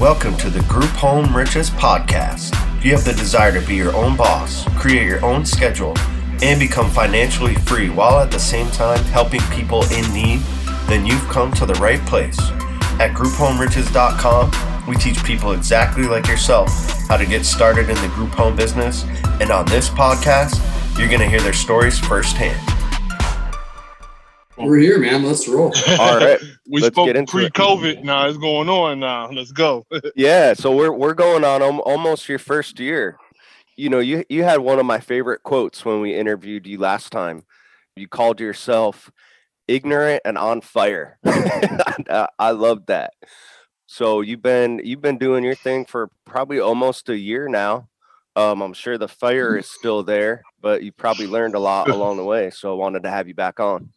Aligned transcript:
Welcome 0.00 0.38
to 0.38 0.48
the 0.48 0.62
Group 0.62 0.88
Home 0.92 1.36
Riches 1.36 1.68
Podcast. 1.68 2.54
If 2.78 2.86
you 2.86 2.92
have 2.92 3.04
the 3.04 3.12
desire 3.12 3.52
to 3.52 3.66
be 3.66 3.76
your 3.76 3.94
own 3.94 4.16
boss, 4.16 4.64
create 4.70 5.06
your 5.06 5.22
own 5.22 5.44
schedule, 5.44 5.94
and 6.40 6.58
become 6.58 6.88
financially 6.88 7.54
free 7.54 7.90
while 7.90 8.18
at 8.18 8.30
the 8.30 8.38
same 8.38 8.70
time 8.70 9.04
helping 9.04 9.42
people 9.52 9.84
in 9.92 10.10
need, 10.14 10.40
then 10.88 11.04
you've 11.04 11.28
come 11.28 11.52
to 11.52 11.66
the 11.66 11.74
right 11.74 12.00
place. 12.06 12.40
At 12.98 13.10
GroupHomeRiches.com, 13.10 14.86
we 14.88 14.96
teach 14.96 15.22
people 15.22 15.52
exactly 15.52 16.04
like 16.04 16.28
yourself 16.28 16.70
how 17.06 17.18
to 17.18 17.26
get 17.26 17.44
started 17.44 17.90
in 17.90 17.96
the 17.96 18.08
group 18.14 18.30
home 18.30 18.56
business. 18.56 19.04
And 19.38 19.50
on 19.50 19.66
this 19.66 19.90
podcast, 19.90 20.56
you're 20.98 21.08
going 21.08 21.20
to 21.20 21.28
hear 21.28 21.42
their 21.42 21.52
stories 21.52 21.98
firsthand. 21.98 22.58
We're 24.56 24.78
here, 24.78 24.98
man. 24.98 25.24
Let's 25.24 25.46
roll. 25.46 25.74
All 25.98 26.16
right. 26.16 26.40
we 26.70 26.80
Let's 26.80 26.94
spoke 26.94 27.06
get 27.06 27.16
into 27.16 27.38
it. 27.38 27.52
pre-COVID. 27.54 28.04
Now 28.04 28.26
it's 28.28 28.38
going 28.38 28.68
on. 28.68 29.00
Now 29.00 29.30
let's 29.32 29.52
go. 29.52 29.86
Yeah, 30.16 30.54
so 30.54 30.74
we're 30.74 30.92
we're 30.92 31.14
going 31.14 31.44
on 31.44 31.62
al- 31.62 31.80
almost 31.80 32.28
your 32.28 32.38
first 32.38 32.78
year. 32.78 33.16
You 33.76 33.88
know, 33.88 33.98
you 33.98 34.24
you 34.28 34.44
had 34.44 34.60
one 34.60 34.78
of 34.78 34.86
my 34.86 35.00
favorite 35.00 35.42
quotes 35.42 35.84
when 35.84 36.00
we 36.00 36.14
interviewed 36.14 36.66
you 36.66 36.78
last 36.78 37.10
time. 37.12 37.44
You 37.96 38.08
called 38.08 38.40
yourself 38.40 39.10
ignorant 39.68 40.22
and 40.24 40.36
on 40.38 40.60
fire. 40.60 41.18
I 41.24 42.28
I 42.38 42.50
love 42.52 42.86
that. 42.86 43.12
So 43.86 44.20
you've 44.20 44.42
been 44.42 44.80
you've 44.84 45.00
been 45.02 45.18
doing 45.18 45.42
your 45.44 45.54
thing 45.54 45.84
for 45.84 46.10
probably 46.24 46.60
almost 46.60 47.08
a 47.08 47.16
year 47.18 47.48
now. 47.48 47.88
Um, 48.36 48.62
I'm 48.62 48.72
sure 48.74 48.96
the 48.96 49.08
fire 49.08 49.56
is 49.58 49.68
still 49.68 50.02
there, 50.04 50.42
but 50.60 50.82
you 50.84 50.92
probably 50.92 51.26
learned 51.26 51.54
a 51.56 51.58
lot 51.58 51.88
along 51.90 52.16
the 52.16 52.24
way. 52.24 52.50
So 52.50 52.72
I 52.72 52.76
wanted 52.76 53.02
to 53.02 53.10
have 53.10 53.26
you 53.26 53.34
back 53.34 53.58
on. 53.58 53.90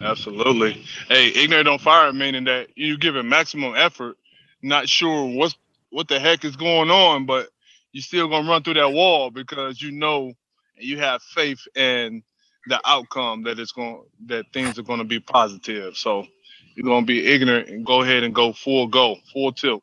Absolutely. 0.00 0.84
Hey, 1.08 1.28
ignorant 1.30 1.68
on 1.68 1.80
fire, 1.80 2.12
meaning 2.14 2.44
that 2.44 2.68
you 2.76 2.98
give 2.98 3.16
it 3.16 3.24
maximum 3.24 3.74
effort, 3.76 4.16
not 4.62 4.88
sure 4.88 5.26
what's 5.26 5.56
what 5.90 6.08
the 6.08 6.20
heck 6.20 6.44
is 6.44 6.56
going 6.56 6.90
on, 6.90 7.26
but 7.26 7.48
you 7.92 8.02
still 8.02 8.28
gonna 8.28 8.48
run 8.48 8.62
through 8.62 8.74
that 8.74 8.92
wall 8.92 9.30
because 9.32 9.82
you 9.82 9.92
know 9.92 10.26
and 10.78 10.86
you 10.86 10.98
have 10.98 11.22
faith 11.22 11.60
in 11.76 12.22
the 12.68 12.80
outcome 12.86 13.44
that 13.44 13.58
it's 13.58 13.72
going 13.72 14.02
that 14.26 14.46
things 14.52 14.78
are 14.78 14.82
gonna 14.84 15.04
be 15.04 15.20
positive. 15.20 15.96
So 15.96 16.26
you're 16.76 16.86
gonna 16.86 17.06
be 17.06 17.26
ignorant 17.26 17.68
and 17.70 17.86
go 17.86 18.02
ahead 18.02 18.22
and 18.22 18.34
go 18.34 18.52
full 18.52 18.88
go, 18.88 19.16
full 19.32 19.52
tilt. 19.52 19.82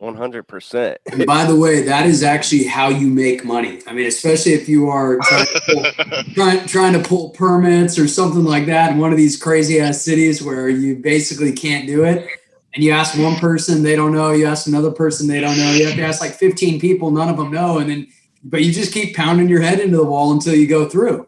100%. 0.00 0.96
And 1.12 1.26
by 1.26 1.44
the 1.44 1.56
way, 1.56 1.82
that 1.82 2.06
is 2.06 2.22
actually 2.22 2.64
how 2.64 2.88
you 2.88 3.06
make 3.06 3.44
money. 3.44 3.80
I 3.86 3.92
mean, 3.92 4.06
especially 4.06 4.52
if 4.52 4.68
you 4.68 4.88
are 4.88 5.18
trying 5.18 5.46
to 5.46 5.60
pull, 5.66 6.24
trying, 6.34 6.66
trying 6.66 6.92
to 6.94 7.06
pull 7.06 7.30
permits 7.30 7.98
or 7.98 8.08
something 8.08 8.44
like 8.44 8.66
that 8.66 8.92
in 8.92 8.98
one 8.98 9.12
of 9.12 9.18
these 9.18 9.40
crazy 9.40 9.78
ass 9.78 10.00
cities 10.00 10.42
where 10.42 10.68
you 10.68 10.96
basically 10.96 11.52
can't 11.52 11.86
do 11.86 12.04
it. 12.04 12.26
And 12.74 12.84
you 12.84 12.92
ask 12.92 13.18
one 13.18 13.36
person, 13.36 13.82
they 13.82 13.96
don't 13.96 14.12
know. 14.14 14.30
You 14.30 14.46
ask 14.46 14.66
another 14.66 14.92
person, 14.92 15.26
they 15.26 15.40
don't 15.40 15.58
know. 15.58 15.72
You 15.72 15.86
have 15.86 15.96
to 15.96 16.02
ask 16.02 16.20
like 16.20 16.32
15 16.32 16.80
people, 16.80 17.10
none 17.10 17.28
of 17.28 17.36
them 17.36 17.50
know. 17.50 17.78
And 17.78 17.90
then, 17.90 18.06
but 18.42 18.62
you 18.62 18.72
just 18.72 18.94
keep 18.94 19.14
pounding 19.14 19.48
your 19.48 19.60
head 19.60 19.80
into 19.80 19.96
the 19.96 20.04
wall 20.04 20.32
until 20.32 20.54
you 20.54 20.66
go 20.66 20.88
through. 20.88 21.26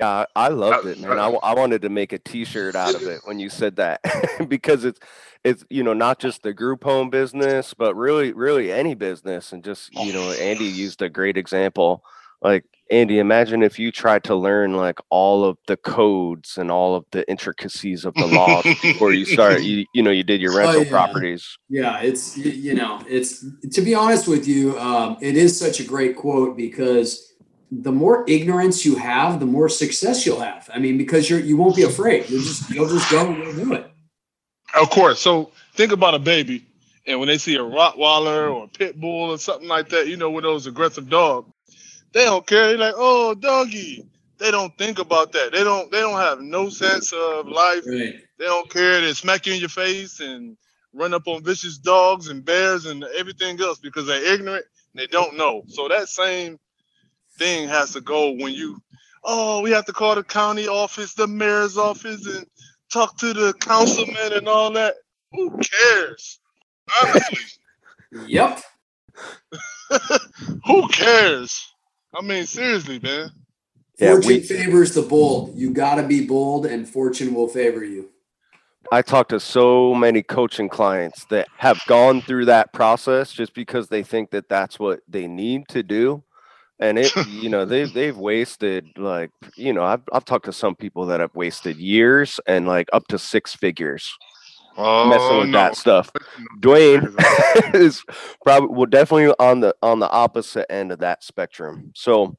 Yeah, 0.00 0.24
I 0.34 0.46
I 0.46 0.48
loved 0.48 0.86
it, 0.86 0.98
man. 0.98 1.18
I, 1.18 1.28
I 1.28 1.54
wanted 1.54 1.82
to 1.82 1.90
make 1.90 2.14
a 2.14 2.18
T-shirt 2.18 2.74
out 2.74 2.94
of 2.94 3.02
it 3.02 3.20
when 3.24 3.38
you 3.38 3.50
said 3.50 3.76
that 3.76 4.00
because 4.48 4.84
it's 4.86 4.98
it's 5.44 5.64
you 5.68 5.82
know 5.82 5.92
not 5.92 6.18
just 6.18 6.42
the 6.42 6.54
group 6.54 6.84
home 6.84 7.10
business, 7.10 7.74
but 7.74 7.94
really 7.94 8.32
really 8.32 8.72
any 8.72 8.94
business. 8.94 9.52
And 9.52 9.62
just 9.62 9.94
you 9.94 10.12
know, 10.12 10.30
Andy 10.32 10.64
used 10.64 11.02
a 11.02 11.10
great 11.10 11.36
example. 11.36 12.02
Like 12.40 12.64
Andy, 12.90 13.18
imagine 13.18 13.62
if 13.62 13.78
you 13.78 13.92
tried 13.92 14.24
to 14.24 14.34
learn 14.34 14.74
like 14.74 14.98
all 15.10 15.44
of 15.44 15.58
the 15.66 15.76
codes 15.76 16.56
and 16.56 16.70
all 16.70 16.94
of 16.96 17.04
the 17.10 17.28
intricacies 17.30 18.06
of 18.06 18.14
the 18.14 18.26
law 18.26 18.62
before 18.62 19.12
you 19.12 19.26
start. 19.26 19.60
You 19.62 19.84
you 19.92 20.02
know 20.02 20.10
you 20.10 20.22
did 20.22 20.40
your 20.40 20.52
Oh, 20.52 20.56
rental 20.56 20.84
yeah. 20.84 20.90
properties. 20.90 21.58
Yeah, 21.68 22.00
it's 22.00 22.38
you 22.38 22.72
know, 22.74 23.02
it's 23.06 23.44
to 23.72 23.82
be 23.82 23.94
honest 23.94 24.26
with 24.26 24.48
you, 24.48 24.78
um, 24.78 25.18
it 25.20 25.36
is 25.36 25.58
such 25.58 25.78
a 25.78 25.84
great 25.84 26.16
quote 26.16 26.56
because 26.56 27.29
the 27.70 27.92
more 27.92 28.24
ignorance 28.28 28.84
you 28.84 28.96
have, 28.96 29.38
the 29.38 29.46
more 29.46 29.68
success 29.68 30.26
you'll 30.26 30.40
have. 30.40 30.68
I 30.74 30.78
mean, 30.78 30.98
because 30.98 31.30
you're 31.30 31.40
you 31.40 31.56
won't 31.56 31.76
be 31.76 31.82
afraid. 31.82 32.28
You'll 32.28 32.42
just 32.42 32.70
you'll 32.70 32.88
just 32.88 33.10
go 33.10 33.28
and 33.28 33.38
you'll 33.38 33.64
do 33.64 33.72
it. 33.74 33.90
Of 34.74 34.90
course. 34.90 35.20
So 35.20 35.52
think 35.74 35.92
about 35.92 36.14
a 36.14 36.18
baby, 36.18 36.64
and 37.06 37.18
when 37.20 37.28
they 37.28 37.38
see 37.38 37.56
a 37.56 37.60
Rottweiler 37.60 38.52
or 38.52 38.64
a 38.64 38.68
pit 38.68 39.00
bull 39.00 39.30
or 39.30 39.38
something 39.38 39.68
like 39.68 39.88
that, 39.90 40.08
you 40.08 40.16
know, 40.16 40.30
with 40.30 40.44
those 40.44 40.66
aggressive 40.66 41.08
dogs, 41.08 41.50
they 42.12 42.24
don't 42.24 42.46
care. 42.46 42.68
They're 42.68 42.78
like, 42.78 42.94
"Oh, 42.96 43.34
doggy." 43.34 44.06
They 44.38 44.50
don't 44.50 44.76
think 44.78 44.98
about 44.98 45.32
that. 45.32 45.52
They 45.52 45.62
don't. 45.62 45.90
They 45.92 46.00
don't 46.00 46.18
have 46.18 46.40
no 46.40 46.70
sense 46.70 47.12
of 47.12 47.46
life. 47.46 47.84
Right. 47.86 48.14
They 48.38 48.46
don't 48.46 48.70
care. 48.70 49.00
They 49.00 49.12
smack 49.12 49.46
you 49.46 49.52
in 49.52 49.60
your 49.60 49.68
face 49.68 50.20
and 50.20 50.56
run 50.94 51.12
up 51.12 51.28
on 51.28 51.44
vicious 51.44 51.76
dogs 51.76 52.28
and 52.28 52.42
bears 52.42 52.86
and 52.86 53.04
everything 53.16 53.60
else 53.60 53.78
because 53.78 54.06
they're 54.06 54.32
ignorant. 54.32 54.64
And 54.94 55.02
they 55.02 55.06
don't 55.06 55.36
know. 55.36 55.62
So 55.68 55.88
that 55.88 56.08
same 56.08 56.58
thing 57.40 57.68
has 57.68 57.92
to 57.94 58.00
go 58.00 58.30
when 58.32 58.52
you. 58.52 58.80
Oh, 59.24 59.60
we 59.62 59.70
have 59.72 59.86
to 59.86 59.92
call 59.92 60.14
the 60.14 60.22
county 60.22 60.68
office, 60.68 61.14
the 61.14 61.26
mayor's 61.26 61.76
office, 61.76 62.26
and 62.26 62.46
talk 62.92 63.16
to 63.18 63.32
the 63.32 63.52
councilman 63.54 64.32
and 64.34 64.46
all 64.48 64.70
that. 64.72 64.94
Who 65.32 65.58
cares? 65.58 66.38
Honestly, 67.02 67.38
Yep. 68.26 68.60
who 70.66 70.88
cares? 70.88 71.66
I 72.14 72.22
mean, 72.22 72.46
seriously, 72.46 72.98
man. 73.00 73.30
Yeah, 73.98 74.12
fortune 74.12 74.28
we- 74.28 74.40
favors 74.40 74.94
the 74.94 75.02
bold. 75.02 75.56
You 75.56 75.72
got 75.72 75.96
to 75.96 76.02
be 76.02 76.26
bold, 76.26 76.66
and 76.66 76.88
fortune 76.88 77.34
will 77.34 77.48
favor 77.48 77.84
you. 77.84 78.08
I 78.90 79.02
talk 79.02 79.28
to 79.28 79.38
so 79.38 79.94
many 79.94 80.22
coaching 80.22 80.68
clients 80.68 81.24
that 81.26 81.46
have 81.58 81.78
gone 81.86 82.22
through 82.22 82.46
that 82.46 82.72
process 82.72 83.30
just 83.30 83.54
because 83.54 83.88
they 83.88 84.02
think 84.02 84.30
that 84.30 84.48
that's 84.48 84.80
what 84.80 85.00
they 85.06 85.28
need 85.28 85.68
to 85.68 85.82
do. 85.84 86.24
And 86.80 86.98
it, 86.98 87.14
you 87.28 87.48
know, 87.48 87.64
they've 87.64 87.92
they've 87.92 88.16
wasted 88.16 88.86
like, 88.96 89.30
you 89.56 89.72
know, 89.72 89.84
I've 89.84 90.02
I've 90.12 90.24
talked 90.24 90.46
to 90.46 90.52
some 90.52 90.74
people 90.74 91.06
that 91.06 91.20
have 91.20 91.34
wasted 91.34 91.76
years 91.76 92.40
and 92.46 92.66
like 92.66 92.88
up 92.92 93.06
to 93.08 93.18
six 93.18 93.54
figures 93.54 94.10
Oh, 94.76 95.08
messing 95.08 95.38
with 95.38 95.48
no. 95.48 95.58
that 95.58 95.76
stuff. 95.76 96.10
Dwayne 96.60 97.14
is 97.74 98.02
probably 98.42 98.68
well 98.74 98.86
definitely 98.86 99.34
on 99.38 99.60
the 99.60 99.74
on 99.82 99.98
the 99.98 100.08
opposite 100.10 100.70
end 100.72 100.92
of 100.92 101.00
that 101.00 101.22
spectrum. 101.22 101.92
So 101.94 102.36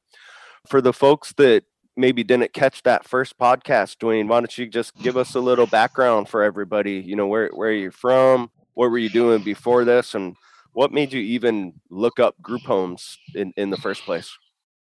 for 0.66 0.80
the 0.80 0.92
folks 0.92 1.32
that 1.34 1.64
maybe 1.96 2.24
didn't 2.24 2.52
catch 2.52 2.82
that 2.84 3.06
first 3.06 3.38
podcast, 3.38 3.98
Dwayne, 3.98 4.28
why 4.28 4.40
don't 4.40 4.56
you 4.58 4.66
just 4.66 4.96
give 4.96 5.16
us 5.16 5.34
a 5.34 5.40
little 5.40 5.66
background 5.66 6.28
for 6.28 6.42
everybody? 6.42 6.94
You 6.94 7.16
know, 7.16 7.26
where 7.26 7.48
where 7.50 7.72
you're 7.72 7.92
from, 7.92 8.50
what 8.74 8.90
were 8.90 8.98
you 8.98 9.10
doing 9.10 9.42
before 9.42 9.84
this, 9.84 10.14
and 10.14 10.34
what 10.72 10.92
made 10.92 11.12
you 11.12 11.20
even 11.20 11.74
look 11.90 12.18
up 12.18 12.40
group 12.40 12.62
homes 12.62 13.18
in, 13.34 13.52
in 13.56 13.70
the 13.70 13.76
first 13.76 14.02
place? 14.04 14.36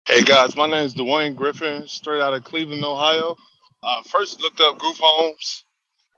Hey 0.07 0.23
guys, 0.23 0.57
my 0.57 0.67
name 0.67 0.85
is 0.85 0.95
Dwayne 0.95 1.35
Griffin, 1.35 1.87
straight 1.87 2.21
out 2.21 2.35
of 2.35 2.45
Cleveland, 2.45 2.85
Ohio. 2.85 3.37
I 3.83 4.03
first 4.07 4.41
looked 4.41 4.61
up 4.61 4.79
group 4.79 4.97
homes. 5.01 5.65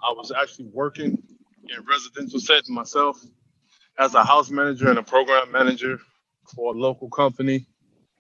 I 0.03 0.13
was 0.13 0.33
actually 0.33 0.67
working 0.73 1.23
in 1.69 1.85
residential 1.89 2.41
settings 2.41 2.71
myself 2.71 3.19
as 3.99 4.15
a 4.15 4.25
house 4.25 4.51
manager 4.51 4.89
and 4.89 4.99
a 4.99 5.03
program 5.03 5.53
manager 5.53 5.99
for 6.55 6.75
a 6.75 6.79
local 6.79 7.09
company. 7.09 7.67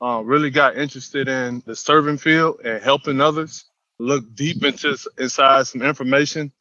Uh, 0.00 0.22
really 0.24 0.50
got 0.50 0.76
interested 0.76 1.28
in 1.28 1.62
the 1.66 1.74
serving 1.74 2.18
field 2.18 2.60
and 2.64 2.82
helping 2.82 3.20
others. 3.20 3.64
Looked 3.98 4.34
deep 4.34 4.62
into 4.64 4.96
inside 5.18 5.66
some 5.66 5.82
information 5.82 6.52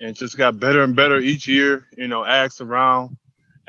and 0.00 0.14
just 0.14 0.36
got 0.36 0.60
better 0.60 0.82
and 0.82 0.94
better 0.94 1.18
each 1.18 1.48
year. 1.48 1.86
You 1.96 2.08
know, 2.08 2.24
asked 2.24 2.60
around, 2.60 3.16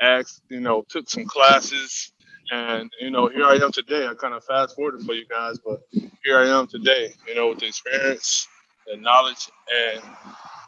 asked, 0.00 0.42
you 0.48 0.60
know, 0.60 0.84
took 0.88 1.08
some 1.08 1.24
classes, 1.24 2.12
and 2.50 2.90
you 3.00 3.10
know, 3.10 3.28
here 3.28 3.44
I 3.44 3.56
am 3.56 3.72
today. 3.72 4.06
I 4.06 4.14
kind 4.14 4.34
of 4.34 4.44
fast 4.44 4.76
forwarded 4.76 5.02
for 5.06 5.14
you 5.14 5.26
guys, 5.26 5.58
but 5.64 5.82
here 6.24 6.38
I 6.38 6.46
am 6.48 6.66
today. 6.66 7.14
You 7.26 7.34
know, 7.34 7.48
with 7.48 7.58
the 7.60 7.66
experience, 7.66 8.46
the 8.86 8.96
knowledge, 8.96 9.48
and 9.74 10.02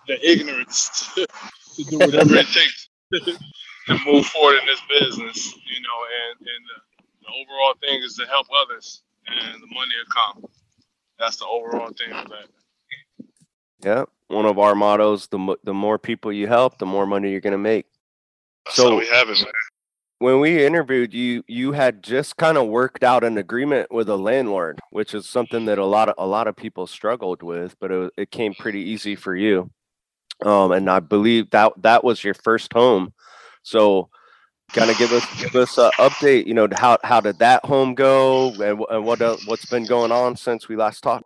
the 0.06 0.30
ignorance 0.30 1.12
to, 1.14 1.26
to 1.76 1.84
do 1.84 1.98
whatever 1.98 2.36
it 2.36 2.46
takes 2.48 2.88
to 3.86 3.98
move 4.06 4.26
forward 4.26 4.56
in 4.60 4.66
this 4.66 4.80
business. 5.00 5.54
You 5.54 5.80
know, 5.82 5.98
and 6.28 6.40
and 6.40 6.64
the, 6.68 7.04
the 7.22 7.28
overall 7.28 7.74
thing 7.80 8.02
is 8.02 8.16
to 8.16 8.26
help 8.26 8.46
others, 8.64 9.02
and 9.26 9.62
the 9.62 9.66
money 9.66 9.92
will 9.98 10.12
come. 10.12 10.44
That's 11.18 11.36
the 11.36 11.46
overall 11.46 11.90
thing 11.90 12.12
of 12.12 12.28
that. 12.28 12.48
Yeah, 13.84 14.04
one 14.28 14.46
of 14.46 14.58
our 14.58 14.74
mottos: 14.74 15.28
the 15.28 15.56
the 15.64 15.74
more 15.74 15.98
people 15.98 16.32
you 16.32 16.48
help, 16.48 16.78
the 16.78 16.86
more 16.86 17.06
money 17.06 17.30
you're 17.30 17.40
gonna 17.40 17.58
make. 17.58 17.86
So- 18.70 18.96
we 18.96 19.06
have 19.08 19.28
it, 19.30 19.38
man. 19.38 19.52
when 20.20 20.40
we 20.40 20.64
interviewed 20.64 21.14
you 21.14 21.44
you 21.48 21.72
had 21.72 22.02
just 22.02 22.36
kind 22.36 22.58
of 22.58 22.68
worked 22.68 23.04
out 23.04 23.24
an 23.24 23.38
agreement 23.38 23.90
with 23.92 24.08
a 24.08 24.16
landlord 24.16 24.80
which 24.90 25.14
is 25.14 25.28
something 25.28 25.66
that 25.66 25.78
a 25.78 25.84
lot 25.86 26.08
of 26.08 26.14
a 26.18 26.26
lot 26.26 26.48
of 26.48 26.56
people 26.56 26.86
struggled 26.86 27.42
with 27.42 27.76
but 27.80 27.90
it, 27.92 28.12
it 28.16 28.30
came 28.30 28.54
pretty 28.54 28.80
easy 28.80 29.14
for 29.16 29.36
you 29.36 29.70
um 30.44 30.72
and 30.72 30.90
i 30.90 31.00
believe 31.00 31.50
that 31.50 31.72
that 31.82 32.02
was 32.04 32.24
your 32.24 32.34
first 32.34 32.72
home 32.72 33.12
so 33.62 34.08
kind 34.72 34.90
of 34.90 34.98
give 34.98 35.12
us 35.12 35.24
give 35.42 35.54
us 35.56 35.78
an 35.78 35.90
update 35.98 36.46
you 36.46 36.54
know 36.54 36.68
how 36.76 36.98
how 37.04 37.20
did 37.20 37.38
that 37.38 37.64
home 37.64 37.94
go 37.94 38.50
and, 38.62 38.84
and 38.90 39.04
what 39.04 39.20
el- 39.22 39.38
what's 39.46 39.66
been 39.66 39.86
going 39.86 40.12
on 40.12 40.36
since 40.36 40.68
we 40.68 40.76
last 40.76 41.02
talked 41.02 41.24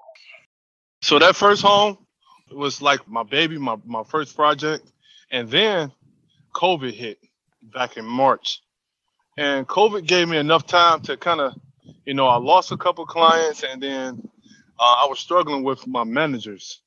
So 1.02 1.18
that 1.18 1.36
first 1.36 1.62
home 1.62 1.98
was 2.52 2.82
like 2.82 3.08
my 3.08 3.22
baby, 3.24 3.58
my, 3.58 3.76
my 3.86 4.04
first 4.04 4.36
project. 4.36 4.92
And 5.32 5.50
then 5.50 5.90
COVID 6.54 6.92
hit. 6.92 7.18
Back 7.62 7.96
in 7.96 8.04
March. 8.04 8.60
And 9.38 9.66
COVID 9.66 10.06
gave 10.06 10.28
me 10.28 10.36
enough 10.36 10.66
time 10.66 11.00
to 11.02 11.16
kind 11.16 11.40
of, 11.40 11.54
you 12.04 12.14
know, 12.14 12.26
I 12.26 12.36
lost 12.36 12.72
a 12.72 12.76
couple 12.76 13.06
clients 13.06 13.62
and 13.62 13.82
then 13.82 14.28
uh, 14.78 15.04
I 15.04 15.06
was 15.08 15.18
struggling 15.18 15.62
with 15.62 15.86
my 15.86 16.04
managers. 16.04 16.82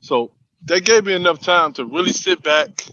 So 0.00 0.32
they 0.64 0.80
gave 0.80 1.04
me 1.04 1.12
enough 1.12 1.40
time 1.40 1.72
to 1.74 1.84
really 1.84 2.12
sit 2.12 2.42
back 2.42 2.86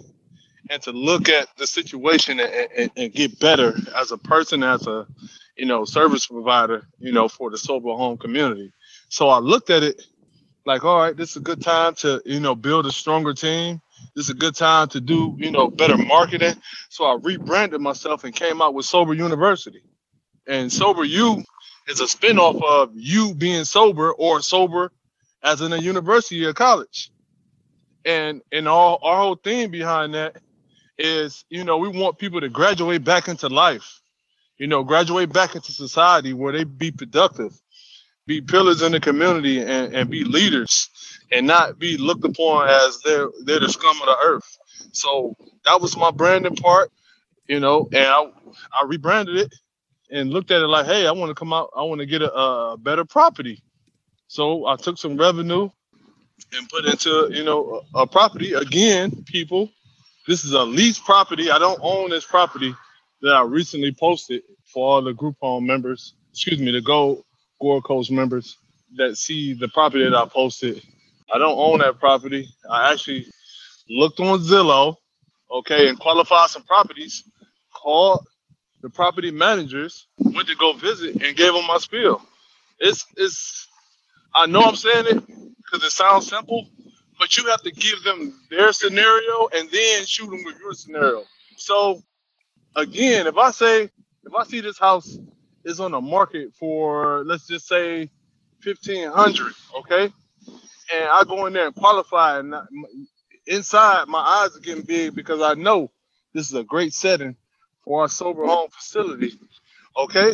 and 0.69 0.81
to 0.83 0.91
look 0.91 1.29
at 1.29 1.47
the 1.57 1.65
situation 1.65 2.39
and, 2.39 2.51
and, 2.77 2.91
and 2.95 3.13
get 3.13 3.39
better 3.39 3.75
as 3.95 4.11
a 4.11 4.17
person, 4.17 4.63
as 4.63 4.85
a, 4.87 5.07
you 5.55 5.65
know, 5.65 5.85
service 5.85 6.27
provider, 6.27 6.87
you 6.99 7.11
know, 7.11 7.27
for 7.27 7.49
the 7.49 7.57
sober 7.57 7.89
home 7.89 8.17
community. 8.17 8.71
So 9.09 9.29
I 9.29 9.39
looked 9.39 9.69
at 9.69 9.83
it 9.83 10.01
like, 10.65 10.83
all 10.83 10.99
right, 10.99 11.15
this 11.15 11.31
is 11.31 11.37
a 11.37 11.41
good 11.41 11.61
time 11.61 11.95
to, 11.95 12.21
you 12.25 12.39
know, 12.39 12.55
build 12.55 12.85
a 12.85 12.91
stronger 12.91 13.33
team. 13.33 13.81
This 14.15 14.25
is 14.25 14.29
a 14.31 14.35
good 14.35 14.55
time 14.55 14.89
to 14.89 15.01
do, 15.01 15.35
you 15.37 15.51
know, 15.51 15.69
better 15.69 15.97
marketing. 15.97 16.55
So 16.89 17.05
I 17.05 17.17
rebranded 17.21 17.81
myself 17.81 18.23
and 18.23 18.35
came 18.35 18.61
out 18.61 18.73
with 18.73 18.85
Sober 18.85 19.13
University. 19.13 19.81
And 20.47 20.71
Sober 20.71 21.03
U 21.03 21.43
is 21.87 21.99
a 21.99 22.05
spinoff 22.05 22.61
of 22.63 22.91
you 22.95 23.33
being 23.33 23.65
sober 23.65 24.11
or 24.11 24.41
sober 24.41 24.91
as 25.43 25.61
in 25.61 25.73
a 25.73 25.77
university 25.77 26.43
or 26.45 26.53
college. 26.53 27.11
And 28.05 28.41
and 28.51 28.67
all 28.67 28.99
our 29.03 29.17
whole 29.17 29.35
thing 29.35 29.71
behind 29.71 30.13
that 30.15 30.37
is, 30.97 31.45
you 31.49 31.63
know, 31.63 31.77
we 31.77 31.89
want 31.89 32.17
people 32.17 32.41
to 32.41 32.49
graduate 32.49 33.03
back 33.03 33.27
into 33.27 33.47
life, 33.47 34.01
you 34.57 34.67
know, 34.67 34.83
graduate 34.83 35.31
back 35.31 35.55
into 35.55 35.71
society 35.71 36.33
where 36.33 36.53
they 36.53 36.63
be 36.63 36.91
productive 36.91 37.53
be 38.29 38.41
pillars 38.41 38.83
in 38.83 38.91
the 38.91 38.99
community 38.99 39.59
and, 39.59 39.95
and 39.95 40.09
be 40.09 40.23
leaders 40.23 40.89
and 41.31 41.47
not 41.47 41.79
be 41.79 41.97
looked 41.97 42.25
upon 42.25 42.69
as 42.69 43.01
they're 43.03 43.29
they're 43.45 43.59
the 43.61 43.69
scum 43.69 43.97
of 44.01 44.07
the 44.07 44.17
earth. 44.23 44.57
So 44.93 45.35
that 45.65 45.81
was 45.81 45.97
my 45.97 46.11
branding 46.11 46.55
part, 46.55 46.91
you 47.47 47.59
know, 47.59 47.89
and 47.93 48.05
I, 48.05 48.23
I 48.81 48.85
rebranded 48.87 49.37
it 49.37 49.55
and 50.11 50.31
looked 50.31 50.51
at 50.51 50.61
it 50.61 50.67
like, 50.67 50.87
hey, 50.87 51.07
I 51.07 51.13
want 51.13 51.31
to 51.31 51.35
come 51.35 51.53
out, 51.53 51.71
I 51.77 51.83
want 51.83 52.01
to 52.01 52.07
get 52.07 52.23
a, 52.23 52.33
a 52.33 52.77
better 52.77 53.05
property. 53.05 53.63
So 54.27 54.65
I 54.67 54.77
took 54.77 54.97
some 54.97 55.17
revenue 55.17 55.69
and 56.53 56.69
put 56.69 56.85
into, 56.85 57.29
you 57.31 57.45
know, 57.45 57.83
a, 57.95 58.01
a 58.01 58.07
property. 58.07 58.53
Again, 58.53 59.23
people, 59.25 59.71
this 60.27 60.45
is 60.45 60.53
a 60.53 60.63
lease 60.63 60.99
property. 60.99 61.51
I 61.51 61.59
don't 61.59 61.79
own 61.83 62.11
this 62.11 62.25
property 62.25 62.75
that 63.23 63.33
I 63.35 63.43
recently 63.43 63.93
posted 63.93 64.43
for 64.73 64.87
all 64.87 65.03
the 65.03 65.13
group 65.13 65.37
home 65.41 65.67
members, 65.67 66.15
excuse 66.31 66.59
me, 66.59 66.71
the 66.71 66.81
gold 66.81 67.23
Gold 67.61 67.83
Course 67.85 68.11
members 68.11 68.57
that 68.97 69.17
see 69.17 69.53
the 69.53 69.67
property 69.69 70.05
that 70.05 70.15
I 70.15 70.27
posted. 70.27 70.83
I 71.33 71.37
don't 71.39 71.57
own 71.59 71.79
that 71.79 71.99
property. 71.99 72.49
I 72.69 72.93
actually 72.93 73.27
looked 73.89 74.19
on 74.19 74.39
Zillow, 74.39 74.95
okay, 75.51 75.89
and 75.89 75.99
qualified 75.99 76.49
some 76.49 76.63
properties, 76.63 77.23
called 77.73 78.25
the 78.81 78.89
property 78.89 79.31
managers, 79.31 80.07
went 80.19 80.47
to 80.49 80.55
go 80.55 80.73
visit, 80.73 81.21
and 81.23 81.37
gave 81.37 81.53
them 81.53 81.67
my 81.67 81.77
spiel. 81.79 82.21
It's 82.79 83.05
it's 83.17 83.67
I 84.35 84.47
know 84.47 84.63
I'm 84.63 84.77
saying 84.77 85.05
it 85.07 85.27
because 85.57 85.83
it 85.85 85.91
sounds 85.91 86.29
simple, 86.29 86.67
but 87.19 87.37
you 87.37 87.47
have 87.47 87.63
to 87.63 87.71
give 87.71 88.03
them 88.03 88.39
their 88.51 88.73
scenario 88.73 89.49
and 89.55 89.69
then 89.71 90.05
shoot 90.05 90.29
them 90.29 90.43
with 90.45 90.59
your 90.59 90.73
scenario. 90.73 91.23
So 91.57 92.01
again, 92.75 93.27
if 93.27 93.37
I 93.37 93.51
say 93.51 93.83
if 93.83 94.35
I 94.37 94.45
see 94.45 94.61
this 94.61 94.79
house 94.79 95.17
is 95.65 95.79
on 95.79 95.91
the 95.91 96.01
market 96.01 96.53
for 96.59 97.23
let's 97.25 97.47
just 97.47 97.67
say 97.67 98.09
fifteen 98.61 99.09
hundred, 99.11 99.53
okay? 99.79 100.11
And 100.93 101.05
I 101.09 101.23
go 101.25 101.45
in 101.47 101.53
there 101.53 101.67
and 101.67 101.75
qualify, 101.75 102.39
and 102.39 102.55
inside 103.47 104.07
my 104.07 104.19
eyes 104.19 104.55
are 104.57 104.61
getting 104.61 104.83
big 104.85 105.15
because 105.15 105.41
I 105.41 105.55
know 105.55 105.91
this 106.33 106.47
is 106.47 106.53
a 106.55 106.63
great 106.63 106.93
setting 106.93 107.35
for 107.83 108.01
our 108.03 108.09
sober 108.09 108.45
home 108.45 108.69
facility, 108.71 109.33
okay? 109.97 110.33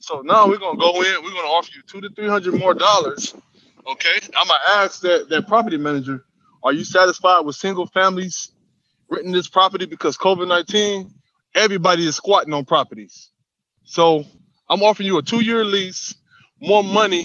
So 0.00 0.22
now 0.22 0.48
we're 0.48 0.58
gonna 0.58 0.78
go 0.78 1.02
in, 1.02 1.24
we're 1.24 1.30
gonna 1.30 1.48
offer 1.48 1.70
you 1.74 1.82
two 1.86 2.00
to 2.02 2.10
three 2.14 2.28
hundred 2.28 2.54
more 2.54 2.74
dollars, 2.74 3.34
okay? 3.86 4.18
I'm 4.36 4.48
gonna 4.48 4.60
ask 4.84 5.00
that 5.02 5.28
that 5.30 5.48
property 5.48 5.78
manager, 5.78 6.24
are 6.62 6.72
you 6.72 6.84
satisfied 6.84 7.40
with 7.46 7.56
single 7.56 7.86
families 7.86 8.52
renting 9.10 9.32
this 9.32 9.48
property 9.48 9.86
because 9.86 10.16
COVID 10.18 10.48
nineteen? 10.48 11.12
Everybody 11.54 12.06
is 12.06 12.16
squatting 12.16 12.52
on 12.52 12.64
properties. 12.66 13.30
So 13.84 14.24
I'm 14.68 14.82
offering 14.82 15.06
you 15.06 15.18
a 15.18 15.22
two-year 15.22 15.64
lease, 15.64 16.14
more 16.60 16.84
money 16.84 17.24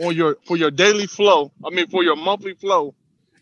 on 0.00 0.14
your 0.14 0.36
for 0.46 0.56
your 0.56 0.70
daily 0.70 1.06
flow. 1.06 1.52
I 1.64 1.70
mean, 1.70 1.88
for 1.88 2.02
your 2.02 2.16
monthly 2.16 2.54
flow, 2.54 2.94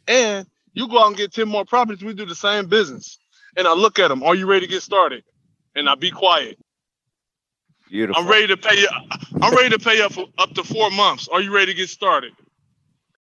and 0.06 0.46
you 0.72 0.88
go 0.88 1.00
out 1.00 1.08
and 1.08 1.16
get 1.16 1.32
ten 1.32 1.48
more 1.48 1.64
properties. 1.64 2.04
We 2.04 2.14
do 2.14 2.26
the 2.26 2.34
same 2.34 2.66
business, 2.66 3.18
and 3.56 3.66
I 3.66 3.74
look 3.74 3.98
at 3.98 4.08
them. 4.08 4.22
Are 4.22 4.34
you 4.34 4.46
ready 4.46 4.66
to 4.66 4.72
get 4.72 4.82
started? 4.82 5.24
And 5.76 5.88
I 5.88 5.94
be 5.96 6.10
quiet. 6.10 6.58
Beautiful. 7.88 8.22
I'm 8.22 8.28
ready 8.28 8.46
to 8.48 8.56
pay 8.56 8.80
you. 8.80 8.88
I'm 9.42 9.54
ready 9.54 9.70
to 9.70 9.78
pay 9.78 10.00
up 10.00 10.12
for 10.12 10.26
up 10.38 10.54
to 10.54 10.64
four 10.64 10.90
months. 10.90 11.28
Are 11.28 11.40
you 11.40 11.54
ready 11.54 11.72
to 11.72 11.74
get 11.76 11.88
started? 11.88 12.32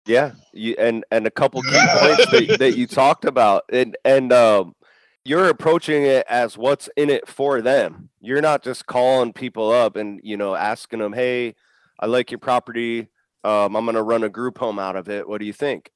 Yeah, 0.06 0.32
you, 0.52 0.74
and 0.78 1.04
and 1.10 1.26
a 1.26 1.30
couple 1.30 1.62
key 1.62 1.70
points 1.70 2.30
that, 2.30 2.56
that 2.58 2.76
you 2.76 2.86
talked 2.86 3.24
about, 3.24 3.64
and 3.72 3.96
and 4.04 4.32
um, 4.32 4.74
you're 5.24 5.48
approaching 5.48 6.02
it 6.02 6.26
as 6.28 6.58
what's 6.58 6.90
in 6.96 7.08
it 7.08 7.26
for 7.26 7.62
them. 7.62 8.10
You're 8.20 8.42
not 8.42 8.62
just 8.62 8.86
calling 8.86 9.32
people 9.32 9.70
up 9.70 9.96
and 9.96 10.20
you 10.22 10.36
know 10.36 10.54
asking 10.54 10.98
them, 10.98 11.14
"Hey, 11.14 11.54
I 12.04 12.06
like 12.06 12.30
your 12.30 12.38
property. 12.38 13.08
Um, 13.44 13.74
I'm 13.74 13.86
going 13.86 13.94
to 13.94 14.02
run 14.02 14.24
a 14.24 14.28
group 14.28 14.58
home 14.58 14.78
out 14.78 14.94
of 14.94 15.08
it. 15.08 15.26
What 15.26 15.38
do 15.38 15.46
you 15.46 15.54
think?" 15.54 15.90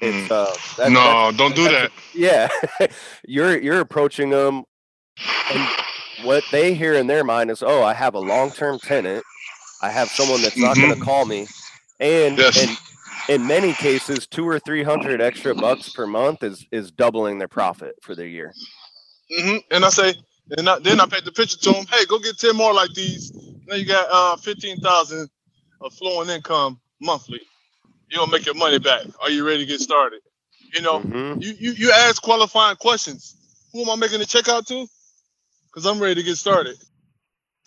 It's 0.00 0.30
uh, 0.30 0.54
that, 0.78 0.90
no, 0.90 1.30
don't 1.36 1.54
do 1.54 1.64
that. 1.64 1.90
Yeah, 2.14 2.48
you're 3.28 3.60
you're 3.60 3.80
approaching 3.80 4.30
them, 4.30 4.64
and 5.52 5.68
what 6.24 6.42
they 6.50 6.72
hear 6.72 6.94
in 6.94 7.06
their 7.06 7.22
mind 7.22 7.50
is, 7.50 7.62
"Oh, 7.62 7.82
I 7.82 7.92
have 7.92 8.14
a 8.14 8.18
long 8.18 8.50
term 8.50 8.78
tenant. 8.78 9.24
I 9.82 9.90
have 9.90 10.08
someone 10.08 10.40
that's 10.40 10.56
not 10.56 10.74
mm-hmm. 10.74 10.86
going 10.86 10.98
to 10.98 11.04
call 11.04 11.26
me." 11.26 11.46
And, 12.00 12.38
yes. 12.38 12.66
and 12.66 12.78
in 13.28 13.46
many 13.46 13.74
cases, 13.74 14.26
two 14.26 14.48
or 14.48 14.58
three 14.58 14.84
hundred 14.84 15.20
extra 15.20 15.54
bucks 15.54 15.90
per 15.90 16.06
month 16.06 16.42
is 16.42 16.66
is 16.72 16.90
doubling 16.90 17.36
their 17.36 17.48
profit 17.48 17.94
for 18.00 18.14
the 18.14 18.26
year. 18.26 18.54
Mm-hmm. 19.38 19.56
And 19.70 19.84
I 19.84 19.90
say, 19.90 20.14
and 20.56 20.66
I, 20.66 20.78
then 20.78 20.98
I 20.98 21.04
paint 21.04 21.26
the 21.26 21.32
picture 21.32 21.58
to 21.58 21.72
them. 21.72 21.84
Hey, 21.90 22.06
go 22.06 22.18
get 22.18 22.38
ten 22.38 22.56
more 22.56 22.72
like 22.72 22.94
these. 22.94 23.32
Now 23.66 23.74
you 23.74 23.84
got 23.84 24.08
uh, 24.10 24.36
fifteen 24.36 24.78
thousand 24.78 25.28
of 25.80 25.92
flowing 25.94 26.30
income 26.30 26.80
monthly. 27.00 27.40
You 28.08 28.18
gonna 28.18 28.30
make 28.30 28.46
your 28.46 28.54
money 28.54 28.78
back. 28.78 29.02
Are 29.20 29.30
you 29.30 29.46
ready 29.46 29.60
to 29.60 29.66
get 29.66 29.80
started? 29.80 30.20
You 30.74 30.82
know, 30.82 31.00
mm-hmm. 31.00 31.40
you, 31.40 31.54
you 31.58 31.72
you 31.72 31.92
ask 31.92 32.22
qualifying 32.22 32.76
questions. 32.76 33.36
Who 33.72 33.82
am 33.82 33.90
I 33.90 33.96
making 33.96 34.20
the 34.20 34.26
check 34.26 34.48
out 34.48 34.66
to? 34.68 34.86
Because 35.66 35.86
I'm 35.86 35.98
ready 35.98 36.16
to 36.16 36.22
get 36.22 36.36
started. 36.36 36.76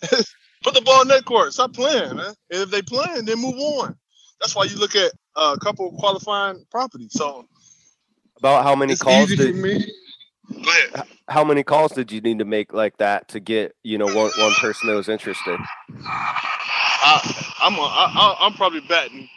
Put 0.62 0.74
the 0.74 0.82
ball 0.82 1.02
in 1.02 1.08
that 1.08 1.24
court. 1.24 1.52
Stop 1.52 1.72
playing, 1.72 2.16
man. 2.16 2.34
And 2.50 2.62
if 2.62 2.70
they 2.70 2.82
playing, 2.82 3.24
then 3.24 3.40
move 3.40 3.56
on. 3.56 3.96
That's 4.40 4.56
why 4.56 4.64
you 4.64 4.76
look 4.76 4.96
at 4.96 5.12
a 5.36 5.58
couple 5.58 5.90
qualifying 5.92 6.64
properties. 6.70 7.12
So 7.12 7.46
about 8.38 8.64
how 8.64 8.74
many 8.74 8.96
calls 8.96 9.34
did 9.34 9.54
Go 10.52 10.70
ahead. 10.70 11.08
How 11.28 11.44
many 11.44 11.62
calls 11.62 11.92
did 11.92 12.10
you 12.10 12.20
need 12.20 12.38
to 12.40 12.44
make 12.44 12.72
like 12.72 12.96
that 12.98 13.28
to 13.28 13.40
get 13.40 13.74
you 13.82 13.98
know 13.98 14.06
one 14.06 14.30
one 14.36 14.52
person 14.54 14.88
that 14.88 14.96
was 14.96 15.08
interested? 15.08 15.58
I, 16.06 17.52
I'm 17.62 17.74
a, 17.74 17.82
I, 17.82 18.36
I'm 18.40 18.54
probably 18.54 18.80
batting. 18.80 19.28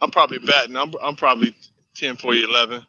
I'm 0.00 0.10
probably 0.10 0.38
batting. 0.38 0.76
I'm 0.76 0.92
I'm 1.02 1.16
probably 1.16 1.54
10 1.94 2.16
for 2.16 2.34
11, 2.34 2.84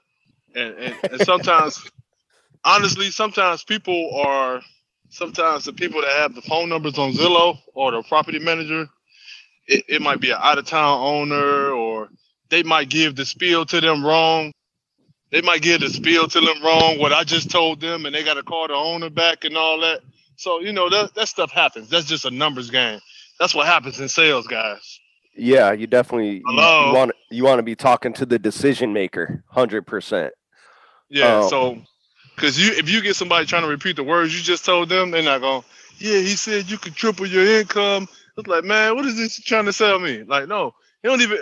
and 0.55 0.73
and, 0.75 0.95
and 1.11 1.21
sometimes, 1.21 1.89
honestly, 2.63 3.11
sometimes 3.11 3.63
people 3.63 4.11
are 4.25 4.61
sometimes 5.09 5.65
the 5.65 5.73
people 5.73 6.01
that 6.01 6.11
have 6.11 6.35
the 6.35 6.41
phone 6.41 6.69
numbers 6.69 6.97
on 6.97 7.13
Zillow 7.13 7.57
or 7.73 7.91
the 7.91 8.03
property 8.03 8.39
manager 8.39 8.89
it, 9.69 9.85
it 9.87 10.01
might 10.01 10.19
be 10.19 10.31
an 10.31 10.37
out 10.41 10.57
of 10.57 10.65
town 10.65 10.99
owner 10.99 11.71
or 11.71 12.09
they 12.49 12.63
might 12.63 12.89
give 12.89 13.15
the 13.15 13.25
spiel 13.25 13.65
to 13.67 13.79
them 13.79 14.03
wrong. 14.03 14.51
They 15.31 15.41
might 15.41 15.61
give 15.61 15.81
the 15.81 15.89
spiel 15.89 16.27
to 16.27 16.41
them 16.41 16.63
wrong, 16.63 16.97
what 16.99 17.13
I 17.13 17.23
just 17.23 17.51
told 17.51 17.81
them, 17.81 18.05
and 18.05 18.15
they 18.15 18.23
got 18.23 18.35
to 18.35 18.43
call 18.43 18.67
the 18.67 18.73
owner 18.73 19.09
back 19.09 19.45
and 19.45 19.55
all 19.55 19.79
that. 19.81 20.01
So, 20.37 20.59
you 20.59 20.73
know, 20.73 20.89
that, 20.89 21.13
that 21.15 21.27
stuff 21.27 21.51
happens. 21.51 21.89
That's 21.89 22.05
just 22.05 22.25
a 22.25 22.31
numbers 22.31 22.69
game. 22.69 22.99
That's 23.39 23.53
what 23.53 23.67
happens 23.67 23.99
in 23.99 24.09
sales, 24.09 24.47
guys. 24.47 24.99
Yeah, 25.35 25.71
you 25.71 25.87
definitely 25.87 26.41
Hello? 26.45 26.87
You, 26.87 26.95
want 26.95 27.11
you 27.29 27.43
want 27.45 27.59
to 27.59 27.63
be 27.63 27.75
talking 27.75 28.11
to 28.13 28.25
the 28.25 28.39
decision 28.39 28.91
maker, 28.91 29.43
hundred 29.47 29.87
percent. 29.87 30.33
Yeah, 31.09 31.37
um, 31.37 31.49
so 31.49 31.77
because 32.35 32.59
you 32.59 32.73
if 32.73 32.89
you 32.89 33.01
get 33.01 33.15
somebody 33.15 33.45
trying 33.45 33.61
to 33.61 33.69
repeat 33.69 33.95
the 33.95 34.03
words 34.03 34.35
you 34.35 34.43
just 34.43 34.65
told 34.65 34.89
them, 34.89 35.11
they're 35.11 35.21
not 35.21 35.39
going. 35.39 35.63
Yeah, 35.97 36.17
he 36.17 36.35
said 36.35 36.69
you 36.69 36.77
could 36.77 36.95
triple 36.95 37.25
your 37.25 37.45
income 37.45 38.09
it's 38.39 38.47
like, 38.47 38.63
man, 38.63 38.95
what 38.95 39.05
is 39.05 39.17
this 39.17 39.39
trying 39.39 39.65
to 39.65 39.73
sell 39.73 39.99
me? 39.99 40.23
Like, 40.23 40.47
no, 40.47 40.73
you 41.03 41.09
don't 41.09 41.21
even 41.21 41.39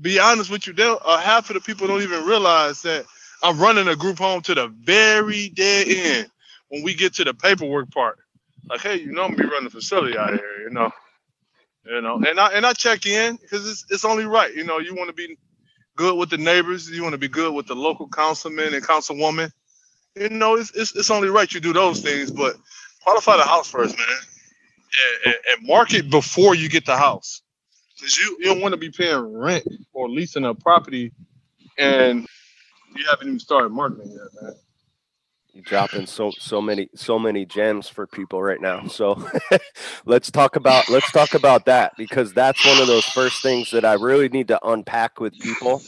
be 0.00 0.18
honest 0.18 0.50
with 0.50 0.66
you. 0.66 0.72
They'll 0.72 1.00
uh, 1.04 1.18
half 1.18 1.50
of 1.50 1.54
the 1.54 1.60
people 1.60 1.86
don't 1.86 2.02
even 2.02 2.24
realize 2.24 2.82
that 2.82 3.04
I'm 3.42 3.58
running 3.58 3.88
a 3.88 3.96
group 3.96 4.18
home 4.18 4.42
to 4.42 4.54
the 4.54 4.68
very 4.68 5.50
dead 5.50 5.88
end 5.88 6.30
when 6.68 6.82
we 6.82 6.94
get 6.94 7.14
to 7.14 7.24
the 7.24 7.34
paperwork 7.34 7.90
part. 7.90 8.18
Like, 8.68 8.80
hey, 8.80 9.00
you 9.00 9.12
know, 9.12 9.24
I'm 9.24 9.36
be 9.36 9.44
running 9.44 9.64
the 9.64 9.70
facility 9.70 10.18
out 10.18 10.30
here, 10.30 10.62
you 10.62 10.70
know, 10.70 10.90
you 11.86 12.00
know, 12.02 12.16
and 12.16 12.40
I 12.40 12.48
and 12.52 12.66
I 12.66 12.72
check 12.74 13.06
in 13.06 13.36
because 13.36 13.68
it's 13.68 13.86
it's 13.90 14.04
only 14.04 14.26
right, 14.26 14.54
you 14.54 14.64
know. 14.64 14.78
You 14.78 14.94
want 14.94 15.08
to 15.08 15.14
be 15.14 15.38
good 15.96 16.16
with 16.16 16.30
the 16.30 16.38
neighbors, 16.38 16.90
you 16.90 17.02
want 17.02 17.14
to 17.14 17.18
be 17.18 17.28
good 17.28 17.54
with 17.54 17.66
the 17.66 17.74
local 17.74 18.08
councilman 18.08 18.74
and 18.74 18.84
councilwoman, 18.84 19.52
you 20.16 20.28
know, 20.28 20.56
it's, 20.56 20.72
it's, 20.74 20.96
it's 20.96 21.10
only 21.10 21.28
right 21.28 21.52
you 21.52 21.60
do 21.60 21.72
those 21.72 22.00
things, 22.00 22.30
but 22.30 22.56
qualify 23.02 23.36
the 23.36 23.44
house 23.44 23.70
first, 23.70 23.96
man, 23.96 24.06
and, 24.08 25.34
and, 25.34 25.36
and 25.58 25.66
market 25.66 26.10
before 26.10 26.54
you 26.54 26.68
get 26.68 26.86
the 26.86 26.96
house, 26.96 27.42
because 27.96 28.16
you 28.18 28.36
you 28.40 28.46
don't 28.46 28.60
want 28.60 28.72
to 28.72 28.78
be 28.78 28.90
paying 28.90 29.20
rent 29.34 29.66
or 29.92 30.08
leasing 30.08 30.44
a 30.44 30.54
property, 30.54 31.12
and 31.78 32.26
you 32.96 33.04
haven't 33.08 33.28
even 33.28 33.40
started 33.40 33.70
marketing 33.70 34.10
yet, 34.12 34.42
man. 34.42 34.54
You're 35.52 35.64
dropping 35.64 36.06
so 36.06 36.32
so 36.38 36.62
many 36.62 36.90
so 36.94 37.18
many 37.18 37.44
gems 37.46 37.88
for 37.88 38.06
people 38.06 38.42
right 38.42 38.60
now. 38.60 38.86
So 38.86 39.28
let's 40.06 40.30
talk 40.30 40.56
about 40.56 40.88
let's 40.88 41.10
talk 41.12 41.34
about 41.34 41.66
that 41.66 41.92
because 41.96 42.32
that's 42.32 42.64
one 42.64 42.80
of 42.80 42.86
those 42.86 43.04
first 43.06 43.42
things 43.42 43.70
that 43.72 43.84
I 43.84 43.94
really 43.94 44.28
need 44.28 44.48
to 44.48 44.60
unpack 44.66 45.20
with 45.20 45.38
people 45.40 45.82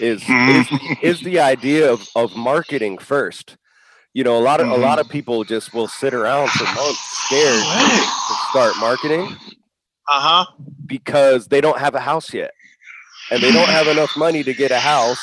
is 0.00 0.36
is, 0.46 0.68
is 1.02 1.22
the 1.22 1.40
idea 1.40 1.92
of, 1.92 2.08
of 2.14 2.36
marketing 2.36 2.98
first. 2.98 3.56
You 4.14 4.24
know, 4.24 4.38
a 4.38 4.42
lot 4.42 4.60
of 4.60 4.68
a 4.68 4.76
lot 4.76 4.98
of 4.98 5.08
people 5.08 5.44
just 5.44 5.72
will 5.74 5.88
sit 5.88 6.14
around 6.14 6.50
for 6.50 6.64
months 6.64 7.00
scared 7.26 7.70
to 8.28 8.34
start 8.50 8.76
marketing 8.78 9.36
Uh 10.08 10.20
huh. 10.20 10.46
because 10.86 11.48
they 11.48 11.60
don't 11.60 11.78
have 11.78 11.94
a 11.94 12.00
house 12.00 12.34
yet. 12.34 12.52
And 13.30 13.42
they 13.42 13.52
don't 13.52 13.68
have 13.70 13.88
enough 13.88 14.16
money 14.16 14.42
to 14.44 14.54
get 14.54 14.70
a 14.72 14.80
house 14.80 15.20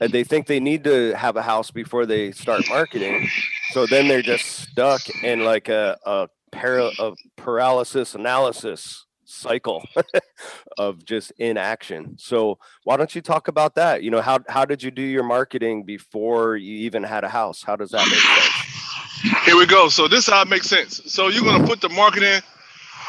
and 0.00 0.12
they 0.12 0.24
think 0.24 0.46
they 0.46 0.60
need 0.60 0.84
to 0.84 1.12
have 1.14 1.36
a 1.36 1.42
house 1.42 1.70
before 1.70 2.06
they 2.06 2.32
start 2.32 2.62
marketing. 2.68 3.28
So 3.72 3.86
then 3.86 4.08
they're 4.08 4.22
just 4.22 4.46
stuck 4.46 5.08
in 5.22 5.44
like 5.44 5.68
a 5.68 5.98
a, 6.04 6.28
para, 6.50 6.90
a 6.98 7.12
paralysis 7.36 8.14
analysis 8.14 9.06
cycle 9.24 9.86
of 10.78 11.04
just 11.04 11.32
inaction. 11.38 12.16
So 12.18 12.58
why 12.84 12.96
don't 12.96 13.14
you 13.14 13.20
talk 13.20 13.48
about 13.48 13.74
that? 13.74 14.02
You 14.02 14.10
know, 14.10 14.22
how 14.22 14.40
how 14.48 14.64
did 14.64 14.82
you 14.82 14.90
do 14.90 15.02
your 15.02 15.24
marketing 15.24 15.84
before 15.84 16.56
you 16.56 16.78
even 16.86 17.02
had 17.02 17.24
a 17.24 17.28
house? 17.28 17.62
How 17.62 17.76
does 17.76 17.90
that 17.90 18.06
make 18.06 18.18
sense? 18.18 19.44
Here 19.44 19.56
we 19.56 19.66
go. 19.66 19.88
So 19.88 20.08
this 20.08 20.26
is 20.26 20.32
how 20.32 20.42
it 20.42 20.48
makes 20.48 20.68
sense. 20.68 21.02
So 21.12 21.28
you're 21.28 21.44
gonna 21.44 21.66
put 21.66 21.80
the 21.80 21.88
marketing, 21.90 22.40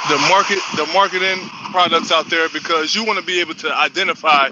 the 0.09 0.17
market, 0.29 0.59
the 0.75 0.89
marketing 0.93 1.37
products 1.71 2.11
out 2.11 2.29
there 2.29 2.49
because 2.49 2.95
you 2.95 3.05
want 3.05 3.19
to 3.19 3.25
be 3.25 3.39
able 3.39 3.53
to 3.55 3.73
identify 3.73 4.49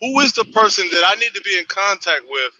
who 0.00 0.20
is 0.20 0.32
the 0.32 0.44
person 0.46 0.88
that 0.92 1.04
I 1.06 1.18
need 1.20 1.34
to 1.34 1.42
be 1.42 1.58
in 1.58 1.64
contact 1.66 2.24
with 2.28 2.52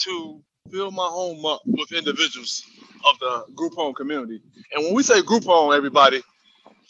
to 0.00 0.40
fill 0.70 0.90
my 0.90 1.06
home 1.06 1.44
up 1.46 1.62
with 1.66 1.92
individuals 1.92 2.64
of 3.08 3.18
the 3.20 3.44
group 3.54 3.74
home 3.74 3.94
community. 3.94 4.40
And 4.72 4.84
when 4.84 4.94
we 4.94 5.02
say 5.02 5.22
group 5.22 5.44
home, 5.44 5.72
everybody, 5.74 6.22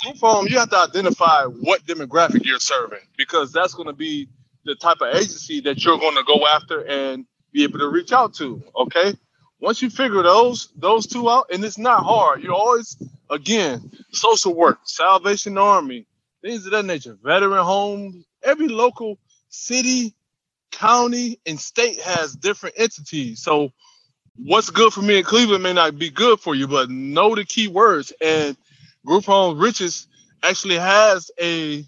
group 0.05 0.19
home, 0.19 0.47
you 0.49 0.59
have 0.59 0.71
to 0.71 0.79
identify 0.79 1.45
what 1.45 1.85
demographic 1.87 2.45
you're 2.45 2.61
serving 2.61 3.01
because 3.17 3.53
that's 3.53 3.75
going 3.75 3.89
to 3.89 3.95
be 3.95 4.29
the 4.65 4.75
type 4.77 4.99
of 5.01 5.15
agency 5.15 5.61
that 5.63 5.85
you're 5.85 5.99
going 5.99 6.17
to 6.17 6.25
go 6.25 6.47
after 6.47 6.87
and 6.87 7.27
be 7.53 7.65
able 7.65 7.79
to 7.81 7.89
reach 7.89 8.13
out 8.13 8.35
to. 8.35 8.63
Okay. 8.77 9.15
Once 9.61 9.83
you 9.83 9.91
figure 9.91 10.23
those 10.23 10.69
those 10.77 11.07
two 11.07 11.31
out, 11.31 11.47
and 11.53 11.65
it's 11.65 11.79
not 11.79 12.03
hard, 12.05 12.43
You're 12.43 12.55
always 12.55 12.97
again 13.31 13.91
social 14.13 14.55
work, 14.55 14.81
Salvation 14.85 15.59
Army, 15.59 16.07
things 16.43 16.67
of 16.67 16.73
that 16.73 16.85
nature, 16.85 17.19
veteran 17.23 17.65
homes, 17.65 18.25
every 18.43 18.69
local 18.69 19.19
city, 19.55 20.15
county, 20.73 21.41
and 21.47 21.59
state 21.61 22.01
has 22.01 22.35
different 22.35 22.77
entities. 22.79 23.43
So 23.43 23.71
what's 24.37 24.71
good 24.71 24.93
for 24.93 25.03
me 25.03 25.19
in 25.19 25.25
Cleveland 25.25 25.63
may 25.63 25.73
not 25.73 25.99
be 25.99 26.11
good 26.11 26.41
for 26.41 26.55
you, 26.55 26.69
but 26.69 26.91
know 26.91 27.35
the 27.35 27.45
key 27.45 27.69
words. 27.69 28.13
And 28.21 28.57
Group 29.07 29.25
Home 29.27 29.59
Riches 29.59 30.09
actually 30.43 30.79
has 30.79 31.31
a 31.41 31.85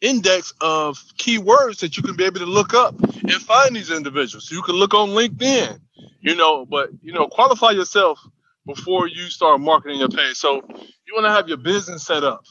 index 0.00 0.54
of 0.60 0.98
keywords 1.18 1.80
that 1.80 1.96
you 1.96 2.02
can 2.02 2.16
be 2.16 2.24
able 2.24 2.40
to 2.40 2.46
look 2.46 2.74
up 2.74 2.94
and 3.00 3.32
find 3.32 3.74
these 3.74 3.90
individuals. 3.90 4.50
You 4.50 4.62
can 4.62 4.76
look 4.76 4.94
on 4.94 5.10
LinkedIn, 5.10 5.80
you 6.20 6.36
know, 6.36 6.66
but 6.66 6.90
you 7.02 7.12
know, 7.12 7.26
qualify 7.26 7.70
yourself 7.70 8.20
before 8.66 9.08
you 9.08 9.24
start 9.30 9.60
marketing 9.60 10.00
your 10.00 10.08
page. 10.08 10.36
So 10.36 10.56
you 10.68 11.14
want 11.14 11.26
to 11.26 11.32
have 11.32 11.48
your 11.48 11.56
business 11.56 12.04
set 12.06 12.24
up. 12.24 12.44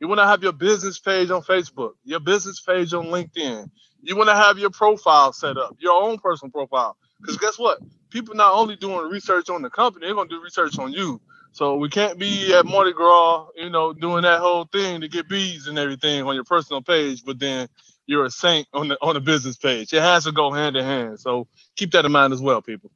You 0.00 0.08
want 0.08 0.20
to 0.20 0.26
have 0.26 0.42
your 0.42 0.52
business 0.52 0.98
page 0.98 1.30
on 1.30 1.42
Facebook, 1.42 1.92
your 2.04 2.20
business 2.20 2.60
page 2.60 2.92
on 2.94 3.06
LinkedIn. 3.06 3.70
You 4.02 4.16
want 4.16 4.30
to 4.30 4.36
have 4.36 4.58
your 4.58 4.70
profile 4.70 5.32
set 5.32 5.58
up, 5.58 5.76
your 5.80 6.02
own 6.02 6.18
personal 6.18 6.50
profile. 6.52 6.96
Because 7.20 7.38
guess 7.38 7.58
what? 7.58 7.78
People 8.10 8.34
not 8.36 8.54
only 8.54 8.76
doing 8.76 9.08
research 9.10 9.50
on 9.50 9.62
the 9.62 9.70
company, 9.70 10.06
they're 10.06 10.16
gonna 10.16 10.28
do 10.30 10.42
research 10.42 10.78
on 10.78 10.92
you. 10.92 11.20
So 11.52 11.76
we 11.76 11.88
can't 11.90 12.18
be 12.18 12.54
at 12.54 12.66
Mardi 12.66 12.92
Gras, 12.92 13.48
you 13.56 13.70
know, 13.70 13.92
doing 13.92 14.22
that 14.22 14.40
whole 14.40 14.64
thing 14.66 15.02
to 15.02 15.08
get 15.08 15.28
bees 15.28 15.66
and 15.68 15.78
everything 15.78 16.22
on 16.24 16.34
your 16.34 16.44
personal 16.44 16.82
page, 16.82 17.24
but 17.24 17.38
then 17.38 17.68
you're 18.06 18.26
a 18.26 18.30
saint 18.30 18.68
on 18.74 18.88
the 18.88 18.98
on 19.02 19.14
the 19.14 19.20
business 19.20 19.56
page. 19.56 19.92
It 19.92 20.02
has 20.02 20.24
to 20.24 20.32
go 20.32 20.52
hand 20.52 20.76
in 20.76 20.84
hand. 20.84 21.20
So 21.20 21.48
keep 21.76 21.92
that 21.92 22.04
in 22.04 22.12
mind 22.12 22.32
as 22.32 22.42
well, 22.42 22.62
people. 22.62 22.90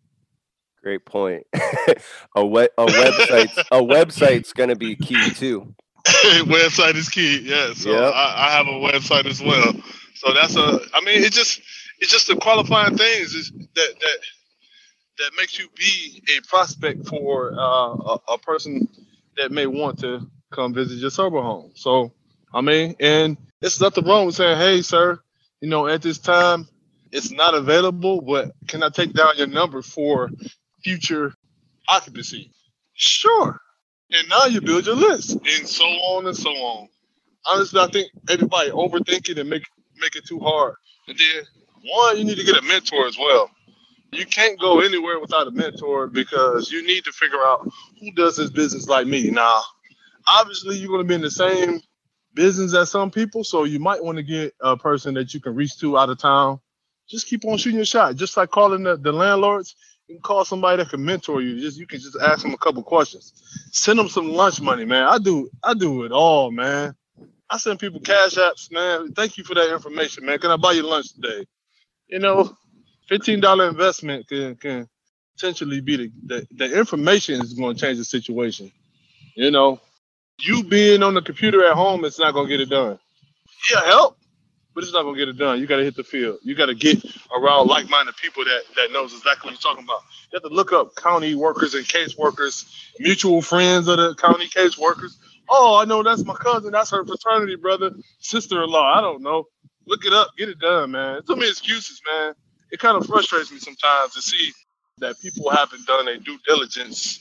Great 0.83 1.05
point. 1.05 1.47
a 2.37 2.47
we- 2.47 2.69
a 2.79 2.87
website 2.87 3.51
a 3.73 3.81
website's 3.83 4.53
going 4.53 4.71
to 4.71 4.77
be 4.77 4.97
key 4.97 5.31
too. 5.31 5.75
website 6.07 6.95
is 6.97 7.09
key. 7.09 7.41
Yeah. 7.41 7.73
So 7.75 7.91
Yep. 7.93 8.15
I, 8.15 8.35
I 8.49 8.51
have 8.53 8.67
a 8.69 8.71
website 8.71 9.27
as 9.27 9.43
well. 9.43 9.75
So 10.17 10.35
that's 10.35 10.57
a. 10.57 10.81
I 10.95 11.03
mean, 11.03 11.23
it 11.25 11.33
just 11.33 11.61
it's 12.01 12.13
just 12.13 12.29
the 12.29 12.37
qualifying 12.37 12.97
things 12.97 13.35
is 13.35 13.51
that 13.53 13.95
that 14.01 14.19
that 15.19 15.31
makes 15.39 15.59
you 15.59 15.69
be 15.77 16.23
a 16.39 16.43
prospect 16.49 17.07
for 17.09 17.53
uh, 17.53 17.59
a, 17.59 18.21
a 18.35 18.39
person 18.39 18.89
that 19.37 19.53
may 19.53 19.67
want 19.67 20.01
to 20.01 20.27
come 20.53 20.75
visit 20.75 20.99
your 20.99 21.11
sober 21.11 21.41
home. 21.43 21.73
So 21.77 22.13
I 22.55 22.61
mean, 22.63 22.97
and 23.01 23.37
it's 23.63 23.81
nothing 23.81 24.07
wrong 24.07 24.27
with 24.27 24.37
saying, 24.37 24.59
"Hey, 24.59 24.83
sir, 24.83 25.21
you 25.61 25.69
know, 25.69 25.87
at 25.89 26.03
this 26.03 26.19
time 26.19 26.69
it's 27.13 27.31
not 27.31 27.55
available, 27.55 28.21
but 28.23 28.53
can 28.69 28.83
I 28.83 28.91
take 28.91 29.13
down 29.15 29.39
your 29.39 29.49
number 29.49 29.83
for 29.83 30.31
future 30.85 31.35
occupancy?" 31.89 32.53
Sure. 32.95 33.61
And 34.13 34.29
now 34.29 34.47
you 34.47 34.61
build 34.61 34.87
your 34.87 34.97
list, 34.97 35.33
and 35.33 35.69
so 35.69 35.85
on 35.85 36.27
and 36.27 36.37
so 36.37 36.51
on. 36.51 36.89
Honestly, 37.47 37.81
I 37.81 37.89
think 37.89 38.11
everybody 38.31 38.71
overthinking 38.71 39.39
and 39.41 39.51
make 39.51 39.65
make 40.00 40.17
it 40.17 40.26
too 40.26 40.38
hard. 40.41 40.75
And 41.09 41.19
then 41.19 41.45
one, 41.85 42.19
you 42.19 42.25
need 42.25 42.38
to 42.38 42.45
get 42.45 42.57
a 42.57 42.62
mentor 42.62 43.07
as 43.07 43.19
well. 43.19 43.50
You 44.12 44.26
can't 44.26 44.59
go 44.59 44.81
anywhere 44.81 45.21
without 45.21 45.47
a 45.47 45.50
mentor 45.50 46.07
because 46.07 46.71
you 46.71 46.87
need 46.87 47.05
to 47.05 47.12
figure 47.12 47.41
out 47.41 47.69
who 48.00 48.12
does 48.12 48.37
this 48.37 48.50
business 48.50 48.88
like 48.88 49.07
me. 49.07 49.31
Now, 49.31 49.61
obviously, 50.26 50.76
you're 50.76 50.88
going 50.88 51.03
to 51.03 51.09
be 51.09 51.15
in 51.15 51.21
the 51.21 51.31
same 51.31 51.81
business 52.35 52.75
as 52.75 52.91
some 52.91 53.11
people, 53.11 53.45
so 53.45 53.65
you 53.65 53.79
might 53.81 54.03
want 54.03 54.17
to 54.17 54.23
get 54.23 54.55
a 54.61 54.76
person 54.76 55.15
that 55.15 55.35
you 55.35 55.41
can 55.41 55.55
reach 55.55 55.79
to 55.81 55.99
out 55.99 56.11
of 56.11 56.19
town. 56.19 56.61
Just 57.09 57.26
keep 57.26 57.45
on 57.45 57.59
shooting 57.59 57.79
your 57.79 57.85
shot. 57.85 58.17
Just 58.17 58.37
like 58.37 58.50
calling 58.50 58.83
the, 58.85 58.97
the 58.97 59.12
landlords, 59.12 59.76
you 60.09 60.17
can 60.17 60.23
call 60.23 60.45
somebody 60.45 60.83
that 60.83 60.91
can 60.91 61.05
mentor 61.05 61.43
you. 61.43 61.61
Just 61.61 61.79
you 61.79 61.87
can 61.87 62.00
just 62.00 62.17
ask 62.21 62.43
them 62.43 62.55
a 62.55 62.59
couple 62.59 62.83
questions. 62.83 63.33
Send 63.73 63.99
them 63.99 64.09
some 64.09 64.33
lunch 64.33 64.61
money, 64.61 64.85
man. 64.85 65.05
I 65.05 65.19
do 65.19 65.50
I 65.62 65.75
do 65.75 66.05
it 66.05 66.12
all, 66.12 66.50
man. 66.50 66.95
I 67.50 67.59
send 67.59 67.79
people 67.79 68.00
cash 68.00 68.35
apps, 68.35 68.73
man. 68.73 69.12
Thank 69.12 69.38
you 69.38 69.45
for 69.45 69.55
that 69.55 69.73
information, 69.73 70.26
man. 70.26 70.38
Can 70.38 70.50
I 70.50 70.57
buy 70.57 70.73
you 70.73 70.83
lunch 70.83 71.12
today? 71.15 71.47
You 72.09 72.19
know, 72.19 72.57
fifteen 73.09 73.41
dollar 73.41 73.69
investment 73.69 74.29
can 74.29 74.57
can 74.57 74.88
potentially 75.37 75.81
be 75.81 75.97
the, 75.97 76.12
the 76.26 76.49
the 76.53 76.79
information 76.79 77.41
is 77.41 77.55
going 77.55 77.76
to 77.76 77.81
change 77.81 77.99
the 77.99 78.05
situation. 78.05 78.73
You 79.37 79.50
know, 79.50 79.81
you 80.41 80.65
being 80.65 81.03
on 81.03 81.15
the 81.15 81.23
computer 81.23 81.65
at 81.67 81.75
home, 81.75 82.05
it's 82.05 82.19
not 82.19 82.35
going 82.35 82.49
to 82.49 82.50
get 82.50 82.61
it 82.61 82.71
done. 82.71 82.99
Yeah, 83.73 83.85
help, 83.85 84.19
but 84.75 84.85
it's 84.85 84.93
not 84.93 85.03
going 85.03 85.15
to 85.15 85.19
get 85.19 85.29
it 85.29 85.38
done. 85.38 85.61
You 85.61 85.67
got 85.67 85.76
to 85.76 85.85
hit 85.85 85.97
the 85.97 86.05
field. 86.05 86.38
You 86.43 86.55
got 86.55 86.67
to 86.67 86.75
get 86.75 87.05
around 87.37 87.69
like-minded 87.69 88.17
people 88.17 88.45
that 88.45 88.62
that 88.76 88.93
knows 88.93 89.12
exactly 89.15 89.50
what 89.50 89.62
you're 89.65 89.73
talking 89.73 89.85
about. 89.85 90.03
You 90.33 90.41
have 90.41 90.50
to 90.50 90.55
look 90.55 90.73
up 90.73 90.97
county 90.97 91.35
workers 91.35 91.75
and 91.75 91.87
case 91.87 92.17
workers, 92.17 92.67
mutual 92.99 93.43
friends 93.43 93.88
of 93.88 93.99
the 93.99 94.15
county 94.17 94.49
case 94.49 94.79
workers. 94.79 95.19
Oh, 95.49 95.76
I 95.81 95.85
know 95.85 96.03
that's 96.03 96.25
my 96.25 96.35
cousin. 96.35 96.73
That's 96.73 96.91
her 96.91 97.05
fraternity 97.05 97.57
brother, 97.57 97.93
sister-in-law. 98.21 98.95
I 98.99 99.00
don't 99.00 99.23
know. 99.23 99.45
Look 99.87 100.05
it 100.05 100.12
up. 100.12 100.31
Get 100.37 100.49
it 100.49 100.59
done, 100.59 100.93
man. 100.93 101.23
Too 101.26 101.37
many 101.37 101.49
excuses, 101.49 102.00
man. 102.07 102.35
It 102.73 102.81
kind 102.81 102.97
of 102.97 103.07
frustrates 103.07 103.53
me 103.53 103.59
sometimes 103.59 104.15
to 104.15 104.23
see 104.23 104.53
that 104.99 105.21
people 105.21 105.50
haven't 105.50 105.87
done 105.87 106.07
their 106.07 106.19
due 106.19 106.38
diligence 106.47 107.21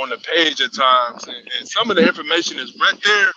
on 0.00 0.10
the 0.10 0.16
page 0.18 0.60
at 0.60 0.72
times, 0.72 1.26
and, 1.26 1.36
and 1.58 1.68
some 1.68 1.90
of 1.90 1.96
the 1.96 2.06
information 2.06 2.58
is 2.58 2.76
right 2.80 2.98
there 3.04 3.30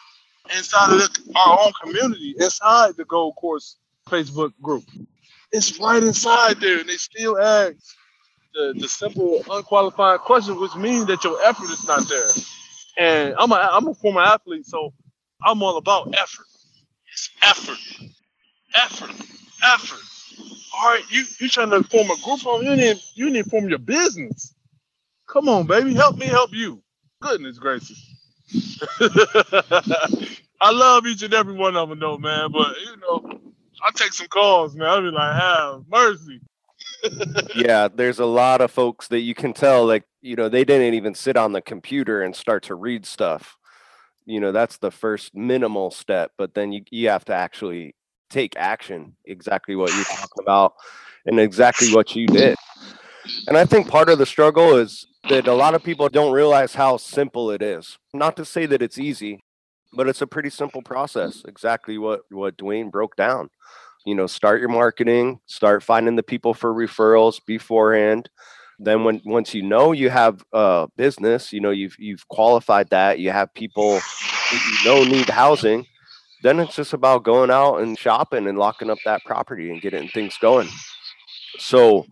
inside 0.57 0.93
of 0.93 0.99
the, 0.99 1.33
our 1.35 1.59
own 1.65 1.71
community, 1.83 2.33
inside 2.39 2.95
the 2.95 3.05
Gold 3.05 3.35
Course 3.35 3.77
Facebook 4.07 4.53
group. 4.61 4.83
It's 5.51 5.79
right 5.79 6.01
inside 6.01 6.59
there, 6.59 6.79
and 6.79 6.89
they 6.89 6.95
still 6.95 7.37
ask 7.39 7.75
the, 8.53 8.73
the 8.77 8.87
simple, 8.87 9.43
unqualified 9.51 10.19
question, 10.21 10.59
which 10.59 10.75
means 10.75 11.05
that 11.07 11.23
your 11.23 11.41
effort 11.43 11.69
is 11.69 11.85
not 11.87 12.07
there. 12.07 12.27
And 12.97 13.35
I'm 13.37 13.51
a 13.51 13.55
I'm 13.55 13.87
a 13.87 13.93
former 13.93 14.21
athlete, 14.21 14.65
so 14.65 14.93
I'm 15.43 15.61
all 15.63 15.77
about 15.77 16.13
effort. 16.15 16.45
It's 17.11 17.29
effort, 17.41 17.77
effort, 18.73 19.11
effort. 19.63 19.99
All 20.77 20.89
right, 20.89 21.03
you 21.09 21.25
you 21.39 21.49
trying 21.49 21.71
to 21.71 21.83
form 21.83 22.09
a 22.11 22.15
group 22.23 22.41
home? 22.41 22.63
You 22.63 22.75
need 22.75 22.97
you 23.15 23.29
need 23.29 23.45
to 23.45 23.49
form 23.49 23.69
your 23.69 23.79
business. 23.79 24.53
Come 25.27 25.49
on, 25.49 25.67
baby, 25.67 25.93
help 25.93 26.17
me 26.17 26.27
help 26.27 26.53
you. 26.53 26.81
Goodness 27.21 27.57
gracious. 27.59 28.01
I 30.61 30.71
love 30.71 31.05
each 31.07 31.23
and 31.23 31.33
every 31.33 31.53
one 31.53 31.75
of 31.75 31.89
them, 31.89 31.99
though, 31.99 32.17
man. 32.17 32.51
But 32.51 32.75
you 32.79 32.97
know, 32.97 33.39
I 33.83 33.91
take 33.93 34.13
some 34.13 34.27
calls, 34.27 34.75
man. 34.75 34.87
I'll 34.87 35.01
be 35.01 35.09
like, 35.11 35.35
have 35.41 35.83
mercy. 35.89 36.41
Yeah, 37.55 37.87
there's 37.93 38.19
a 38.19 38.25
lot 38.25 38.61
of 38.61 38.71
folks 38.71 39.07
that 39.09 39.19
you 39.19 39.35
can 39.35 39.53
tell, 39.53 39.85
like, 39.85 40.03
you 40.21 40.35
know, 40.35 40.49
they 40.49 40.63
didn't 40.63 40.93
even 40.93 41.15
sit 41.15 41.37
on 41.37 41.51
the 41.51 41.61
computer 41.61 42.21
and 42.21 42.35
start 42.35 42.63
to 42.63 42.75
read 42.75 43.05
stuff. 43.05 43.57
You 44.25 44.39
know, 44.39 44.51
that's 44.51 44.77
the 44.77 44.91
first 44.91 45.35
minimal 45.35 45.91
step, 45.91 46.31
but 46.37 46.53
then 46.53 46.71
you, 46.71 46.83
you 46.89 47.09
have 47.09 47.25
to 47.25 47.33
actually 47.33 47.95
take 48.29 48.55
action, 48.57 49.15
exactly 49.25 49.75
what 49.75 49.93
you're 49.93 50.03
talking 50.03 50.41
about, 50.41 50.73
and 51.25 51.39
exactly 51.39 51.93
what 51.93 52.15
you 52.15 52.27
did. 52.27 52.55
And 53.47 53.57
I 53.57 53.65
think 53.65 53.87
part 53.87 54.09
of 54.09 54.17
the 54.17 54.25
struggle 54.25 54.75
is 54.75 55.07
that 55.29 55.47
a 55.47 55.53
lot 55.53 55.75
of 55.75 55.83
people 55.83 56.09
don't 56.09 56.33
realize 56.33 56.75
how 56.75 56.97
simple 56.97 57.51
it 57.51 57.61
is. 57.61 57.97
Not 58.13 58.35
to 58.37 58.45
say 58.45 58.65
that 58.67 58.81
it's 58.81 58.99
easy, 58.99 59.43
but 59.93 60.07
it's 60.07 60.21
a 60.21 60.27
pretty 60.27 60.49
simple 60.49 60.81
process. 60.81 61.43
Exactly 61.47 61.97
what 61.97 62.21
what 62.29 62.57
Dwayne 62.57 62.91
broke 62.91 63.15
down. 63.15 63.49
You 64.05 64.15
know, 64.15 64.27
start 64.27 64.59
your 64.59 64.69
marketing, 64.69 65.39
start 65.47 65.83
finding 65.83 66.15
the 66.15 66.23
people 66.23 66.53
for 66.53 66.73
referrals 66.73 67.39
beforehand. 67.45 68.29
Then 68.77 69.03
when 69.03 69.21
once 69.25 69.53
you 69.53 69.61
know 69.61 69.93
you 69.93 70.09
have 70.09 70.43
a 70.53 70.87
business, 70.97 71.53
you 71.53 71.61
know 71.61 71.71
you've 71.71 71.95
you've 71.97 72.27
qualified 72.27 72.89
that, 72.89 73.19
you 73.19 73.31
have 73.31 73.53
people 73.53 73.99
you 74.51 74.85
know 74.85 75.03
need 75.03 75.29
housing, 75.29 75.85
then 76.43 76.59
it's 76.59 76.75
just 76.75 76.93
about 76.93 77.23
going 77.23 77.49
out 77.49 77.77
and 77.77 77.97
shopping 77.97 78.47
and 78.47 78.57
locking 78.57 78.89
up 78.89 78.99
that 79.05 79.23
property 79.25 79.71
and 79.71 79.81
getting 79.81 80.07
things 80.09 80.37
going. 80.39 80.67
So 81.57 82.05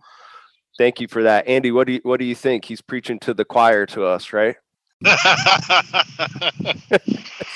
thank 0.78 1.00
you 1.00 1.08
for 1.08 1.22
that. 1.22 1.46
Andy, 1.46 1.70
what 1.70 1.86
do 1.86 1.94
you 1.94 2.00
what 2.02 2.18
do 2.18 2.26
you 2.26 2.34
think? 2.34 2.64
He's 2.64 2.80
preaching 2.80 3.18
to 3.20 3.34
the 3.34 3.44
choir 3.44 3.86
to 3.86 4.04
us, 4.04 4.32
right? 4.32 4.56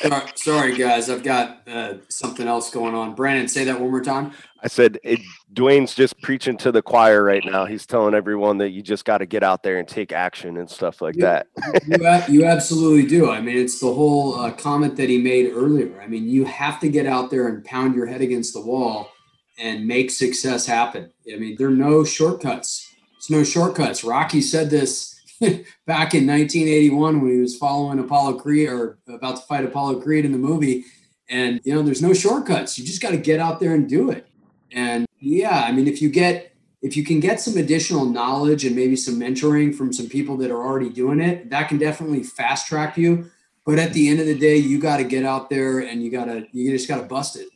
Sorry, 0.01 0.27
sorry, 0.35 0.77
guys, 0.77 1.09
I've 1.09 1.23
got 1.23 1.63
uh, 1.67 1.95
something 2.09 2.47
else 2.47 2.71
going 2.71 2.95
on. 2.95 3.15
Brandon, 3.15 3.49
say 3.49 3.65
that 3.65 3.81
one 3.81 3.91
more 3.91 4.03
time. 4.03 4.33
I 4.63 4.69
said 4.69 4.99
it, 5.05 5.21
Dwayne's 5.55 5.95
just 5.95 6.21
preaching 6.21 6.57
to 6.59 6.73
the 6.73 6.83
choir 6.83 7.23
right 7.23 7.45
now. 7.45 7.65
He's 7.65 7.87
telling 7.87 8.15
everyone 8.15 8.59
that 8.59 8.71
you 8.71 8.83
just 8.83 9.05
got 9.05 9.19
to 9.19 9.27
get 9.27 9.43
out 9.43 9.63
there 9.63 9.79
and 9.79 9.87
take 9.87 10.13
action 10.13 10.57
and 10.57 10.69
stuff 10.69 11.01
like 11.01 11.15
you, 11.17 11.23
that. 11.23 11.47
you, 11.87 12.41
you, 12.41 12.45
absolutely 12.45 13.07
do. 13.07 13.31
I 13.31 13.41
mean, 13.41 13.57
it's 13.57 13.81
the 13.81 13.93
whole 13.93 14.35
uh, 14.35 14.51
comment 14.53 14.97
that 14.97 15.09
he 15.09 15.19
made 15.19 15.53
earlier. 15.53 16.01
I 16.03 16.07
mean, 16.07 16.29
you 16.29 16.45
have 16.45 16.81
to 16.81 16.89
get 16.89 17.07
out 17.07 17.31
there 17.31 17.49
and 17.49 17.65
pound 17.65 17.95
your 17.95 18.07
head 18.07 18.21
against 18.21 18.53
the 18.53 18.61
wall 18.61 19.11
and 19.59 19.87
make 19.87 20.11
success 20.11 20.67
happen. 20.67 21.11
I 21.33 21.37
mean, 21.37 21.57
there 21.59 21.69
are 21.69 21.71
no 21.71 22.05
shortcuts. 22.05 22.87
There's 23.13 23.31
no 23.31 23.45
shortcuts. 23.45 24.05
Rocky 24.05 24.41
said 24.41 24.71
this 24.71 25.18
back 25.87 26.15
in 26.15 26.27
1981 26.27 27.21
when 27.21 27.31
he 27.31 27.39
was 27.39 27.57
following 27.57 27.99
Apollo 27.99 28.39
Creed 28.41 28.69
or 28.69 28.99
about 29.09 29.37
to 29.37 29.43
fight 29.43 29.65
Apollo 29.65 30.01
Creed 30.01 30.25
in 30.25 30.33
the 30.33 30.39
movie. 30.39 30.85
And, 31.29 31.61
you 31.65 31.75
know, 31.75 31.83
there's 31.83 32.03
no 32.03 32.13
shortcuts. 32.13 32.79
You 32.79 32.85
just 32.85 33.03
got 33.03 33.11
to 33.11 33.17
get 33.17 33.39
out 33.39 33.61
there 33.61 33.75
and 33.75 33.89
do 33.89 34.11
it. 34.11 34.27
And 34.73 35.07
yeah, 35.21 35.65
I 35.67 35.73
mean, 35.73 35.87
if 35.87 36.03
you 36.03 36.09
get, 36.09 36.55
if 36.83 36.97
you 36.97 37.05
can 37.05 37.21
get 37.21 37.41
some 37.41 37.57
additional 37.57 38.05
knowledge 38.05 38.65
and 38.65 38.75
maybe 38.75 38.97
some 38.97 39.19
mentoring 39.19 39.75
from 39.75 39.93
some 39.93 40.09
people 40.09 40.37
that 40.39 40.51
are 40.51 40.63
already 40.63 40.91
doing 40.91 41.21
it, 41.21 41.51
that 41.51 41.69
can 41.69 41.79
definitely 41.79 42.23
fast 42.23 42.67
track 42.67 42.97
you. 42.97 43.31
But 43.65 43.79
at 43.79 43.93
the 43.93 44.09
end 44.09 44.21
of 44.21 44.27
the 44.27 44.39
day, 44.39 44.57
you 44.57 44.81
got 44.81 44.97
to 44.97 45.05
get 45.05 45.25
out 45.25 45.51
there 45.51 45.81
and 45.81 46.03
you 46.03 46.11
got 46.11 46.25
to, 46.25 46.47
you 46.53 46.71
just 46.71 46.89
got 46.89 46.99
to 46.99 47.03
bust 47.03 47.37
it. 47.37 47.49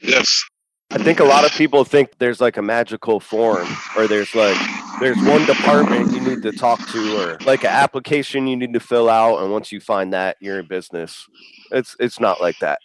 Yes. 0.00 0.44
I 0.90 0.98
think 0.98 1.18
a 1.20 1.24
lot 1.24 1.44
of 1.44 1.50
people 1.52 1.84
think 1.84 2.16
there's 2.18 2.40
like 2.40 2.56
a 2.56 2.62
magical 2.62 3.18
form 3.18 3.66
or 3.96 4.06
there's 4.06 4.34
like 4.34 4.56
there's 5.00 5.16
one 5.24 5.44
department 5.44 6.12
you 6.12 6.20
need 6.20 6.42
to 6.42 6.52
talk 6.52 6.86
to 6.88 7.20
or 7.20 7.38
like 7.44 7.64
an 7.64 7.70
application 7.70 8.46
you 8.46 8.56
need 8.56 8.72
to 8.72 8.80
fill 8.80 9.10
out 9.10 9.42
and 9.42 9.52
once 9.52 9.72
you 9.72 9.80
find 9.80 10.12
that 10.12 10.36
you're 10.40 10.60
in 10.60 10.66
business. 10.66 11.26
It's 11.72 11.96
it's 11.98 12.20
not 12.20 12.40
like 12.40 12.58
that. 12.60 12.78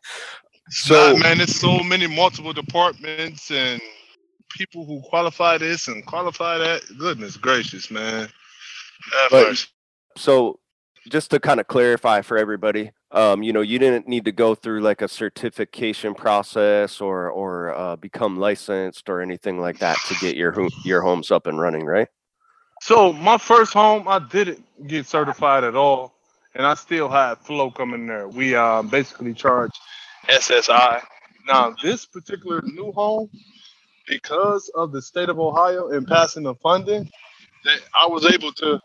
so 0.68 1.16
man, 1.16 1.40
it's 1.40 1.56
so 1.56 1.78
many 1.78 2.06
multiple 2.06 2.52
departments 2.52 3.50
and 3.50 3.80
people 4.50 4.84
who 4.84 5.00
qualify 5.08 5.56
this 5.56 5.88
and 5.88 6.04
qualify 6.04 6.58
that. 6.58 6.82
Goodness 6.98 7.36
gracious, 7.38 7.90
man. 7.90 8.28
But, 9.30 9.66
so 10.16 10.60
just 11.08 11.30
to 11.30 11.40
kind 11.40 11.60
of 11.60 11.66
clarify 11.66 12.20
for 12.20 12.36
everybody, 12.36 12.92
um, 13.12 13.42
you 13.42 13.52
know, 13.52 13.60
you 13.60 13.78
didn't 13.78 14.06
need 14.06 14.24
to 14.24 14.32
go 14.32 14.54
through 14.54 14.80
like 14.80 15.02
a 15.02 15.08
certification 15.08 16.14
process 16.14 17.00
or 17.00 17.30
or 17.30 17.74
uh, 17.74 17.96
become 17.96 18.36
licensed 18.36 19.08
or 19.08 19.20
anything 19.20 19.60
like 19.60 19.78
that 19.78 19.98
to 20.08 20.14
get 20.20 20.36
your 20.36 20.68
your 20.84 21.02
homes 21.02 21.30
up 21.30 21.46
and 21.46 21.60
running, 21.60 21.86
right? 21.86 22.08
So 22.82 23.12
my 23.12 23.36
first 23.36 23.72
home, 23.72 24.08
I 24.08 24.18
didn't 24.18 24.64
get 24.86 25.06
certified 25.06 25.64
at 25.64 25.76
all, 25.76 26.14
and 26.54 26.66
I 26.66 26.74
still 26.74 27.08
had 27.08 27.38
flow 27.38 27.70
coming 27.70 28.06
there. 28.06 28.28
We 28.28 28.54
uh, 28.54 28.82
basically 28.82 29.34
charge 29.34 29.72
SSI. 30.28 31.02
Now 31.46 31.74
this 31.82 32.06
particular 32.06 32.62
new 32.62 32.92
home, 32.92 33.28
because 34.06 34.70
of 34.74 34.92
the 34.92 35.02
state 35.02 35.28
of 35.28 35.38
Ohio 35.38 35.88
and 35.90 36.06
passing 36.06 36.44
the 36.44 36.54
funding, 36.56 37.10
that 37.64 37.80
I 38.00 38.06
was 38.06 38.24
able 38.26 38.52
to 38.52 38.80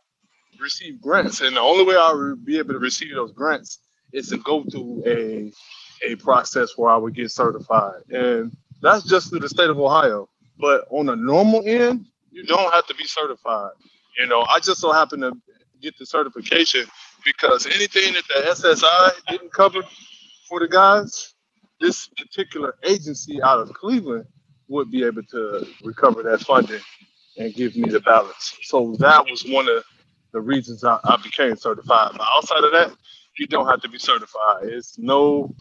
receive 0.60 1.02
grants, 1.02 1.42
and 1.42 1.56
the 1.56 1.62
only 1.62 1.86
way 1.86 1.96
I 1.96 2.12
would 2.14 2.46
be 2.46 2.58
able 2.60 2.74
to 2.74 2.80
receive 2.80 3.16
those 3.16 3.32
grants 3.32 3.80
is 4.14 4.30
to 4.30 4.38
go 4.38 4.64
through 4.64 5.04
a 5.06 5.52
a 6.04 6.16
process 6.18 6.78
where 6.78 6.92
I 6.92 6.98
would 6.98 7.16
get 7.16 7.32
certified, 7.32 8.02
and 8.10 8.52
that's 8.82 9.04
just 9.06 9.30
through 9.30 9.40
the 9.40 9.50
state 9.50 9.70
of 9.70 9.80
Ohio. 9.80 10.30
But 10.60 10.86
on 10.90 11.10
a 11.10 11.16
normal 11.16 11.64
end, 11.66 12.06
you 12.32 12.46
don't 12.46 12.74
have 12.74 12.86
to 12.88 12.96
be 12.96 13.06
certified. 13.06 13.72
You 14.20 14.28
know, 14.28 14.46
I 14.50 14.60
just 14.60 14.82
so 14.82 14.92
happen 14.92 15.22
to 15.22 15.34
get 15.82 15.98
the 15.98 16.06
certification 16.06 16.86
because 17.24 17.66
anything 17.66 18.14
that 18.14 18.24
the 18.28 18.52
SSI 18.52 19.12
didn't 19.30 19.52
cover 19.52 19.82
for 20.48 20.60
the 20.60 20.68
guys, 20.68 21.34
this 21.82 22.08
particular 22.08 22.76
agency 22.84 23.42
out 23.42 23.60
of 23.60 23.74
Cleveland 23.74 24.26
would 24.68 24.92
be 24.92 25.04
able 25.04 25.24
to 25.24 25.68
recover 25.84 26.24
that 26.24 26.42
funding 26.42 26.82
and 27.38 27.54
give 27.54 27.76
me 27.76 27.90
the 27.90 28.00
balance. 28.02 28.58
So 28.64 28.96
that 29.00 29.26
was 29.30 29.44
one 29.46 29.68
of 29.70 29.84
the 30.36 30.42
reasons 30.42 30.84
I, 30.84 31.00
I 31.06 31.16
became 31.24 31.56
certified. 31.56 32.12
But 32.12 32.28
outside 32.36 32.66
of 32.66 32.74
that, 32.74 32.92
you 33.40 33.48
don't 33.48 33.68
have 33.68 33.82
to 33.82 33.90
be 33.90 33.98
certified. 33.98 34.64
It's 34.66 35.00
no 35.00 35.56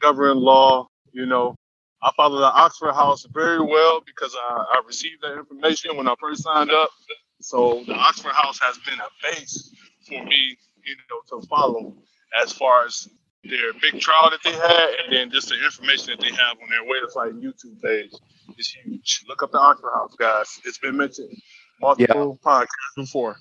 governing 0.00 0.36
law. 0.36 0.88
You 1.12 1.24
know, 1.24 1.56
I 2.02 2.12
follow 2.14 2.38
the 2.38 2.44
Oxford 2.44 2.92
House 2.92 3.26
very 3.32 3.60
well 3.60 4.02
because 4.04 4.36
I, 4.36 4.64
I 4.74 4.82
received 4.86 5.22
that 5.22 5.38
information 5.38 5.96
when 5.96 6.06
I 6.08 6.14
first 6.20 6.42
signed 6.42 6.70
up. 6.70 6.90
So 7.40 7.82
the 7.86 7.94
Oxford 7.94 8.32
House 8.34 8.58
has 8.60 8.76
been 8.86 8.98
a 9.00 9.32
base 9.32 9.74
for 10.06 10.22
me, 10.22 10.58
you 10.84 10.96
know, 11.10 11.40
to 11.40 11.46
follow 11.46 11.94
as 12.42 12.52
far 12.52 12.84
as 12.84 13.08
their 13.44 13.72
big 13.80 13.98
trial 13.98 14.28
that 14.30 14.40
they 14.44 14.52
had, 14.52 14.90
and 15.04 15.12
then 15.14 15.30
just 15.30 15.48
the 15.48 15.54
information 15.64 16.08
that 16.08 16.20
they 16.20 16.32
have 16.32 16.58
on 16.62 16.68
their 16.68 16.84
website 16.84 17.30
and 17.30 17.42
YouTube 17.42 17.80
page 17.80 18.12
is 18.58 18.68
huge. 18.68 19.24
Look 19.26 19.42
up 19.42 19.52
the 19.52 19.58
Oxford 19.58 19.92
House, 19.94 20.14
guys. 20.18 20.60
It's 20.66 20.76
been 20.78 20.98
mentioned 20.98 21.30
multiple 21.80 22.38
yeah. 22.42 22.50
podcasts 22.50 22.96
before. 22.96 23.36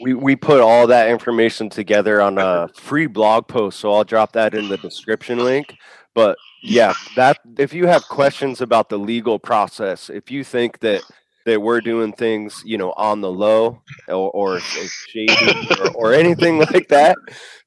We 0.00 0.14
we 0.14 0.36
put 0.36 0.60
all 0.60 0.86
that 0.86 1.10
information 1.10 1.68
together 1.68 2.20
on 2.20 2.38
a 2.38 2.68
free 2.74 3.06
blog 3.06 3.48
post, 3.48 3.80
so 3.80 3.92
I'll 3.92 4.04
drop 4.04 4.32
that 4.32 4.54
in 4.54 4.68
the 4.68 4.78
description 4.78 5.38
link. 5.38 5.76
But 6.14 6.36
yeah, 6.62 6.94
that 7.16 7.38
if 7.58 7.72
you 7.72 7.86
have 7.86 8.02
questions 8.08 8.60
about 8.60 8.88
the 8.88 8.98
legal 8.98 9.38
process, 9.38 10.10
if 10.10 10.30
you 10.30 10.44
think 10.44 10.80
that 10.80 11.02
that 11.46 11.60
we're 11.60 11.80
doing 11.80 12.12
things, 12.12 12.62
you 12.66 12.76
know, 12.76 12.92
on 12.96 13.22
the 13.22 13.30
low 13.30 13.82
or, 14.08 14.30
or 14.30 14.60
shady 14.60 15.34
or, 15.80 15.90
or 15.94 16.12
anything 16.12 16.58
like 16.72 16.88
that, 16.88 17.16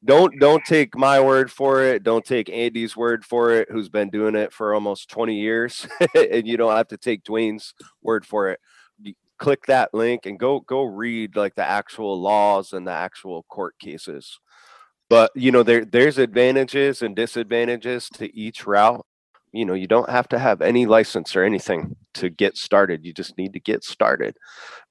don't 0.06 0.40
don't 0.40 0.64
take 0.66 0.96
my 0.96 1.20
word 1.20 1.52
for 1.52 1.82
it. 1.84 2.04
Don't 2.04 2.26
take 2.26 2.50
Andy's 2.50 2.96
word 2.96 3.26
for 3.26 3.52
it, 3.52 3.70
who's 3.72 3.90
been 3.90 4.10
doing 4.10 4.36
it 4.36 4.54
for 4.54 4.74
almost 4.74 5.10
20 5.10 5.36
years, 5.36 5.88
and 6.16 6.48
you 6.48 6.58
don't 6.58 6.76
have 6.76 6.90
to 6.90 6.98
take 6.98 7.24
Dwayne's 7.24 7.74
word 8.02 8.26
for 8.26 8.50
it 8.50 8.60
click 9.44 9.66
that 9.66 9.94
link 9.94 10.26
and 10.26 10.40
go 10.40 10.62
go 10.62 10.84
read 10.84 11.36
like 11.36 11.54
the 11.56 11.70
actual 11.70 12.20
laws 12.20 12.72
and 12.72 12.88
the 12.88 12.92
actual 12.92 13.44
court 13.50 13.78
cases. 13.78 14.40
But 15.10 15.32
you 15.36 15.52
know 15.52 15.64
there 15.64 15.84
there's 15.84 16.18
advantages 16.18 17.02
and 17.02 17.14
disadvantages 17.14 18.08
to 18.16 18.34
each 18.34 18.66
route. 18.66 19.06
You 19.52 19.66
know 19.66 19.74
you 19.74 19.86
don't 19.86 20.10
have 20.10 20.30
to 20.30 20.40
have 20.40 20.62
any 20.62 20.86
license 20.86 21.36
or 21.36 21.44
anything 21.44 21.98
to 22.14 22.30
get 22.30 22.56
started. 22.56 23.04
You 23.04 23.14
just 23.14 23.38
need 23.38 23.52
to 23.52 23.60
get 23.60 23.84
started. 23.84 24.38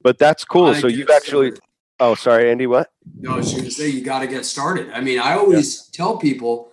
But 0.03 0.19
that's 0.19 0.45
cool. 0.45 0.75
So 0.75 0.87
you've 0.87 1.09
actually 1.09 1.53
started. 1.53 1.65
oh 2.01 2.15
sorry 2.15 2.51
andy 2.51 2.67
what? 2.67 2.91
No 3.21 3.33
i 3.33 3.37
was 3.37 3.53
going 3.53 3.65
to 3.65 3.71
say 3.71 3.89
you 3.89 4.05
got 4.05 4.19
to 4.19 4.27
get 4.27 4.45
started. 4.45 4.91
I 4.93 5.01
mean 5.01 5.19
i 5.19 5.33
always 5.33 5.89
yeah. 5.89 5.97
tell 5.97 6.19
people 6.19 6.72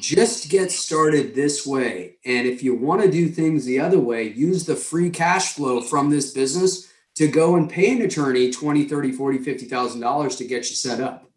just 0.00 0.50
get 0.50 0.70
started 0.70 1.34
this 1.34 1.66
way. 1.66 2.16
And 2.24 2.46
if 2.46 2.62
you 2.62 2.74
want 2.74 3.02
to 3.02 3.10
do 3.10 3.28
things 3.28 3.64
the 3.64 3.80
other 3.80 3.98
way, 3.98 4.24
use 4.24 4.66
the 4.66 4.76
free 4.76 5.10
cash 5.10 5.54
flow 5.54 5.80
from 5.80 6.10
this 6.10 6.32
business 6.32 6.92
to 7.14 7.28
go 7.28 7.56
and 7.56 7.70
pay 7.70 7.92
an 7.92 8.02
attorney 8.02 8.50
20, 8.50 8.84
30, 8.84 9.12
40, 9.12 9.38
50,000 9.38 10.00
dollars 10.00 10.36
to 10.36 10.44
get 10.44 10.68
you 10.70 10.76
set 10.76 11.00
up. 11.00 11.28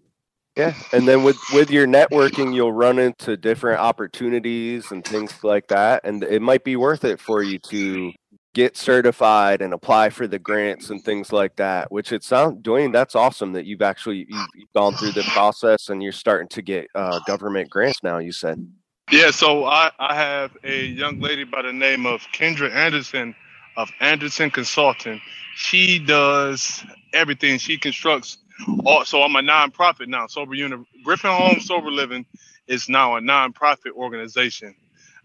Yeah. 0.56 0.74
And 0.94 1.06
then 1.06 1.24
with 1.24 1.38
with 1.54 1.70
your 1.70 1.86
networking, 1.86 2.56
you'll 2.56 2.72
run 2.72 2.98
into 2.98 3.36
different 3.36 3.82
opportunities 3.82 4.90
and 4.90 5.04
things 5.04 5.44
like 5.44 5.68
that. 5.68 6.02
And 6.06 6.24
it 6.24 6.42
might 6.42 6.64
be 6.64 6.78
worth 6.78 7.04
it 7.04 7.20
for 7.20 7.44
you 7.44 7.60
to 7.60 8.14
get 8.56 8.76
certified 8.76 9.62
and 9.62 9.74
apply 9.74 10.10
for 10.10 10.26
the 10.26 10.40
grants 10.40 10.90
and 10.90 11.04
things 11.04 11.32
like 11.32 11.56
that 11.58 11.92
which 11.92 12.12
it 12.12 12.24
sounds 12.24 12.60
Dwayne 12.64 12.92
that's 12.92 13.14
awesome 13.14 13.54
that 13.54 13.66
you've 13.66 13.84
actually 13.84 14.26
you've, 14.28 14.74
gone 14.74 14.94
through 14.96 15.12
the 15.12 15.24
process 15.34 15.90
and 15.90 16.02
you're 16.02 16.12
starting 16.12 16.48
to 16.48 16.62
get 16.64 16.88
uh, 16.96 17.20
government 17.28 17.70
grants 17.70 18.02
now 18.02 18.18
you 18.18 18.32
said 18.32 18.68
yeah 19.12 19.30
so 19.30 19.66
I, 19.66 19.92
I 20.00 20.16
have 20.16 20.58
a 20.64 20.86
young 20.86 21.20
lady 21.20 21.44
by 21.44 21.62
the 21.62 21.74
name 21.74 22.08
of 22.08 22.22
kendra 22.34 22.72
anderson 22.72 23.36
of 23.78 23.92
Anderson 24.00 24.50
Consulting. 24.50 25.22
She 25.56 26.00
does 26.00 26.84
everything. 27.14 27.58
She 27.58 27.78
constructs. 27.78 28.38
All, 28.86 29.04
so 29.06 29.22
I'm 29.22 29.36
a 29.36 29.42
nonprofit 29.42 30.08
now. 30.08 30.28
Sober 30.28 30.56
Uni 30.56 30.78
Griffin 31.04 31.32
Home 31.32 31.60
Sober 31.60 31.92
Living 31.92 32.26
is 32.68 32.88
now 32.88 33.18
a 33.18 33.22
nonprofit 33.22 33.92
organization, 33.96 34.76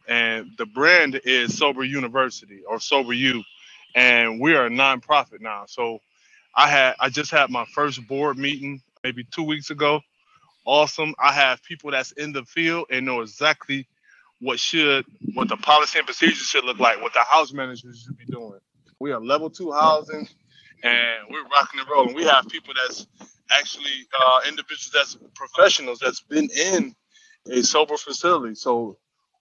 and 0.09 0.51
the 0.59 0.67
brand 0.67 1.21
is 1.25 1.57
Sober 1.59 1.85
University 1.85 2.63
or 2.69 2.81
Sober 2.81 3.13
U, 3.13 3.43
and 3.95 4.41
we 4.41 4.55
are 4.55 4.67
a 4.67 4.71
nonprofit 4.71 5.41
now. 5.41 5.65
So 5.67 6.01
I 6.55 6.69
had 6.69 6.95
I 7.01 7.09
just 7.11 7.31
had 7.31 7.51
my 7.51 7.65
first 7.67 8.07
board 8.09 8.39
meeting 8.39 8.83
maybe 9.05 9.25
two 9.25 9.45
weeks 9.45 9.71
ago. 9.71 10.01
Awesome. 10.67 11.15
I 11.19 11.33
have 11.33 11.63
people 11.63 11.91
that's 11.91 12.13
in 12.13 12.33
the 12.33 12.45
field 12.45 12.87
and 12.91 13.07
know 13.07 13.23
exactly 13.23 13.87
what 14.41 14.61
should 14.61 15.05
what 15.35 15.49
the 15.49 15.57
policy 15.57 15.99
and 15.99 16.07
procedures 16.07 16.39
should 16.39 16.65
look 16.65 16.79
like, 16.79 17.01
what 17.03 17.13
the 17.13 17.21
house 17.21 17.53
managers 17.53 18.03
should 18.05 18.19
be 18.19 18.27
doing. 18.27 18.61
We 18.99 19.13
are 19.13 19.21
level 19.21 19.51
two 19.51 19.73
housing 19.73 20.29
and 20.83 21.19
we're 21.31 21.45
rocking 21.45 21.81
and 21.81 21.89
rolling. 21.89 22.15
We 22.15 22.25
have 22.25 22.49
people 22.49 22.75
that's 22.75 23.07
actually 23.51 24.07
uh, 24.19 24.41
individuals 24.49 24.91
that's 24.95 25.19
professionals 25.35 25.99
that's 25.99 26.21
been 26.21 26.49
in 26.51 26.95
a 27.51 27.63
sober 27.63 27.97
facility. 27.97 28.55
So 28.55 28.99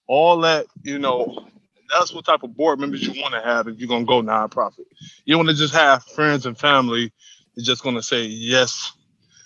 all 0.09 0.39
that, 0.41 0.65
you 0.81 0.97
know, 0.97 1.45
that's 1.87 2.11
what 2.11 2.25
type 2.25 2.41
of 2.41 2.57
board 2.57 2.79
members 2.79 3.05
you 3.07 3.21
want 3.21 3.35
to 3.35 3.41
have 3.41 3.67
if 3.67 3.77
you're 3.77 3.87
gonna 3.87 4.05
go 4.05 4.23
nonprofit. 4.23 4.85
You 5.23 5.37
want 5.37 5.49
to 5.49 5.55
just 5.55 5.73
have 5.75 6.03
friends 6.03 6.47
and 6.47 6.57
family 6.57 7.13
that's 7.55 7.67
just 7.67 7.83
gonna 7.83 8.01
say 8.01 8.23
yes, 8.23 8.91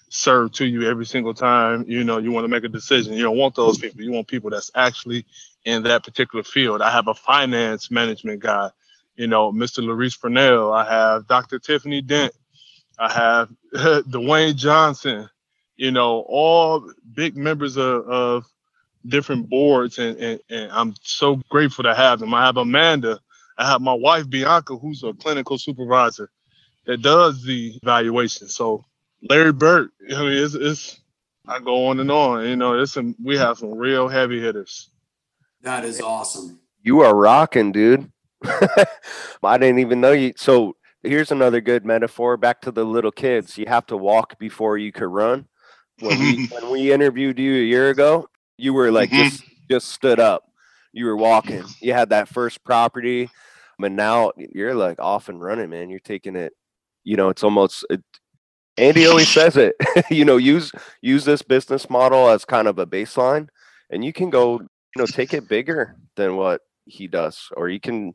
sir, 0.07 0.47
to 0.47 0.65
you 0.65 0.89
every 0.89 1.05
single 1.05 1.33
time. 1.33 1.83
You 1.85 2.05
know, 2.05 2.17
you 2.17 2.31
want 2.31 2.45
to 2.45 2.47
make 2.47 2.63
a 2.63 2.69
decision. 2.69 3.13
You 3.13 3.23
don't 3.23 3.37
want 3.37 3.55
those 3.55 3.77
people. 3.77 4.01
You 4.01 4.13
want 4.13 4.29
people 4.29 4.49
that's 4.49 4.71
actually 4.73 5.25
in 5.65 5.83
that 5.83 6.05
particular 6.05 6.43
field. 6.43 6.81
I 6.81 6.91
have 6.91 7.09
a 7.09 7.13
finance 7.13 7.91
management 7.91 8.39
guy, 8.39 8.69
you 9.17 9.27
know, 9.27 9.51
Mr. 9.51 9.83
Larice 9.83 10.19
Purnell. 10.19 10.71
I 10.71 10.89
have 10.89 11.27
Dr. 11.27 11.59
Tiffany 11.59 12.01
Dent. 12.01 12.31
I 12.97 13.11
have 13.11 13.49
Dwayne 14.05 14.55
Johnson. 14.55 15.29
You 15.75 15.91
know, 15.91 16.19
all 16.29 16.89
big 17.13 17.35
members 17.35 17.75
of, 17.75 18.07
of 18.07 18.45
different 19.07 19.49
boards, 19.49 19.97
and, 19.97 20.17
and, 20.17 20.39
and 20.49 20.71
I'm 20.71 20.95
so 21.01 21.41
grateful 21.49 21.83
to 21.83 21.95
have 21.95 22.19
them. 22.19 22.33
I 22.33 22.45
have 22.45 22.57
Amanda. 22.57 23.19
I 23.57 23.69
have 23.69 23.81
my 23.81 23.93
wife 23.93 24.29
Bianca, 24.29 24.77
who's 24.77 25.03
a 25.03 25.13
clinical 25.13 25.57
supervisor 25.57 26.29
that 26.85 27.01
does 27.01 27.43
the 27.43 27.77
evaluation. 27.81 28.47
So 28.47 28.85
Larry 29.29 29.53
Burt, 29.53 29.91
I 30.15 30.21
mean, 30.21 30.33
it's, 30.33 30.55
it's 30.55 30.99
I 31.47 31.59
go 31.59 31.87
on 31.87 31.99
and 31.99 32.11
on. 32.11 32.47
You 32.47 32.55
know, 32.55 32.79
it's 32.79 32.93
some 32.93 33.15
we 33.23 33.37
have 33.37 33.57
some 33.57 33.73
real 33.73 34.07
heavy 34.07 34.39
hitters. 34.41 34.89
That 35.61 35.85
is 35.85 36.01
awesome. 36.01 36.59
You 36.81 37.01
are 37.01 37.15
rocking, 37.15 37.71
dude. 37.71 38.11
I 38.43 39.57
didn't 39.57 39.79
even 39.79 40.01
know 40.01 40.11
you. 40.11 40.33
So 40.35 40.75
here's 41.01 41.31
another 41.31 41.61
good 41.61 41.85
metaphor. 41.85 42.37
Back 42.37 42.61
to 42.61 42.71
the 42.71 42.83
little 42.83 43.11
kids. 43.11 43.57
You 43.57 43.65
have 43.67 43.85
to 43.87 43.97
walk 43.97 44.37
before 44.39 44.77
you 44.77 44.91
could 44.91 45.07
run. 45.07 45.47
When 45.99 46.19
we 46.19 46.47
when 46.51 46.69
we 46.71 46.91
interviewed 46.91 47.39
you 47.39 47.55
a 47.55 47.65
year 47.65 47.89
ago, 47.89 48.27
you 48.57 48.73
were 48.73 48.91
like 48.91 49.09
Mhm. 49.09 49.29
just 49.29 49.43
just 49.69 49.89
stood 49.89 50.19
up. 50.19 50.43
You 50.91 51.05
were 51.05 51.17
walking. 51.17 51.63
You 51.81 51.93
had 51.93 52.09
that 52.09 52.27
first 52.27 52.63
property, 52.63 53.29
but 53.79 53.91
now 53.91 54.31
you're 54.37 54.75
like 54.75 54.99
off 54.99 55.29
and 55.29 55.41
running, 55.41 55.69
man. 55.69 55.89
You're 55.89 55.99
taking 55.99 56.35
it. 56.35 56.53
You 57.03 57.15
know, 57.17 57.29
it's 57.29 57.43
almost. 57.43 57.85
It, 57.89 58.01
Andy 58.77 59.05
always 59.07 59.29
says 59.29 59.55
it. 59.57 59.75
you 60.09 60.25
know, 60.25 60.37
use 60.37 60.71
use 61.01 61.25
this 61.25 61.41
business 61.41 61.89
model 61.89 62.29
as 62.29 62.45
kind 62.45 62.67
of 62.67 62.79
a 62.79 62.85
baseline, 62.87 63.47
and 63.89 64.03
you 64.05 64.13
can 64.13 64.29
go. 64.29 64.59
You 64.95 64.99
know, 65.01 65.05
take 65.07 65.33
it 65.33 65.47
bigger 65.49 65.95
than 66.15 66.35
what 66.35 66.61
he 66.85 67.07
does, 67.07 67.49
or 67.57 67.67
you 67.67 67.79
can 67.79 68.13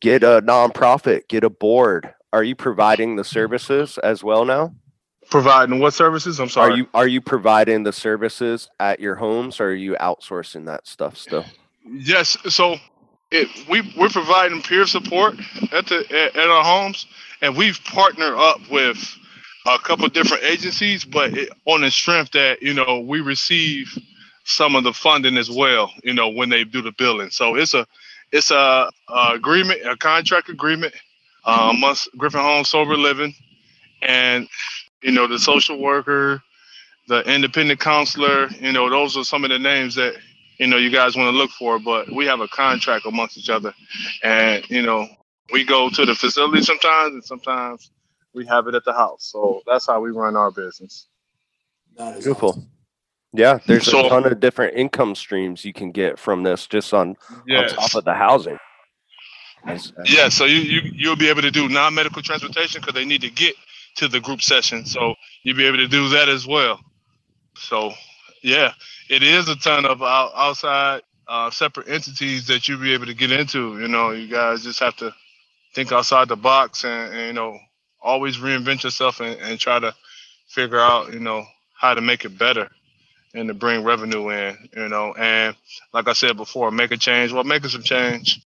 get 0.00 0.22
a 0.22 0.40
nonprofit, 0.42 1.28
get 1.28 1.42
a 1.44 1.50
board. 1.50 2.14
Are 2.32 2.44
you 2.44 2.54
providing 2.54 3.16
the 3.16 3.24
services 3.24 3.98
as 3.98 4.22
well 4.22 4.44
now? 4.44 4.74
Providing 5.30 5.80
what 5.80 5.94
services? 5.94 6.38
I'm 6.40 6.48
sorry. 6.48 6.72
Are 6.72 6.76
you 6.76 6.88
are 6.94 7.08
you 7.08 7.20
providing 7.20 7.82
the 7.82 7.92
services 7.92 8.68
at 8.78 9.00
your 9.00 9.16
homes 9.16 9.60
or 9.60 9.70
are 9.70 9.74
you 9.74 9.96
outsourcing 10.00 10.66
that 10.66 10.86
stuff 10.86 11.16
still? 11.16 11.44
Yes. 11.84 12.36
So 12.48 12.76
it, 13.30 13.48
we 13.68 13.92
we're 13.98 14.08
providing 14.08 14.62
peer 14.62 14.86
support 14.86 15.34
at 15.72 15.86
the 15.86 16.06
at, 16.10 16.36
at 16.36 16.48
our 16.48 16.64
homes, 16.64 17.06
and 17.42 17.56
we've 17.56 17.82
partnered 17.84 18.34
up 18.34 18.60
with 18.70 19.16
a 19.66 19.78
couple 19.80 20.06
different 20.08 20.44
agencies, 20.44 21.04
but 21.04 21.36
it, 21.36 21.50
on 21.64 21.80
the 21.80 21.90
strength 21.90 22.32
that 22.32 22.62
you 22.62 22.74
know 22.74 23.00
we 23.00 23.20
receive 23.20 23.96
some 24.44 24.76
of 24.76 24.84
the 24.84 24.92
funding 24.92 25.36
as 25.36 25.50
well. 25.50 25.92
You 26.04 26.14
know 26.14 26.28
when 26.28 26.48
they 26.48 26.62
do 26.62 26.82
the 26.82 26.92
billing, 26.92 27.30
so 27.30 27.56
it's 27.56 27.74
a 27.74 27.86
it's 28.32 28.50
a, 28.50 28.90
a 29.08 29.32
agreement, 29.34 29.80
a 29.84 29.96
contract 29.96 30.48
agreement 30.48 30.94
uh, 31.44 31.72
amongst 31.74 32.08
Griffin 32.16 32.40
Home 32.40 32.64
Sober 32.64 32.96
Living, 32.96 33.34
and 34.02 34.48
you 35.02 35.12
know 35.12 35.26
the 35.26 35.38
social 35.38 35.78
worker, 35.80 36.42
the 37.08 37.20
independent 37.32 37.80
counselor. 37.80 38.48
You 38.60 38.72
know 38.72 38.88
those 38.90 39.16
are 39.16 39.24
some 39.24 39.44
of 39.44 39.50
the 39.50 39.58
names 39.58 39.94
that 39.96 40.14
you 40.58 40.66
know 40.66 40.76
you 40.76 40.90
guys 40.90 41.16
want 41.16 41.32
to 41.32 41.36
look 41.36 41.50
for 41.50 41.78
but 41.78 42.10
we 42.12 42.24
have 42.26 42.40
a 42.40 42.48
contract 42.48 43.04
amongst 43.06 43.36
each 43.36 43.50
other 43.50 43.74
and 44.22 44.64
you 44.70 44.80
know 44.82 45.06
we 45.52 45.64
go 45.64 45.90
to 45.90 46.06
the 46.06 46.14
facility 46.14 46.62
sometimes 46.62 47.12
and 47.12 47.24
sometimes 47.24 47.90
we 48.34 48.46
have 48.46 48.66
it 48.66 48.74
at 48.74 48.82
the 48.86 48.92
house 48.92 49.28
so 49.30 49.60
that's 49.66 49.86
how 49.86 50.00
we 50.00 50.10
run 50.10 50.34
our 50.34 50.50
business 50.50 51.08
Beautiful. 51.98 52.48
awesome. 52.50 52.70
Yeah, 53.34 53.58
there's 53.66 53.84
So- 53.90 54.06
a 54.06 54.08
ton 54.08 54.24
of 54.26 54.40
different 54.40 54.76
income 54.78 55.14
streams 55.14 55.62
you 55.62 55.74
can 55.74 55.92
get 55.92 56.18
from 56.18 56.42
this 56.42 56.66
just 56.66 56.94
on, 56.94 57.16
yes 57.46 57.72
on 57.72 57.76
top 57.78 57.94
of 57.94 58.04
the 58.06 58.14
housing. 58.14 58.58
As- 59.66 59.92
as- 59.98 60.10
yeah 60.10 60.30
so 60.30 60.46
you, 60.46 60.60
you 60.60 60.80
you'll 60.94 61.16
be 61.16 61.28
able 61.28 61.42
to 61.42 61.50
do 61.50 61.68
non-medical 61.68 62.22
transportation 62.22 62.80
because 62.80 62.94
they 62.94 63.04
need 63.04 63.20
to 63.20 63.30
get 63.30 63.54
to 63.96 64.08
the 64.08 64.20
group 64.20 64.42
session 64.42 64.84
so 64.84 65.14
you'll 65.42 65.56
be 65.56 65.66
able 65.66 65.78
to 65.78 65.88
do 65.88 66.08
that 66.10 66.28
as 66.28 66.46
well. 66.46 66.80
So 67.56 67.92
yeah 68.42 68.72
it 69.08 69.22
is 69.22 69.48
a 69.48 69.56
ton 69.56 69.84
of 69.86 70.02
out, 70.02 70.32
outside 70.34 71.02
uh, 71.28 71.50
separate 71.50 71.88
entities 71.88 72.46
that 72.46 72.68
you'll 72.68 72.80
be 72.80 72.94
able 72.94 73.06
to 73.06 73.14
get 73.14 73.32
into 73.32 73.78
you 73.80 73.88
know 73.88 74.10
you 74.10 74.28
guys 74.28 74.62
just 74.62 74.80
have 74.80 74.96
to 74.96 75.12
think 75.74 75.92
outside 75.92 76.28
the 76.28 76.36
box 76.36 76.84
and, 76.84 77.12
and 77.12 77.26
you 77.28 77.32
know 77.32 77.58
always 78.00 78.38
reinvent 78.38 78.84
yourself 78.84 79.20
and, 79.20 79.40
and 79.40 79.58
try 79.58 79.78
to 79.78 79.94
figure 80.48 80.78
out 80.78 81.12
you 81.12 81.20
know 81.20 81.44
how 81.74 81.94
to 81.94 82.00
make 82.00 82.24
it 82.24 82.38
better 82.38 82.70
and 83.34 83.48
to 83.48 83.54
bring 83.54 83.84
revenue 83.84 84.28
in 84.30 84.56
you 84.76 84.88
know 84.88 85.12
and 85.14 85.56
like 85.92 86.08
i 86.08 86.12
said 86.12 86.36
before 86.36 86.70
make 86.70 86.90
a 86.90 86.96
change. 86.96 87.32
Well 87.32 87.44
making 87.44 87.70
some 87.70 87.82
change. 87.82 88.40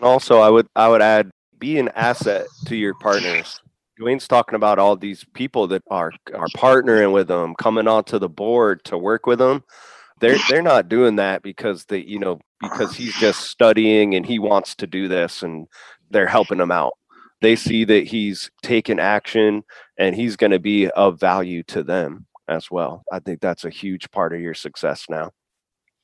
Also, 0.00 0.40
I 0.40 0.50
would 0.50 0.66
I 0.74 0.88
would 0.88 1.02
add 1.02 1.30
be 1.58 1.78
an 1.78 1.88
asset 1.90 2.46
to 2.66 2.76
your 2.76 2.94
partners. 2.94 3.60
Dwayne's 4.00 4.26
talking 4.28 4.56
about 4.56 4.78
all 4.78 4.96
these 4.96 5.24
people 5.34 5.66
that 5.68 5.82
are 5.90 6.12
are 6.34 6.48
partnering 6.56 7.12
with 7.12 7.28
them, 7.28 7.54
coming 7.54 7.86
onto 7.88 8.18
the 8.18 8.28
board 8.28 8.84
to 8.84 8.98
work 8.98 9.26
with 9.26 9.38
them. 9.38 9.62
They're 10.20 10.38
they're 10.48 10.62
not 10.62 10.88
doing 10.88 11.16
that 11.16 11.42
because 11.42 11.84
they 11.84 11.98
you 11.98 12.18
know 12.18 12.40
because 12.60 12.94
he's 12.96 13.14
just 13.14 13.42
studying 13.42 14.14
and 14.14 14.24
he 14.24 14.38
wants 14.38 14.74
to 14.76 14.86
do 14.86 15.06
this 15.08 15.42
and 15.42 15.66
they're 16.10 16.26
helping 16.26 16.60
him 16.60 16.70
out. 16.70 16.94
They 17.40 17.56
see 17.56 17.84
that 17.84 18.06
he's 18.06 18.50
taking 18.62 18.98
action 18.98 19.62
and 19.98 20.14
he's 20.16 20.36
going 20.36 20.52
to 20.52 20.58
be 20.58 20.88
of 20.90 21.20
value 21.20 21.62
to 21.64 21.82
them 21.82 22.26
as 22.48 22.70
well. 22.70 23.04
I 23.12 23.18
think 23.18 23.40
that's 23.40 23.64
a 23.64 23.70
huge 23.70 24.10
part 24.10 24.32
of 24.32 24.40
your 24.40 24.54
success 24.54 25.06
now. 25.10 25.30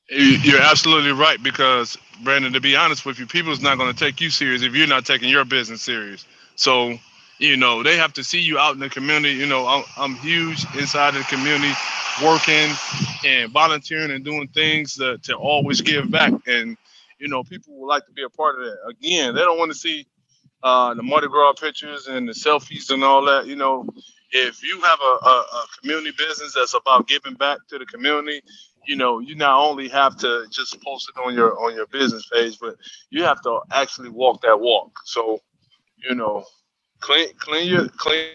You- 0.09 0.37
You're 0.43 0.61
absolutely 0.61 1.13
right 1.13 1.41
because 1.41 1.97
Brandon, 2.23 2.53
to 2.53 2.59
be 2.59 2.75
honest 2.75 3.05
with 3.05 3.17
you, 3.17 3.25
people's 3.25 3.61
not 3.61 3.77
going 3.77 3.91
to 3.91 3.97
take 3.97 4.21
you 4.21 4.29
serious 4.29 4.61
if 4.61 4.75
you're 4.75 4.87
not 4.87 5.05
taking 5.05 5.29
your 5.29 5.45
business 5.45 5.81
serious. 5.81 6.25
So, 6.55 6.99
you 7.41 7.57
know, 7.57 7.83
they 7.83 7.97
have 7.97 8.13
to 8.13 8.23
see 8.23 8.41
you 8.41 8.59
out 8.59 8.75
in 8.75 8.79
the 8.79 8.89
community. 8.89 9.35
You 9.35 9.47
know, 9.47 9.67
I'm, 9.67 9.85
I'm 9.97 10.15
huge 10.17 10.65
inside 10.79 11.15
the 11.15 11.21
community, 11.23 11.73
working 12.23 12.71
and 13.25 13.51
volunteering 13.51 14.11
and 14.11 14.25
doing 14.25 14.47
things 14.49 14.95
to, 14.97 15.17
to 15.19 15.35
always 15.35 15.81
give 15.81 16.11
back. 16.11 16.33
And 16.47 16.77
you 17.19 17.29
know, 17.29 17.43
people 17.43 17.75
would 17.79 17.87
like 17.87 18.05
to 18.07 18.13
be 18.13 18.23
a 18.23 18.29
part 18.29 18.59
of 18.59 18.65
that. 18.65 18.77
Again, 18.89 19.35
they 19.35 19.41
don't 19.41 19.59
want 19.59 19.71
to 19.71 19.77
see 19.77 20.07
uh, 20.63 20.93
the 20.93 21.03
Mardi 21.03 21.27
Gras 21.27 21.53
pictures 21.53 22.07
and 22.07 22.27
the 22.29 22.33
selfies 22.33 22.91
and 22.91 23.03
all 23.03 23.25
that. 23.25 23.47
You 23.47 23.57
know, 23.57 23.87
if 24.31 24.63
you 24.63 24.81
have 24.81 24.99
a, 25.01 25.25
a, 25.25 25.29
a 25.53 25.65
community 25.81 26.11
business 26.17 26.53
that's 26.55 26.75
about 26.75 27.07
giving 27.07 27.35
back 27.35 27.59
to 27.69 27.79
the 27.79 27.85
community, 27.85 28.41
you 28.87 28.97
know, 28.97 29.19
you 29.19 29.35
not 29.35 29.59
only 29.59 29.89
have 29.89 30.17
to 30.17 30.47
just 30.51 30.81
post 30.83 31.11
it 31.15 31.19
on 31.21 31.33
your 31.35 31.59
on 31.63 31.75
your 31.75 31.87
business 31.87 32.27
page, 32.31 32.59
but 32.59 32.75
you 33.11 33.23
have 33.23 33.41
to 33.43 33.61
actually 33.71 34.09
walk 34.09 34.41
that 34.41 34.59
walk. 34.59 34.91
So, 35.05 35.39
you 36.09 36.15
know, 36.15 36.45
clean 37.01 37.33
clean 37.37 37.67
your 37.67 37.89
clean. 37.89 38.29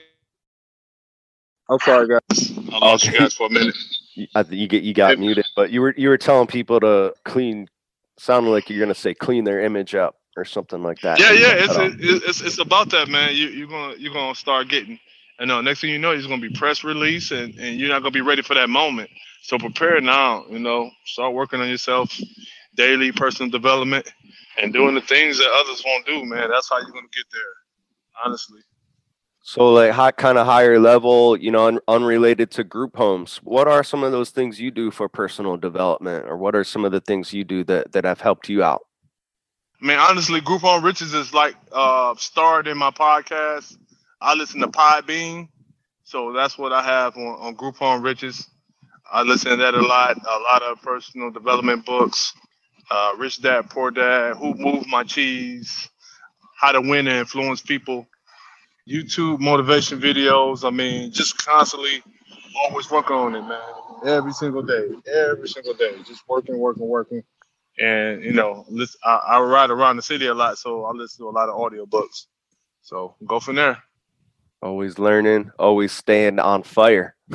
I'm 1.69 1.79
sorry, 1.81 2.09
guys. 2.09 2.53
I 2.73 2.79
lost 2.79 3.07
you 3.07 3.19
guys 3.19 3.35
for 3.35 3.47
a 3.47 3.51
minute. 3.51 3.75
You- 4.15 4.29
I 4.35 4.43
think 4.43 4.57
you 4.57 4.69
get 4.69 4.83
you 4.83 4.95
got 4.95 5.19
muted, 5.19 5.47
but 5.57 5.71
you 5.71 5.81
were 5.81 5.95
you 5.97 6.09
were 6.09 6.19
telling 6.19 6.47
people 6.47 6.81
to 6.81 7.15
clean. 7.25 7.69
Sounded 8.19 8.51
like 8.51 8.71
you're 8.71 8.81
gonna 8.81 8.95
say 8.95 9.13
clean 9.15 9.45
their 9.45 9.61
image 9.61 9.95
up 9.95 10.17
or 10.37 10.45
something 10.45 10.83
like 10.83 11.01
that. 11.01 11.19
Yeah, 11.19 11.33
yeah, 11.33 11.53
you 11.53 11.65
it's 11.65 11.77
cut 11.77 11.93
it's 11.99 12.41
it's 12.41 12.59
about 12.59 12.91
that, 12.91 13.09
man. 13.09 13.35
You 13.35 13.49
you're 13.49 13.69
gonna 13.69 13.95
you're 13.99 14.15
gonna 14.15 14.35
start 14.35 14.69
getting, 14.69 14.99
and 15.39 15.49
know, 15.49 15.61
next 15.61 15.81
thing 15.83 15.91
you 15.91 15.99
know, 15.99 16.13
it's 16.13 16.27
gonna 16.27 16.41
be 16.41 16.49
press 16.51 16.83
release, 16.83 17.31
and 17.31 17.55
and 17.59 17.79
you're 17.79 17.91
not 17.91 18.01
gonna 18.01 18.11
be 18.13 18.23
ready 18.23 18.43
for 18.43 18.55
that 18.55 18.71
moment. 18.71 19.11
So 19.43 19.59
prepare 19.59 20.01
now. 20.01 20.47
You 20.49 20.61
know, 20.61 20.91
start 21.05 21.35
working 21.35 21.61
on 21.61 21.69
yourself, 21.69 22.19
daily 22.75 23.13
personal 23.13 23.51
development, 23.51 24.11
and 24.57 24.73
doing 24.73 24.95
the 24.95 25.03
things 25.03 25.37
that 25.39 25.51
others 25.51 25.83
won't 25.85 26.07
do, 26.07 26.25
man. 26.25 26.49
That's 26.49 26.71
how 26.71 26.79
you're 26.79 26.91
gonna 26.91 27.07
get 27.15 27.27
there. 27.33 27.66
Honestly. 28.25 28.61
So, 29.43 29.73
like, 29.73 29.93
high, 29.93 30.11
kind 30.11 30.39
of 30.39 30.47
higher 30.47 30.81
level, 30.81 31.37
you 31.37 31.53
know, 31.53 31.69
un- 31.69 31.79
unrelated 31.87 32.51
to 32.53 32.65
group 32.65 32.97
homes. 32.97 33.37
What 33.45 33.69
are 33.69 33.85
some 33.85 34.03
of 34.03 34.11
those 34.11 34.31
things 34.31 34.61
you 34.61 34.73
do 34.73 34.91
for 34.91 35.09
personal 35.09 35.57
development, 35.57 36.27
or 36.27 36.37
what 36.37 36.57
are 36.57 36.65
some 36.65 36.85
of 36.85 36.91
the 36.91 37.01
things 37.01 37.33
you 37.33 37.45
do 37.45 37.63
that 37.65 37.93
that 37.93 38.05
have 38.05 38.21
helped 38.21 38.49
you 38.49 38.65
out? 38.65 38.83
I 39.81 39.87
mean, 39.87 39.99
honestly, 39.99 40.41
Group 40.41 40.63
Home 40.63 40.83
Riches 40.83 41.15
is 41.15 41.33
like 41.33 41.55
uh 41.71 42.15
starred 42.17 42.67
in 42.67 42.77
my 42.77 42.91
podcast. 42.91 43.77
I 44.21 44.35
listen 44.35 44.61
to 44.61 44.69
Podbean, 44.69 45.49
so 46.03 46.33
that's 46.33 46.59
what 46.59 46.73
I 46.73 46.83
have 46.83 47.17
on, 47.17 47.39
on 47.39 47.55
Group 47.55 47.77
Home 47.77 48.03
Riches. 48.03 48.49
I 49.13 49.23
listen 49.23 49.51
to 49.51 49.57
that 49.59 49.75
a 49.75 49.81
lot. 49.81 50.17
A 50.17 50.41
lot 50.41 50.63
of 50.63 50.83
personal 50.83 51.31
development 51.31 51.87
books. 51.87 52.33
Uh, 52.91 53.13
Rich 53.19 53.43
Dad, 53.43 53.69
Poor 53.71 53.91
Dad, 53.91 54.37
Who 54.37 54.55
Moved 54.55 54.87
My 54.89 55.05
Cheese, 55.05 55.89
How 56.57 56.73
to 56.73 56.81
Win 56.81 57.07
and 57.07 57.19
Influence 57.19 57.61
People, 57.61 58.07
YouTube 58.89 59.41
motivation 59.41 60.01
videos. 60.01 60.67
I 60.67 60.71
mean, 60.71 61.13
just 61.13 61.45
constantly 61.45 62.03
always 62.65 62.91
working 62.91 63.17
on 63.17 63.35
it, 63.35 63.43
man. 63.43 63.61
Every 64.05 64.33
single 64.33 64.63
day, 64.63 64.89
every 65.13 65.49
single 65.49 65.75
day, 65.75 65.97
just 66.07 66.23
working, 66.29 66.59
working, 66.59 66.87
working. 66.87 67.23
And 67.79 68.25
you 68.25 68.33
know, 68.33 68.65
listen, 68.69 68.99
I, 69.05 69.21
I 69.27 69.41
ride 69.41 69.71
around 69.71 69.97
the 69.97 70.03
city 70.03 70.27
a 70.27 70.35
lot, 70.35 70.59
so 70.59 70.85
I 70.85 70.93
listen 70.93 71.25
to 71.25 71.29
a 71.29 71.31
lot 71.31 71.49
of 71.49 71.57
audiobooks. 71.57 72.27
So 72.83 73.17
go 73.27 73.41
from 73.41 73.57
there. 73.57 73.83
Always 74.63 74.99
learning, 74.99 75.51
always 75.59 75.93
staying 75.93 76.39
on 76.39 76.63
fire. 76.63 77.15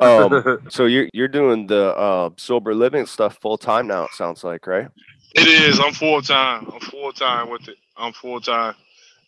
um, 0.00 0.58
so 0.68 0.86
you're 0.86 1.08
you're 1.12 1.28
doing 1.28 1.68
the 1.68 1.96
uh, 1.96 2.30
sober 2.38 2.74
living 2.74 3.06
stuff 3.06 3.38
full 3.40 3.56
time 3.56 3.86
now. 3.86 4.04
It 4.04 4.14
sounds 4.14 4.42
like, 4.42 4.66
right? 4.66 4.88
It 5.34 5.46
is. 5.46 5.78
I'm 5.78 5.92
full 5.92 6.22
time. 6.22 6.68
I'm 6.72 6.80
full 6.80 7.12
time 7.12 7.50
with 7.50 7.68
it. 7.68 7.76
I'm 8.00 8.12
full 8.12 8.40
time. 8.40 8.74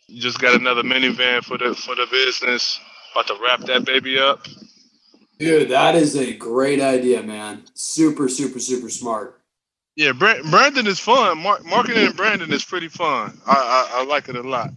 Just 0.09 0.41
got 0.41 0.55
another 0.55 0.83
minivan 0.83 1.45
for 1.45 1.59
the 1.59 1.75
for 1.75 1.95
the 1.95 2.07
business. 2.11 2.81
About 3.13 3.27
to 3.29 3.39
wrap 3.43 3.61
that 3.61 3.85
baby 3.85 4.19
up. 4.19 4.47
Dude, 5.39 5.71
that 5.71 5.95
is 5.95 6.17
a 6.17 6.33
great 6.35 6.81
idea, 6.81 7.23
man. 7.23 7.65
Super, 7.75 8.29
super, 8.29 8.59
super 8.59 8.89
smart. 8.89 9.41
Yeah, 9.97 10.13
Brandon 10.13 10.87
is 10.87 10.99
fun. 10.99 11.39
Marketing 11.39 12.07
and 12.07 12.17
branding 12.17 12.53
is 12.53 12.65
pretty 12.65 12.89
fun. 12.89 13.39
I, 13.47 13.89
I 13.93 14.01
I 14.01 14.05
like 14.05 14.29
it 14.29 14.37
a 14.37 14.43
lot. 14.43 14.71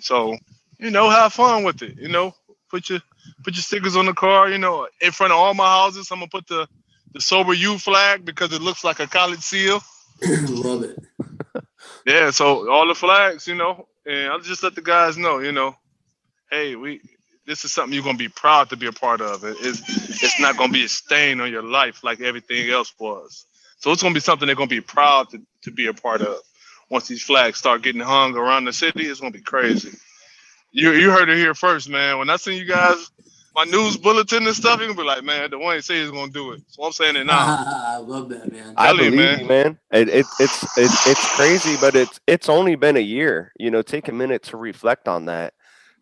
So 0.00 0.36
you 0.78 0.90
know, 0.90 1.10
have 1.10 1.32
fun 1.32 1.64
with 1.64 1.82
it. 1.82 1.98
You 1.98 2.08
know, 2.08 2.34
put 2.70 2.88
your 2.88 3.00
put 3.42 3.54
your 3.54 3.62
stickers 3.62 3.96
on 3.96 4.06
the 4.06 4.14
car. 4.14 4.50
You 4.50 4.58
know, 4.58 4.88
in 5.00 5.12
front 5.12 5.32
of 5.32 5.38
all 5.38 5.52
my 5.54 5.66
houses, 5.66 6.10
I'm 6.10 6.18
gonna 6.18 6.30
put 6.30 6.46
the 6.46 6.66
the 7.12 7.20
Sober 7.20 7.54
U 7.54 7.78
flag 7.78 8.24
because 8.24 8.52
it 8.52 8.62
looks 8.62 8.84
like 8.84 9.00
a 9.00 9.06
college 9.06 9.40
seal. 9.40 9.82
Love 10.48 10.84
it. 10.84 10.98
Yeah, 12.06 12.30
so 12.30 12.70
all 12.70 12.86
the 12.88 12.94
flags, 12.94 13.46
you 13.46 13.54
know, 13.54 13.86
and 14.06 14.32
I'll 14.32 14.40
just 14.40 14.62
let 14.62 14.74
the 14.74 14.82
guys 14.82 15.16
know, 15.16 15.38
you 15.38 15.52
know, 15.52 15.76
hey, 16.50 16.76
we 16.76 17.00
this 17.46 17.64
is 17.64 17.72
something 17.72 17.92
you're 17.94 18.04
gonna 18.04 18.18
be 18.18 18.28
proud 18.28 18.70
to 18.70 18.76
be 18.76 18.86
a 18.86 18.92
part 18.92 19.20
of. 19.20 19.44
It, 19.44 19.56
it's 19.60 19.80
it's 20.22 20.40
not 20.40 20.56
gonna 20.56 20.72
be 20.72 20.84
a 20.84 20.88
stain 20.88 21.40
on 21.40 21.50
your 21.50 21.62
life 21.62 22.02
like 22.04 22.20
everything 22.20 22.70
else 22.70 22.92
was. 22.98 23.46
So 23.78 23.92
it's 23.92 24.02
gonna 24.02 24.14
be 24.14 24.20
something 24.20 24.46
they're 24.46 24.56
gonna 24.56 24.68
be 24.68 24.80
proud 24.80 25.30
to, 25.30 25.42
to 25.62 25.70
be 25.70 25.86
a 25.86 25.94
part 25.94 26.22
of. 26.22 26.38
Once 26.90 27.08
these 27.08 27.22
flags 27.22 27.58
start 27.58 27.82
getting 27.82 28.00
hung 28.00 28.36
around 28.36 28.64
the 28.64 28.72
city, 28.72 29.04
it's 29.06 29.20
gonna 29.20 29.32
be 29.32 29.40
crazy. 29.40 29.96
You 30.72 30.92
you 30.92 31.10
heard 31.10 31.28
it 31.28 31.38
here 31.38 31.54
first, 31.54 31.88
man. 31.88 32.18
When 32.18 32.30
I 32.30 32.36
send 32.36 32.56
you 32.56 32.64
guys 32.64 33.10
my 33.54 33.64
news 33.64 33.96
bulletin 33.96 34.46
and 34.46 34.56
stuff, 34.56 34.80
you 34.80 34.88
can 34.88 34.96
be 34.96 35.02
like, 35.02 35.22
man, 35.22 35.50
the 35.50 35.58
one 35.58 35.80
say 35.82 36.00
he's 36.00 36.10
gonna 36.10 36.32
do 36.32 36.52
it. 36.52 36.62
So 36.68 36.82
I'm 36.84 36.92
saying 36.92 37.16
it 37.16 37.24
now. 37.24 37.38
I 37.38 37.98
love 37.98 38.28
that, 38.30 38.50
man. 38.50 38.74
I 38.76 38.92
believe 38.92 39.14
man. 39.14 39.40
You, 39.40 39.46
man. 39.46 39.78
It, 39.92 40.08
it, 40.08 40.26
it's 40.40 40.78
it's 40.78 41.06
it's 41.06 41.36
crazy, 41.36 41.76
but 41.80 41.94
it's 41.94 42.20
it's 42.26 42.48
only 42.48 42.74
been 42.74 42.96
a 42.96 43.00
year. 43.00 43.52
You 43.58 43.70
know, 43.70 43.82
take 43.82 44.08
a 44.08 44.12
minute 44.12 44.42
to 44.44 44.56
reflect 44.56 45.08
on 45.08 45.26
that. 45.26 45.54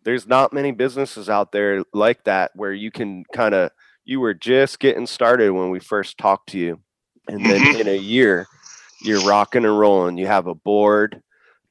There's 0.03 0.27
not 0.27 0.53
many 0.53 0.71
businesses 0.71 1.29
out 1.29 1.51
there 1.51 1.83
like 1.93 2.23
that 2.25 2.51
where 2.55 2.73
you 2.73 2.91
can 2.91 3.23
kind 3.33 3.53
of 3.53 3.71
you 4.05 4.19
were 4.19 4.33
just 4.33 4.79
getting 4.79 5.07
started 5.07 5.51
when 5.51 5.69
we 5.69 5.79
first 5.79 6.17
talked 6.17 6.49
to 6.49 6.59
you, 6.59 6.79
and 7.27 7.45
then 7.45 7.61
mm-hmm. 7.61 7.81
in 7.81 7.87
a 7.87 7.97
year, 7.97 8.47
you're 9.01 9.21
rocking 9.21 9.63
and 9.63 9.79
rolling. 9.79 10.17
You 10.17 10.27
have 10.27 10.47
a 10.47 10.55
board 10.55 11.21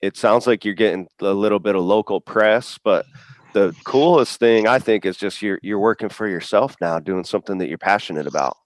it 0.02 0.16
sounds 0.16 0.46
like 0.46 0.64
you're 0.64 0.74
getting 0.74 1.06
a 1.20 1.32
little 1.32 1.60
bit 1.60 1.76
of 1.76 1.82
local 1.82 2.20
press, 2.20 2.78
but 2.82 3.06
the 3.52 3.74
coolest 3.84 4.38
thing 4.38 4.66
I 4.66 4.78
think 4.78 5.04
is 5.04 5.16
just 5.16 5.42
you're 5.42 5.58
you're 5.62 5.78
working 5.78 6.08
for 6.08 6.26
yourself 6.26 6.76
now, 6.80 6.98
doing 6.98 7.24
something 7.24 7.58
that 7.58 7.68
you're 7.68 7.78
passionate 7.78 8.26
about. 8.26 8.56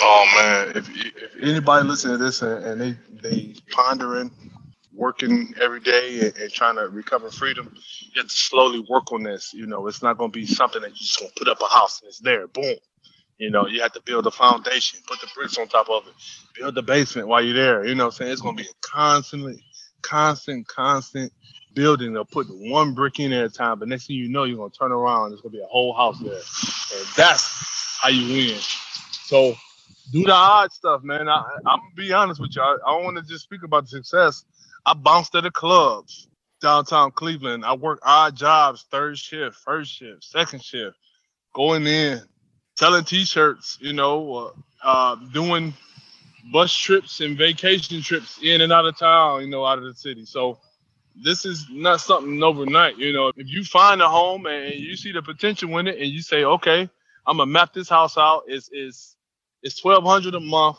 Oh 0.00 0.24
man, 0.36 0.76
if 0.76 0.88
if 0.90 1.42
anybody 1.42 1.86
listening 1.86 2.18
to 2.18 2.24
this 2.24 2.42
and, 2.42 2.64
and 2.64 2.80
they 2.80 2.96
they 3.22 3.54
pondering, 3.70 4.30
working 4.92 5.54
every 5.60 5.80
day 5.80 6.20
and, 6.20 6.36
and, 6.38 6.52
trying 6.52 6.76
to 6.76 6.88
recover 6.88 7.30
freedom, 7.30 7.74
you 8.00 8.20
have 8.20 8.28
to 8.28 8.34
slowly 8.34 8.84
work 8.88 9.10
on 9.12 9.22
this. 9.22 9.52
You 9.52 9.66
know, 9.66 9.86
it's 9.86 10.02
not 10.02 10.18
going 10.18 10.30
to 10.30 10.38
be 10.38 10.46
something 10.46 10.82
that 10.82 10.90
you 10.90 10.96
just 10.96 11.18
going 11.18 11.30
to 11.30 11.38
put 11.38 11.48
up 11.48 11.60
a 11.60 11.72
house 11.72 12.00
and 12.00 12.08
it's 12.08 12.20
there, 12.20 12.46
boom. 12.46 12.76
You 13.38 13.50
know, 13.50 13.66
you 13.66 13.80
have 13.82 13.92
to 13.92 14.02
build 14.02 14.26
a 14.26 14.30
foundation, 14.30 15.00
put 15.06 15.20
the 15.20 15.28
bricks 15.34 15.58
on 15.58 15.66
top 15.66 15.88
of 15.88 16.06
it, 16.06 16.12
build 16.54 16.74
the 16.74 16.82
basement 16.82 17.28
while 17.28 17.42
you're 17.42 17.54
there. 17.54 17.84
You 17.84 17.94
know, 17.94 18.06
I'm 18.06 18.10
saying 18.12 18.30
it's 18.30 18.42
going 18.42 18.56
to 18.56 18.62
be 18.62 18.68
a 18.68 18.72
constantly 18.82 19.64
constant, 20.02 20.68
constant 20.68 21.32
building. 21.74 22.12
They'll 22.12 22.24
put 22.24 22.46
one 22.50 22.94
brick 22.94 23.20
in 23.20 23.32
at 23.32 23.44
a 23.44 23.48
time, 23.48 23.78
but 23.78 23.88
next 23.88 24.06
thing 24.06 24.16
you 24.16 24.28
know, 24.28 24.44
you're 24.44 24.56
gonna 24.56 24.70
turn 24.70 24.92
around. 24.92 25.30
There's 25.30 25.40
gonna 25.40 25.52
be 25.52 25.62
a 25.62 25.66
whole 25.66 25.94
house 25.94 26.18
there, 26.20 26.32
and 26.34 27.08
that's 27.16 27.48
how 28.00 28.08
you 28.08 28.32
win. 28.32 28.58
So 29.24 29.54
do 30.12 30.24
the 30.24 30.32
odd 30.32 30.72
stuff, 30.72 31.02
man. 31.02 31.28
I, 31.28 31.38
am 31.38 31.62
gonna 31.64 31.80
be 31.96 32.12
honest 32.12 32.40
with 32.40 32.54
you. 32.54 32.62
I, 32.62 32.76
I 32.86 32.92
don't 32.92 33.04
want 33.04 33.16
to 33.16 33.22
just 33.22 33.44
speak 33.44 33.62
about 33.62 33.84
the 33.84 33.88
success. 33.88 34.44
I 34.84 34.94
bounced 34.94 35.34
at 35.34 35.44
the 35.44 35.50
clubs 35.50 36.28
downtown 36.60 37.10
Cleveland. 37.12 37.64
I 37.64 37.74
worked 37.74 38.02
odd 38.04 38.36
jobs, 38.36 38.86
third 38.90 39.18
shift, 39.18 39.56
first 39.56 39.92
shift, 39.92 40.24
second 40.24 40.62
shift, 40.62 40.96
going 41.54 41.86
in, 41.86 42.20
selling 42.76 43.04
T-shirts. 43.04 43.78
You 43.80 43.92
know, 43.92 44.34
uh, 44.34 44.50
uh, 44.82 45.16
doing 45.32 45.74
bus 46.52 46.74
trips 46.74 47.20
and 47.20 47.36
vacation 47.36 48.02
trips 48.02 48.38
in 48.42 48.62
and 48.62 48.72
out 48.72 48.86
of 48.86 48.98
town, 48.98 49.42
you 49.42 49.48
know, 49.48 49.64
out 49.64 49.78
of 49.78 49.84
the 49.84 49.94
city. 49.94 50.24
So 50.24 50.58
this 51.16 51.44
is 51.44 51.66
not 51.70 52.00
something 52.00 52.42
overnight. 52.42 52.98
You 52.98 53.12
know, 53.12 53.32
if 53.36 53.48
you 53.48 53.64
find 53.64 54.00
a 54.00 54.08
home 54.08 54.46
and 54.46 54.74
you 54.74 54.96
see 54.96 55.12
the 55.12 55.22
potential 55.22 55.76
in 55.78 55.88
it 55.88 55.98
and 55.98 56.08
you 56.08 56.22
say, 56.22 56.44
okay, 56.44 56.88
I'm 57.26 57.36
gonna 57.36 57.50
map 57.50 57.72
this 57.72 57.88
house 57.88 58.16
out. 58.18 58.44
It's 58.46 58.68
it's 58.72 59.16
it's 59.62 59.80
twelve 59.80 60.04
hundred 60.04 60.34
a 60.34 60.40
month. 60.40 60.78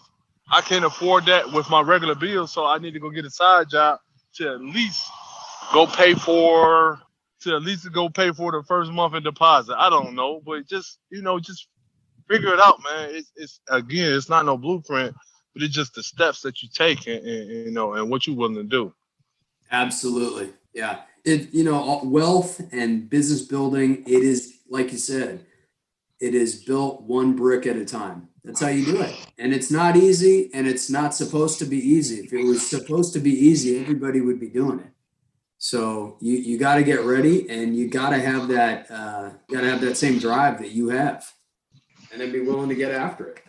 I 0.51 0.61
can't 0.61 0.85
afford 0.85 1.25
that 1.27 1.51
with 1.51 1.69
my 1.69 1.81
regular 1.81 2.15
bills, 2.15 2.51
so 2.51 2.65
I 2.65 2.77
need 2.77 2.93
to 2.93 2.99
go 2.99 3.09
get 3.09 3.25
a 3.25 3.29
side 3.29 3.69
job 3.69 3.99
to 4.35 4.49
at 4.53 4.61
least 4.61 5.07
go 5.71 5.87
pay 5.87 6.13
for 6.13 6.99
to 7.41 7.55
at 7.55 7.61
least 7.61 7.91
go 7.93 8.09
pay 8.09 8.31
for 8.31 8.51
the 8.51 8.63
first 8.63 8.91
month 8.91 9.13
in 9.15 9.23
deposit. 9.23 9.75
I 9.77 9.89
don't 9.89 10.15
know, 10.15 10.41
but 10.45 10.67
just 10.67 10.99
you 11.09 11.21
know, 11.21 11.39
just 11.39 11.67
figure 12.29 12.53
it 12.53 12.59
out, 12.59 12.79
man. 12.83 13.09
It's, 13.11 13.31
it's 13.35 13.59
again, 13.69 14.13
it's 14.13 14.29
not 14.29 14.45
no 14.45 14.57
blueprint 14.57 15.15
but 15.53 15.63
it's 15.63 15.73
just 15.73 15.93
the 15.93 16.03
steps 16.03 16.41
that 16.41 16.61
you 16.61 16.69
take 16.73 17.07
and, 17.07 17.25
and, 17.25 17.49
you 17.49 17.71
know 17.71 17.93
and 17.93 18.09
what 18.09 18.25
you're 18.25 18.35
willing 18.35 18.55
to 18.55 18.63
do 18.63 18.93
absolutely. 19.73 20.53
Yeah. 20.73 21.01
It 21.25 21.53
you 21.53 21.63
know 21.63 22.01
wealth 22.03 22.61
and 22.71 23.09
business 23.09 23.41
building 23.41 24.03
it 24.05 24.23
is 24.23 24.59
like 24.69 24.91
you 24.91 24.97
said 24.97 25.45
it 26.19 26.35
is 26.35 26.63
built 26.63 27.01
one 27.01 27.35
brick 27.35 27.67
at 27.67 27.75
a 27.75 27.85
time. 27.85 28.29
That's 28.43 28.61
how 28.61 28.67
you 28.67 28.85
do 28.85 29.01
it. 29.01 29.15
And 29.37 29.53
it's 29.53 29.71
not 29.71 29.95
easy 29.95 30.49
and 30.53 30.67
it's 30.67 30.89
not 30.89 31.13
supposed 31.13 31.59
to 31.59 31.65
be 31.65 31.77
easy. 31.77 32.25
If 32.25 32.33
it 32.33 32.43
was 32.43 32.65
supposed 32.65 33.13
to 33.13 33.19
be 33.19 33.31
easy 33.31 33.79
everybody 33.79 34.21
would 34.21 34.39
be 34.39 34.49
doing 34.49 34.79
it. 34.79 34.91
So 35.57 36.17
you 36.19 36.37
you 36.37 36.57
got 36.57 36.75
to 36.75 36.83
get 36.83 37.01
ready 37.03 37.49
and 37.49 37.75
you 37.75 37.87
got 37.87 38.09
to 38.09 38.19
have 38.19 38.49
that 38.49 38.91
uh, 38.91 39.31
got 39.49 39.61
to 39.61 39.69
have 39.69 39.81
that 39.81 39.97
same 39.97 40.19
drive 40.19 40.59
that 40.59 40.71
you 40.71 40.89
have 40.89 41.25
and 42.11 42.21
then 42.21 42.31
be 42.31 42.41
willing 42.41 42.69
to 42.69 42.75
get 42.75 42.91
after 42.91 43.27
it. 43.29 43.39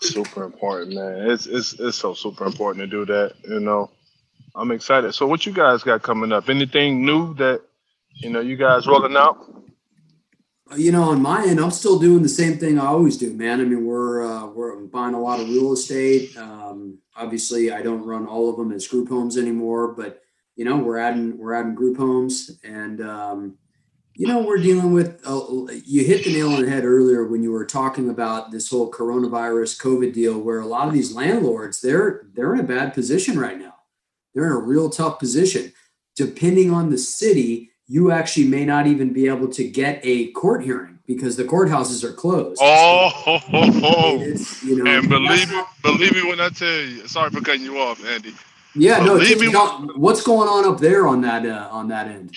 Super 0.00 0.44
important, 0.44 0.94
man. 0.94 1.30
It's 1.30 1.46
it's 1.46 1.72
it's 1.80 1.96
so 1.96 2.14
super 2.14 2.44
important 2.44 2.82
to 2.82 2.86
do 2.86 3.04
that. 3.06 3.34
You 3.48 3.58
know, 3.58 3.90
I'm 4.58 4.72
excited. 4.72 5.14
So, 5.14 5.26
what 5.26 5.46
you 5.46 5.52
guys 5.52 5.82
got 5.82 6.02
coming 6.02 6.32
up? 6.32 6.48
Anything 6.48 7.04
new 7.04 7.32
that 7.34 7.62
you 8.14 8.30
know 8.30 8.40
you 8.40 8.56
guys 8.56 8.86
rolling 8.86 9.16
out? 9.16 9.36
You 10.76 10.92
know, 10.92 11.04
on 11.04 11.22
my 11.22 11.46
end, 11.46 11.60
I'm 11.60 11.70
still 11.70 11.98
doing 11.98 12.22
the 12.22 12.28
same 12.28 12.58
thing 12.58 12.78
I 12.78 12.86
always 12.86 13.16
do, 13.16 13.32
man. 13.32 13.60
I 13.60 13.64
mean, 13.64 13.86
we're 13.86 14.26
uh, 14.26 14.46
we're 14.46 14.76
buying 14.86 15.14
a 15.14 15.20
lot 15.20 15.40
of 15.40 15.48
real 15.48 15.72
estate. 15.72 16.36
Um, 16.36 16.98
obviously, 17.16 17.70
I 17.70 17.82
don't 17.82 18.04
run 18.04 18.26
all 18.26 18.50
of 18.50 18.56
them 18.56 18.72
as 18.72 18.88
group 18.88 19.08
homes 19.08 19.38
anymore, 19.38 19.94
but 19.94 20.22
you 20.56 20.64
know, 20.64 20.76
we're 20.76 20.98
adding 20.98 21.38
we're 21.38 21.54
adding 21.54 21.74
group 21.74 21.96
homes, 21.96 22.58
and 22.64 23.00
um, 23.00 23.58
you 24.18 24.26
know, 24.26 24.42
we're 24.42 24.58
dealing 24.58 24.92
with, 24.92 25.22
uh, 25.24 25.40
you 25.84 26.02
hit 26.02 26.24
the 26.24 26.32
nail 26.32 26.52
on 26.52 26.62
the 26.62 26.68
head 26.68 26.84
earlier 26.84 27.28
when 27.28 27.40
you 27.40 27.52
were 27.52 27.64
talking 27.64 28.10
about 28.10 28.50
this 28.50 28.68
whole 28.68 28.90
coronavirus 28.90 29.80
COVID 29.80 30.12
deal, 30.12 30.40
where 30.40 30.58
a 30.58 30.66
lot 30.66 30.88
of 30.88 30.92
these 30.92 31.14
landlords, 31.14 31.80
they're, 31.80 32.26
they're 32.34 32.52
in 32.52 32.58
a 32.58 32.64
bad 32.64 32.94
position 32.94 33.38
right 33.38 33.56
now. 33.56 33.77
They're 34.38 34.46
in 34.46 34.52
a 34.52 34.58
real 34.58 34.88
tough 34.88 35.18
position. 35.18 35.72
Depending 36.14 36.70
on 36.70 36.90
the 36.90 36.98
city, 36.98 37.72
you 37.88 38.12
actually 38.12 38.46
may 38.46 38.64
not 38.64 38.86
even 38.86 39.12
be 39.12 39.26
able 39.26 39.48
to 39.48 39.68
get 39.68 39.98
a 40.04 40.30
court 40.30 40.62
hearing 40.62 41.00
because 41.08 41.36
the 41.36 41.42
courthouses 41.42 42.04
are 42.04 42.12
closed. 42.12 42.60
Oh, 42.62 43.10
so 43.24 44.66
you 44.66 44.76
know, 44.76 44.88
and 44.88 45.08
believe 45.08 45.50
me, 45.50 45.62
believe 45.82 46.12
me 46.14 46.28
when 46.28 46.40
I 46.40 46.50
tell 46.50 46.68
you. 46.68 47.08
Sorry 47.08 47.30
for 47.30 47.40
cutting 47.40 47.62
you 47.62 47.80
off, 47.80 48.04
Andy. 48.06 48.32
Yeah, 48.76 49.04
no. 49.04 49.18
T- 49.18 49.34
what's 49.96 50.22
going 50.22 50.48
on 50.48 50.72
up 50.72 50.78
there 50.78 51.08
on 51.08 51.20
that 51.22 51.44
uh, 51.44 51.68
on 51.72 51.88
that 51.88 52.06
end, 52.06 52.36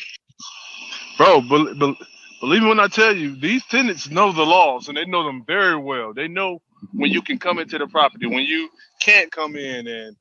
bro? 1.18 1.42
But, 1.42 1.78
but 1.78 1.96
believe 2.40 2.64
me 2.64 2.70
when 2.70 2.80
I 2.80 2.88
tell 2.88 3.16
you, 3.16 3.36
these 3.36 3.64
tenants 3.66 4.10
know 4.10 4.32
the 4.32 4.44
laws 4.44 4.88
and 4.88 4.98
they 4.98 5.06
know 5.06 5.24
them 5.24 5.44
very 5.46 5.78
well. 5.78 6.14
They 6.14 6.28
know 6.28 6.64
when 6.94 7.12
you 7.12 7.22
can 7.22 7.38
come 7.38 7.60
into 7.60 7.78
the 7.78 7.86
property, 7.86 8.26
when 8.26 8.44
you 8.44 8.70
can't 9.02 9.32
come 9.32 9.56
in, 9.56 9.86
and 9.86 10.16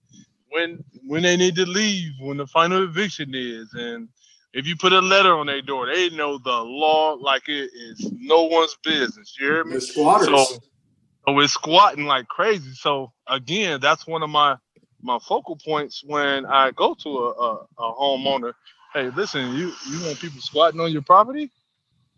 when 0.50 0.84
when 1.06 1.22
they 1.22 1.36
need 1.36 1.56
to 1.56 1.66
leave, 1.66 2.12
when 2.20 2.36
the 2.38 2.46
final 2.46 2.84
eviction 2.84 3.32
is, 3.34 3.72
and 3.74 4.08
if 4.52 4.66
you 4.66 4.76
put 4.76 4.92
a 4.92 5.00
letter 5.00 5.34
on 5.36 5.46
their 5.46 5.62
door, 5.62 5.86
they 5.86 6.10
know 6.10 6.38
the 6.38 6.50
law 6.50 7.14
like 7.20 7.48
it 7.48 7.70
is 7.74 8.10
no 8.12 8.44
one's 8.44 8.76
business. 8.84 9.36
You 9.38 9.46
hear 9.46 9.64
me? 9.64 9.80
Squatters. 9.80 10.28
So, 10.28 10.60
so 11.26 11.38
it's 11.40 11.52
squatting 11.54 12.04
like 12.06 12.28
crazy. 12.28 12.72
So 12.74 13.12
again, 13.28 13.80
that's 13.80 14.06
one 14.06 14.22
of 14.22 14.30
my 14.30 14.56
my 15.02 15.18
focal 15.20 15.56
points 15.56 16.02
when 16.04 16.46
I 16.46 16.72
go 16.72 16.94
to 16.94 17.08
a, 17.08 17.30
a, 17.30 17.66
a 17.78 17.94
homeowner. 17.94 18.52
Hey, 18.94 19.10
listen, 19.10 19.54
you 19.54 19.72
you 19.90 20.04
want 20.04 20.20
people 20.20 20.40
squatting 20.40 20.80
on 20.80 20.92
your 20.92 21.02
property? 21.02 21.50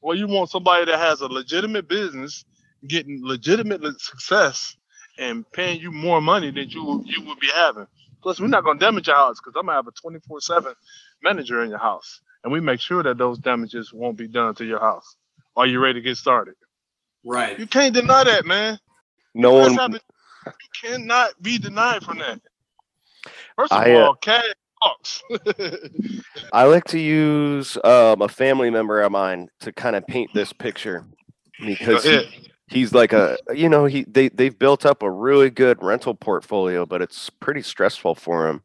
Well, 0.00 0.16
you 0.16 0.26
want 0.28 0.50
somebody 0.50 0.86
that 0.86 0.98
has 0.98 1.20
a 1.20 1.28
legitimate 1.28 1.88
business, 1.88 2.44
getting 2.88 3.20
legitimate 3.24 3.82
success, 4.00 4.76
and 5.18 5.50
paying 5.52 5.80
you 5.80 5.92
more 5.92 6.20
money 6.20 6.50
than 6.50 6.70
you 6.70 7.02
you 7.06 7.22
would 7.26 7.40
be 7.40 7.48
having. 7.54 7.86
Plus, 8.22 8.40
we're 8.40 8.46
not 8.46 8.64
gonna 8.64 8.78
damage 8.78 9.08
your 9.08 9.16
house 9.16 9.40
because 9.40 9.58
I'm 9.58 9.66
gonna 9.66 9.76
have 9.76 9.88
a 9.88 9.92
24/7 9.92 10.74
manager 11.22 11.62
in 11.62 11.70
your 11.70 11.78
house, 11.78 12.20
and 12.44 12.52
we 12.52 12.60
make 12.60 12.80
sure 12.80 13.02
that 13.02 13.18
those 13.18 13.38
damages 13.38 13.92
won't 13.92 14.16
be 14.16 14.28
done 14.28 14.54
to 14.56 14.64
your 14.64 14.80
house. 14.80 15.16
Are 15.56 15.66
you 15.66 15.80
ready 15.80 16.00
to 16.00 16.00
get 16.00 16.16
started? 16.16 16.54
Right. 17.24 17.58
You 17.58 17.66
can't 17.66 17.94
deny 17.94 18.24
that, 18.24 18.46
man. 18.46 18.78
No 19.34 19.52
one. 19.52 19.72
You 19.92 20.50
cannot 20.82 21.40
be 21.40 21.58
denied 21.58 22.02
from 22.02 22.18
that. 22.18 22.40
First 23.56 23.72
of 23.72 23.78
I, 23.78 23.94
uh, 23.94 23.98
all, 23.98 24.14
cash 24.14 24.44
talks. 24.82 25.22
I 26.52 26.64
like 26.64 26.84
to 26.84 26.98
use 26.98 27.76
um, 27.84 28.22
a 28.22 28.28
family 28.28 28.70
member 28.70 29.00
of 29.02 29.12
mine 29.12 29.48
to 29.60 29.72
kind 29.72 29.94
of 29.94 30.06
paint 30.06 30.30
this 30.34 30.52
picture 30.52 31.04
because 31.64 32.04
he, 32.04 32.50
he's 32.72 32.92
like 32.92 33.12
a 33.12 33.38
you 33.54 33.68
know 33.68 33.84
he 33.84 34.04
they 34.04 34.28
they've 34.28 34.58
built 34.58 34.84
up 34.86 35.02
a 35.02 35.10
really 35.10 35.50
good 35.50 35.82
rental 35.82 36.14
portfolio, 36.14 36.86
but 36.86 37.02
it's 37.02 37.30
pretty 37.30 37.62
stressful 37.62 38.14
for 38.14 38.48
him. 38.48 38.62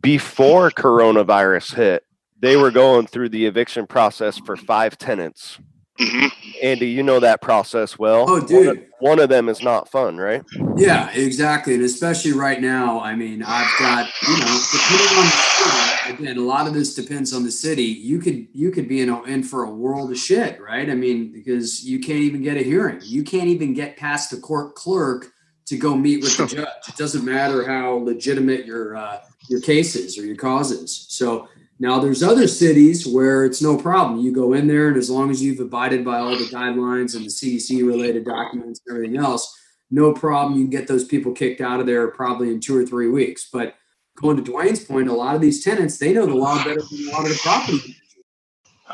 Before 0.00 0.70
coronavirus 0.70 1.74
hit, 1.74 2.04
they 2.38 2.56
were 2.56 2.70
going 2.70 3.06
through 3.06 3.30
the 3.30 3.46
eviction 3.46 3.86
process 3.86 4.38
for 4.38 4.56
five 4.56 4.96
tenants 4.96 5.58
Mm-hmm. 6.00 6.26
Andy, 6.62 6.86
you 6.86 7.02
know 7.02 7.20
that 7.20 7.42
process 7.42 7.98
well. 7.98 8.24
Oh, 8.28 8.40
dude. 8.40 8.66
One 8.66 8.76
of, 8.76 8.84
one 9.00 9.18
of, 9.18 9.28
them 9.28 9.48
is 9.48 9.62
not 9.62 9.90
fun, 9.90 10.16
right? 10.16 10.42
Yeah, 10.76 11.10
exactly. 11.10 11.74
And 11.74 11.82
especially 11.84 12.32
right 12.32 12.60
now, 12.60 13.00
I 13.00 13.14
mean, 13.14 13.42
I've 13.42 13.70
got, 13.78 14.08
you 14.26 14.38
know, 14.38 14.60
depending 14.72 15.18
on 15.18 15.24
the 15.24 15.30
city, 15.30 16.14
again, 16.14 16.36
a 16.38 16.40
lot 16.40 16.66
of 16.66 16.74
this 16.74 16.94
depends 16.94 17.34
on 17.34 17.44
the 17.44 17.50
city. 17.50 17.84
You 17.84 18.18
could 18.18 18.48
you 18.52 18.70
could 18.70 18.88
be 18.88 19.00
in, 19.00 19.08
a, 19.08 19.22
in 19.24 19.42
for 19.42 19.64
a 19.64 19.70
world 19.70 20.10
of 20.10 20.18
shit, 20.18 20.60
right? 20.60 20.88
I 20.88 20.94
mean, 20.94 21.32
because 21.32 21.84
you 21.84 22.00
can't 22.00 22.20
even 22.20 22.42
get 22.42 22.56
a 22.56 22.62
hearing. 22.62 23.00
You 23.02 23.22
can't 23.22 23.48
even 23.48 23.74
get 23.74 23.96
past 23.96 24.30
the 24.30 24.38
court 24.38 24.74
clerk 24.74 25.32
to 25.66 25.76
go 25.76 25.94
meet 25.94 26.22
with 26.22 26.36
the 26.36 26.46
judge. 26.56 26.88
It 26.88 26.96
doesn't 26.96 27.24
matter 27.24 27.66
how 27.66 27.92
legitimate 27.92 28.64
your 28.64 28.96
uh, 28.96 29.20
your 29.48 29.60
case 29.60 29.96
is 29.96 30.18
or 30.18 30.24
your 30.24 30.36
cause 30.36 30.70
is. 30.70 31.06
So 31.08 31.48
now, 31.80 31.98
there's 31.98 32.22
other 32.22 32.46
cities 32.46 33.06
where 33.06 33.46
it's 33.46 33.62
no 33.62 33.74
problem. 33.74 34.20
You 34.20 34.32
go 34.32 34.52
in 34.52 34.66
there, 34.66 34.88
and 34.88 34.98
as 34.98 35.08
long 35.08 35.30
as 35.30 35.42
you've 35.42 35.60
abided 35.60 36.04
by 36.04 36.18
all 36.18 36.36
the 36.36 36.44
guidelines 36.44 37.16
and 37.16 37.24
the 37.24 37.30
CDC 37.30 37.84
related 37.86 38.26
documents 38.26 38.82
and 38.86 38.94
everything 38.94 39.16
else, 39.16 39.56
no 39.90 40.12
problem. 40.12 40.58
You 40.58 40.64
can 40.64 40.70
get 40.70 40.86
those 40.86 41.04
people 41.04 41.32
kicked 41.32 41.62
out 41.62 41.80
of 41.80 41.86
there 41.86 42.08
probably 42.08 42.50
in 42.50 42.60
two 42.60 42.76
or 42.76 42.84
three 42.84 43.08
weeks. 43.08 43.48
But 43.50 43.76
going 44.14 44.36
to 44.36 44.52
Dwayne's 44.52 44.84
point, 44.84 45.08
a 45.08 45.14
lot 45.14 45.34
of 45.34 45.40
these 45.40 45.64
tenants, 45.64 45.96
they 45.96 46.12
know 46.12 46.26
the 46.26 46.34
law 46.34 46.62
better 46.62 46.82
than 46.82 47.08
a 47.08 47.12
lot 47.12 47.24
of 47.24 47.30
the 47.30 47.40
property. 47.42 47.96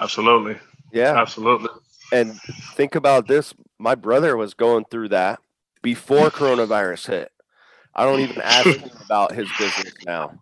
Absolutely. 0.01 0.57
Yeah. 0.93 1.21
Absolutely. 1.21 1.71
And 2.13 2.41
think 2.77 2.95
about 2.95 3.27
this 3.27 3.53
my 3.81 3.97
brother 3.97 4.37
was 4.37 4.55
going 4.55 4.85
through 4.91 5.09
that 5.09 5.41
before 5.83 6.31
coronavirus 6.31 7.09
hit. 7.09 7.33
I 7.97 8.05
don't 8.05 8.21
even 8.21 8.41
ask 8.43 8.79
him 8.79 8.91
about 9.05 9.33
his 9.33 9.49
business 9.59 9.93
now. 10.07 10.41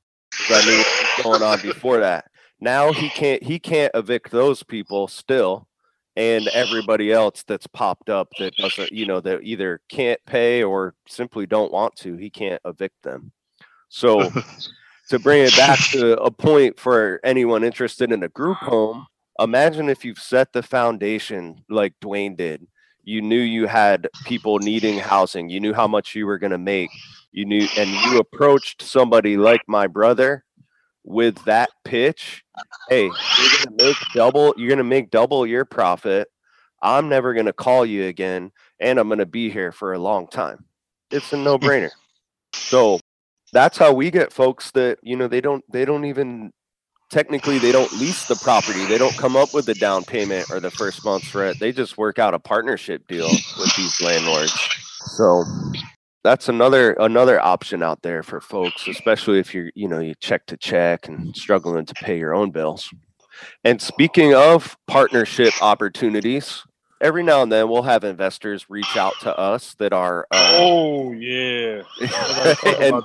I 0.50 0.64
knew 0.64 0.76
what 0.76 0.86
was 0.86 1.40
going 1.40 1.42
on 1.42 1.62
before 1.62 2.00
that. 2.00 2.26
Now 2.60 2.92
he 2.92 3.08
can't 3.10 3.42
he 3.42 3.58
can't 3.58 3.92
evict 3.94 4.30
those 4.30 4.62
people 4.62 5.08
still 5.08 5.68
and 6.16 6.46
everybody 6.48 7.12
else 7.12 7.42
that's 7.46 7.66
popped 7.66 8.08
up 8.08 8.28
that 8.38 8.54
doesn't, 8.56 8.92
you 8.92 9.06
know, 9.06 9.20
that 9.20 9.40
either 9.42 9.80
can't 9.88 10.20
pay 10.26 10.62
or 10.62 10.94
simply 11.08 11.46
don't 11.46 11.72
want 11.72 11.96
to. 11.96 12.16
He 12.16 12.30
can't 12.30 12.60
evict 12.64 13.02
them. 13.02 13.32
So 13.88 14.30
to 15.08 15.18
bring 15.18 15.42
it 15.42 15.56
back 15.56 15.78
to 15.90 16.16
a 16.20 16.30
point 16.30 16.78
for 16.78 17.20
anyone 17.24 17.64
interested 17.64 18.12
in 18.12 18.22
a 18.22 18.28
group 18.28 18.58
home, 18.58 19.06
imagine 19.40 19.88
if 19.88 20.04
you've 20.04 20.18
set 20.18 20.52
the 20.52 20.62
foundation 20.62 21.64
like 21.68 21.94
Dwayne 22.00 22.36
did. 22.36 22.66
You 23.02 23.20
knew 23.20 23.40
you 23.40 23.66
had 23.66 24.08
people 24.24 24.58
needing 24.60 24.98
housing. 24.98 25.50
You 25.50 25.60
knew 25.60 25.74
how 25.74 25.86
much 25.86 26.14
you 26.14 26.26
were 26.26 26.38
going 26.38 26.52
to 26.52 26.58
make. 26.58 26.90
You 27.32 27.44
knew, 27.44 27.66
and 27.76 27.90
you 27.90 28.18
approached 28.18 28.80
somebody 28.80 29.36
like 29.36 29.62
my 29.66 29.88
brother 29.88 30.44
with 31.02 31.44
that 31.44 31.68
pitch, 31.84 32.43
hey, 32.88 33.04
you're 33.04 33.64
gonna 33.64 33.76
make 33.84 33.96
double, 34.14 34.54
you're 34.56 34.68
gonna 34.68 34.84
make 34.84 35.10
double 35.10 35.46
your 35.46 35.64
profit. 35.64 36.28
I'm 36.82 37.08
never 37.08 37.34
gonna 37.34 37.52
call 37.52 37.86
you 37.86 38.04
again, 38.04 38.52
and 38.80 38.98
I'm 38.98 39.08
gonna 39.08 39.26
be 39.26 39.50
here 39.50 39.72
for 39.72 39.92
a 39.94 39.98
long 39.98 40.26
time. 40.28 40.64
It's 41.10 41.32
a 41.32 41.36
no-brainer. 41.38 41.90
so 42.52 43.00
that's 43.52 43.78
how 43.78 43.92
we 43.92 44.10
get 44.10 44.32
folks 44.32 44.70
that 44.72 44.98
you 45.02 45.16
know 45.16 45.28
they 45.28 45.40
don't 45.40 45.64
they 45.72 45.84
don't 45.84 46.04
even 46.04 46.52
technically 47.10 47.58
they 47.58 47.70
don't 47.70 47.92
lease 47.92 48.26
the 48.26 48.34
property 48.36 48.84
they 48.86 48.98
don't 48.98 49.16
come 49.16 49.36
up 49.36 49.54
with 49.54 49.66
the 49.66 49.74
down 49.74 50.02
payment 50.02 50.50
or 50.50 50.58
the 50.58 50.70
first 50.70 51.04
month's 51.04 51.32
rent 51.34 51.58
they 51.60 51.70
just 51.70 51.96
work 51.96 52.18
out 52.18 52.34
a 52.34 52.38
partnership 52.38 53.06
deal 53.06 53.28
with 53.58 53.76
these 53.76 54.00
landlords 54.00 54.52
so 55.16 55.44
that's 56.24 56.48
another 56.48 56.94
another 56.94 57.40
option 57.40 57.82
out 57.82 58.02
there 58.02 58.22
for 58.22 58.40
folks, 58.40 58.88
especially 58.88 59.38
if 59.38 59.54
you're 59.54 59.70
you 59.74 59.86
know 59.86 60.00
you 60.00 60.14
check 60.18 60.46
to 60.46 60.56
check 60.56 61.06
and 61.06 61.36
struggling 61.36 61.84
to 61.84 61.94
pay 61.94 62.18
your 62.18 62.34
own 62.34 62.50
bills. 62.50 62.92
And 63.62 63.80
speaking 63.80 64.34
of 64.34 64.76
partnership 64.86 65.52
opportunities, 65.60 66.64
every 67.00 67.22
now 67.22 67.42
and 67.42 67.52
then 67.52 67.68
we'll 67.68 67.82
have 67.82 68.02
investors 68.04 68.66
reach 68.68 68.96
out 68.96 69.12
to 69.20 69.38
us 69.38 69.74
that 69.74 69.92
are. 69.92 70.26
Uh, 70.30 70.56
oh 70.58 71.12
yeah, 71.12 71.82
and 72.80 73.02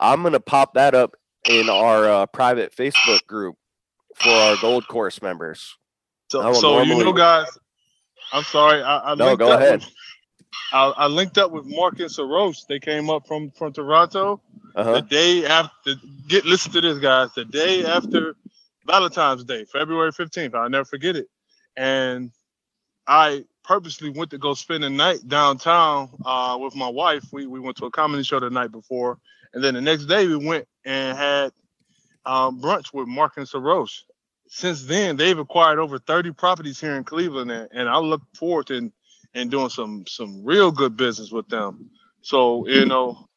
I'm 0.00 0.22
gonna 0.22 0.40
pop 0.40 0.74
that 0.74 0.94
up 0.94 1.14
in 1.48 1.68
our 1.68 2.08
uh, 2.08 2.26
private 2.26 2.74
Facebook 2.74 3.24
group 3.26 3.56
for 4.14 4.30
our 4.30 4.56
Gold 4.60 4.88
Course 4.88 5.20
members. 5.20 5.76
So, 6.30 6.52
so 6.54 6.76
normally... 6.76 6.96
you 6.96 7.04
know, 7.04 7.12
guys, 7.12 7.46
I'm 8.32 8.44
sorry. 8.44 8.82
I, 8.82 9.12
I 9.12 9.14
no, 9.14 9.36
go 9.36 9.52
ahead. 9.52 9.80
With, 9.80 9.92
I, 10.72 10.86
I, 10.88 11.06
linked 11.06 11.38
up 11.38 11.52
with 11.52 11.64
Mark 11.66 12.00
and 12.00 12.10
Sarosh. 12.10 12.66
They 12.66 12.80
came 12.80 13.08
up 13.10 13.26
from 13.26 13.50
from 13.50 13.72
Toronto 13.72 14.40
uh-huh. 14.74 14.92
the 14.92 15.02
day 15.02 15.46
after. 15.46 15.94
Get 16.28 16.44
listen 16.44 16.72
to 16.72 16.80
this, 16.80 16.98
guys. 16.98 17.30
The 17.34 17.44
day 17.44 17.84
after 17.84 18.34
Valentine's 18.86 19.44
Day, 19.44 19.64
February 19.64 20.12
fifteenth. 20.12 20.54
I'll 20.54 20.68
never 20.68 20.84
forget 20.84 21.16
it. 21.16 21.28
And 21.76 22.30
I 23.06 23.44
purposely 23.64 24.10
went 24.10 24.30
to 24.30 24.38
go 24.38 24.54
spend 24.54 24.84
the 24.84 24.90
night 24.90 25.26
downtown 25.26 26.10
uh, 26.24 26.58
with 26.60 26.74
my 26.74 26.88
wife. 26.88 27.24
We 27.32 27.46
we 27.46 27.60
went 27.60 27.76
to 27.78 27.86
a 27.86 27.90
comedy 27.90 28.22
show 28.22 28.40
the 28.40 28.50
night 28.50 28.72
before, 28.72 29.18
and 29.54 29.62
then 29.62 29.74
the 29.74 29.80
next 29.80 30.06
day 30.06 30.26
we 30.26 30.36
went 30.36 30.66
and 30.84 31.16
had 31.16 31.52
um, 32.24 32.60
brunch 32.60 32.92
with 32.92 33.08
Mark 33.08 33.36
and 33.36 33.46
Sarosh. 33.46 34.02
Since 34.48 34.84
then, 34.84 35.16
they've 35.16 35.38
acquired 35.38 35.80
over 35.80 35.98
30 35.98 36.32
properties 36.32 36.80
here 36.80 36.94
in 36.94 37.02
Cleveland, 37.02 37.50
and, 37.50 37.68
and 37.72 37.88
I 37.88 37.98
look 37.98 38.22
forward 38.34 38.68
to 38.68 38.92
and 39.36 39.50
doing 39.50 39.68
some 39.68 40.04
some 40.08 40.44
real 40.44 40.72
good 40.72 40.96
business 40.96 41.30
with 41.30 41.48
them. 41.48 41.90
So 42.22 42.66
you 42.66 42.86
know, 42.86 43.28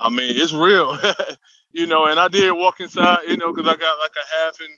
I 0.00 0.08
mean, 0.08 0.34
it's 0.36 0.52
real, 0.54 0.98
you 1.72 1.86
know. 1.86 2.06
And 2.06 2.18
I 2.18 2.28
did 2.28 2.52
walk 2.52 2.80
inside, 2.80 3.20
you 3.28 3.36
know, 3.36 3.52
because 3.52 3.68
I 3.68 3.76
got 3.76 3.98
like 3.98 4.12
a 4.16 4.36
half 4.36 4.60
and 4.60 4.70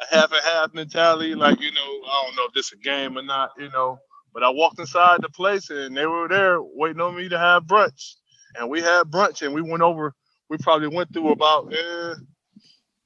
a 0.00 0.14
half 0.14 0.32
and 0.32 0.40
half 0.44 0.74
mentality, 0.74 1.34
like 1.34 1.60
you 1.60 1.72
know, 1.72 1.80
I 2.08 2.24
don't 2.26 2.36
know 2.36 2.46
if 2.46 2.54
this 2.54 2.72
a 2.72 2.76
game 2.76 3.18
or 3.18 3.22
not, 3.22 3.50
you 3.58 3.70
know. 3.70 3.98
But 4.32 4.44
I 4.44 4.50
walked 4.50 4.78
inside 4.78 5.20
the 5.22 5.30
place 5.30 5.70
and 5.70 5.96
they 5.96 6.06
were 6.06 6.28
there 6.28 6.62
waiting 6.62 7.00
on 7.00 7.16
me 7.16 7.28
to 7.28 7.38
have 7.38 7.64
brunch, 7.64 8.14
and 8.56 8.70
we 8.70 8.80
had 8.80 9.04
brunch 9.04 9.42
and 9.42 9.54
we 9.54 9.62
went 9.62 9.82
over. 9.82 10.14
We 10.48 10.58
probably 10.58 10.88
went 10.88 11.12
through 11.12 11.32
about 11.32 11.74
eh, 11.74 12.14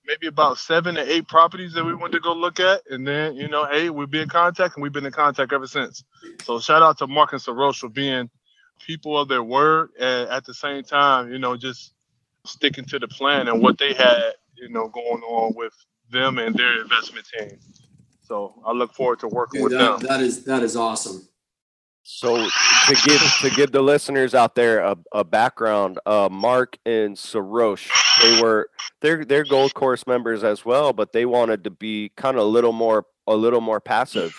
maybe 0.06 0.26
about 0.26 0.58
seven 0.58 0.94
to 0.96 1.12
eight 1.12 1.28
properties 1.28 1.72
that 1.74 1.84
we 1.84 1.94
went 1.94 2.12
to 2.12 2.20
go 2.20 2.32
look 2.32 2.60
at. 2.60 2.82
And 2.90 3.06
then, 3.06 3.34
you 3.34 3.48
know, 3.48 3.66
hey, 3.66 3.90
we've 3.90 4.10
been 4.10 4.22
in 4.22 4.28
contact 4.28 4.76
and 4.76 4.82
we've 4.82 4.92
been 4.92 5.06
in 5.06 5.12
contact 5.12 5.52
ever 5.52 5.66
since. 5.66 6.04
So 6.44 6.60
shout 6.60 6.82
out 6.82 6.98
to 6.98 7.06
Mark 7.06 7.32
and 7.32 7.40
Sarosh 7.40 7.78
for 7.78 7.88
being 7.88 8.30
people 8.84 9.18
of 9.18 9.28
their 9.28 9.42
word 9.42 9.90
and 9.98 10.28
at 10.30 10.44
the 10.44 10.54
same 10.54 10.82
time, 10.82 11.32
you 11.32 11.38
know, 11.38 11.56
just 11.56 11.92
sticking 12.44 12.84
to 12.86 12.98
the 12.98 13.08
plan 13.08 13.48
and 13.48 13.62
what 13.62 13.78
they 13.78 13.94
had, 13.94 14.32
you 14.54 14.68
know, 14.68 14.88
going 14.88 15.22
on 15.22 15.54
with 15.54 15.74
them 16.10 16.38
and 16.38 16.54
their 16.56 16.80
investment 16.80 17.26
team. 17.38 17.58
So 18.22 18.54
I 18.64 18.72
look 18.72 18.94
forward 18.94 19.20
to 19.20 19.28
working 19.28 19.60
Dude, 19.60 19.70
with 19.70 19.78
that, 19.78 20.00
them. 20.00 20.08
That 20.08 20.20
is 20.20 20.44
that 20.44 20.62
is 20.62 20.76
awesome. 20.76 21.26
So 22.04 22.36
to 22.36 22.94
give 23.04 23.20
to 23.42 23.50
give 23.50 23.72
the 23.72 23.82
listeners 23.82 24.34
out 24.34 24.54
there 24.54 24.80
a, 24.80 24.96
a 25.12 25.24
background, 25.24 26.00
uh, 26.04 26.28
Mark 26.30 26.76
and 26.84 27.16
Sarosh, 27.16 27.88
they 28.20 28.42
were 28.42 28.68
they're 29.00 29.24
they're 29.24 29.44
Gold 29.44 29.74
Course 29.74 30.06
members 30.06 30.42
as 30.42 30.64
well, 30.64 30.92
but 30.92 31.12
they 31.12 31.26
wanted 31.26 31.64
to 31.64 31.70
be 31.70 32.10
kind 32.16 32.36
of 32.36 32.42
a 32.42 32.46
little 32.46 32.72
more 32.72 33.06
a 33.26 33.36
little 33.36 33.60
more 33.60 33.80
passive. 33.80 34.34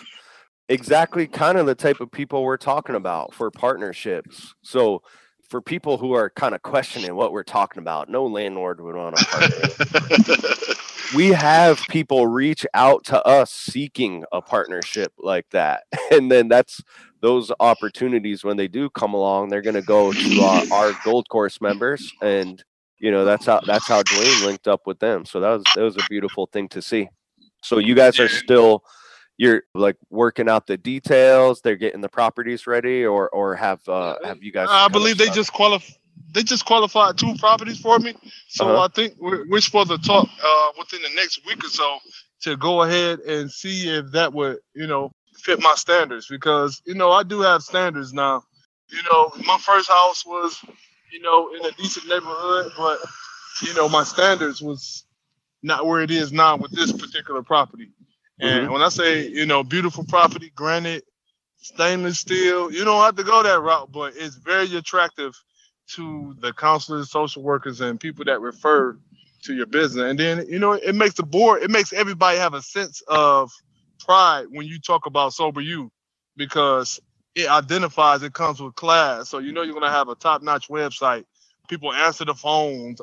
Exactly, 0.68 1.26
kind 1.28 1.58
of 1.58 1.66
the 1.66 1.76
type 1.76 2.02
of 2.02 2.12
people 2.12 2.44
we're 2.44 2.58
talking 2.58 2.96
about 2.96 3.34
for 3.34 3.50
partnerships. 3.50 4.54
So 4.62 5.02
for 5.50 5.62
people 5.62 5.98
who 5.98 6.14
are 6.14 6.30
kind 6.30 6.56
of 6.56 6.62
questioning 6.64 7.16
what 7.16 7.32
we're 7.32 7.44
talking 7.44 7.82
about, 7.82 8.10
no 8.10 8.26
landlord 8.26 8.82
would 8.82 8.96
want 8.96 9.16
to 9.18 9.26
partner. 9.26 10.74
we 11.16 11.30
have 11.30 11.80
people 11.90 12.28
reach 12.28 12.66
out 12.74 13.04
to 13.06 13.24
us 13.26 13.52
seeking 13.52 14.24
a 14.32 14.42
partnership 14.42 15.14
like 15.18 15.50
that, 15.52 15.84
and 16.12 16.32
then 16.32 16.48
that's 16.48 16.82
those 17.22 17.52
opportunities 17.62 18.44
when 18.44 18.58
they 18.58 18.68
do 18.68 18.90
come 18.90 19.14
along, 19.14 19.48
they're 19.48 19.62
going 19.62 19.76
to 19.76 19.82
go 19.82 20.12
to 20.12 20.42
our, 20.42 20.64
our 20.72 20.94
gold 21.06 21.30
course 21.30 21.62
members, 21.62 22.12
and 22.22 22.64
you 23.00 23.12
know 23.12 23.24
that's 23.26 23.46
how 23.46 23.62
that's 23.66 23.88
how 23.88 24.04
Dwayne 24.04 24.46
linked 24.46 24.68
up 24.68 24.82
with 24.86 25.00
them. 25.00 25.26
So 25.26 25.40
that 25.40 25.50
was 25.50 25.64
that 25.76 25.82
was 25.82 25.98
a 25.98 26.04
beautiful 26.10 26.48
thing 26.48 26.68
to 26.70 26.82
see. 26.82 27.08
So 27.64 27.78
you 27.78 27.96
guys 27.96 28.20
are 28.20 28.28
still 28.30 28.84
you're 29.38 29.64
like 29.74 29.96
working 30.10 30.50
out 30.50 30.68
the 30.68 30.78
details. 30.78 31.62
They're 31.62 31.78
getting 31.78 32.02
the 32.02 32.10
properties 32.10 32.68
ready, 32.68 33.06
or 33.06 33.30
or 33.30 33.56
have 33.56 33.88
uh 33.88 34.18
have 34.24 34.44
you 34.44 34.52
guys? 34.52 34.68
I 34.70 34.88
believe 34.90 35.18
they 35.18 35.30
just 35.30 35.54
qualify. 35.54 35.94
They 36.34 36.44
just 36.44 36.66
qualified 36.66 37.18
two 37.18 37.36
properties 37.36 37.80
for 37.80 38.00
me, 38.00 38.16
so 38.48 38.68
uh-huh. 38.68 38.86
I 38.86 38.88
think 38.88 39.16
we're, 39.20 39.48
we're 39.48 39.62
supposed 39.62 39.90
to 39.90 40.00
talk 40.00 40.28
uh, 40.44 40.68
within 40.78 41.02
the 41.04 41.10
next 41.16 41.46
week 41.46 41.64
or 41.64 41.70
so 41.70 42.00
to 42.42 42.58
go 42.58 42.82
ahead 42.82 43.20
and 43.20 43.52
see 43.52 43.88
if 43.88 44.12
that 44.12 44.34
would, 44.34 44.58
you 44.74 44.88
know, 44.88 45.12
fit 45.44 45.62
my 45.62 45.76
standards 45.76 46.28
because 46.28 46.82
you 46.86 46.96
know 46.96 47.12
I 47.12 47.24
do 47.24 47.42
have 47.42 47.62
standards 47.62 48.14
now. 48.14 48.44
You 48.90 49.02
know, 49.12 49.32
my 49.46 49.58
first 49.58 49.90
house 49.90 50.26
was, 50.26 50.60
you 51.12 51.22
know, 51.22 51.54
in 51.54 51.66
a 51.66 51.72
decent 51.72 52.08
neighborhood, 52.08 52.72
but 52.78 53.00
you 53.62 53.74
know 53.76 53.88
my 53.88 54.04
standards 54.04 54.62
was 54.62 55.06
not 55.62 55.86
where 55.86 56.02
it 56.02 56.12
is 56.12 56.32
now 56.32 56.58
with 56.58 56.72
this 56.72 56.92
particular 56.92 57.42
property. 57.44 57.92
And 58.40 58.64
mm-hmm. 58.64 58.74
when 58.74 58.82
I 58.82 58.90
say, 58.90 59.28
you 59.28 59.46
know, 59.46 59.64
beautiful 59.64 60.04
property, 60.04 60.52
granite, 60.56 61.06
stainless 61.62 62.20
steel, 62.20 62.72
you 62.72 62.84
don't 62.84 63.02
have 63.02 63.16
to 63.16 63.24
go 63.24 63.42
that 63.44 63.62
route, 63.62 63.92
but 63.92 64.14
it's 64.18 64.36
very 64.36 64.76
attractive 64.76 65.34
to 65.96 66.36
the 66.40 66.54
counselors, 66.54 67.12
social 67.12 67.44
workers, 67.44 67.82
and 67.82 68.00
people 68.00 68.26
that 68.26 68.42
refer 68.42 68.98
to 69.44 69.54
your 69.54 69.66
business. 69.66 70.10
And 70.10 70.20
then, 70.20 70.46
you 70.48 70.60
know, 70.60 70.74
it 70.74 70.96
makes 70.96 71.16
the 71.16 71.24
board, 71.24 71.64
it 71.64 71.70
makes 71.70 71.94
everybody 71.94 72.38
have 72.38 72.54
a 72.54 72.62
sense 72.62 73.02
of 73.08 73.52
pride 74.00 74.46
when 74.50 74.66
you 74.68 74.80
talk 74.80 75.06
about 75.06 75.34
Sober 75.34 75.62
U 75.62 75.92
because 76.38 77.00
it 77.36 77.50
identifies 77.50 78.24
it 78.24 78.34
comes 78.34 78.62
with 78.62 78.76
class. 78.76 79.30
So 79.30 79.40
you 79.40 79.52
know 79.52 79.64
you're 79.64 79.74
gonna 79.74 79.90
have 79.90 80.10
a 80.10 80.16
top-notch 80.16 80.70
website. 80.70 81.26
People 81.68 81.94
answer 81.94 82.26
the 82.26 82.36
phones 82.36 83.02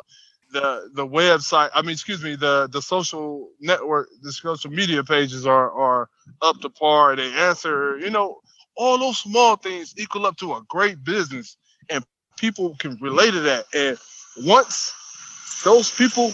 the 0.52 0.90
the 0.94 1.06
website 1.06 1.70
i 1.74 1.82
mean 1.82 1.92
excuse 1.92 2.22
me 2.22 2.34
the 2.34 2.68
the 2.72 2.82
social 2.82 3.50
network 3.60 4.08
the 4.22 4.32
social 4.32 4.70
media 4.70 5.02
pages 5.04 5.46
are 5.46 5.70
are 5.70 6.08
up 6.42 6.60
to 6.60 6.68
par 6.68 7.14
they 7.16 7.32
answer 7.34 7.98
you 7.98 8.10
know 8.10 8.40
all 8.76 8.98
those 8.98 9.18
small 9.18 9.56
things 9.56 9.94
equal 9.96 10.26
up 10.26 10.36
to 10.36 10.52
a 10.54 10.62
great 10.68 11.02
business 11.04 11.56
and 11.88 12.04
people 12.40 12.74
can 12.78 12.96
relate 13.00 13.32
to 13.32 13.40
that 13.40 13.66
and 13.74 13.98
once 14.44 14.92
those 15.64 15.90
people 15.90 16.32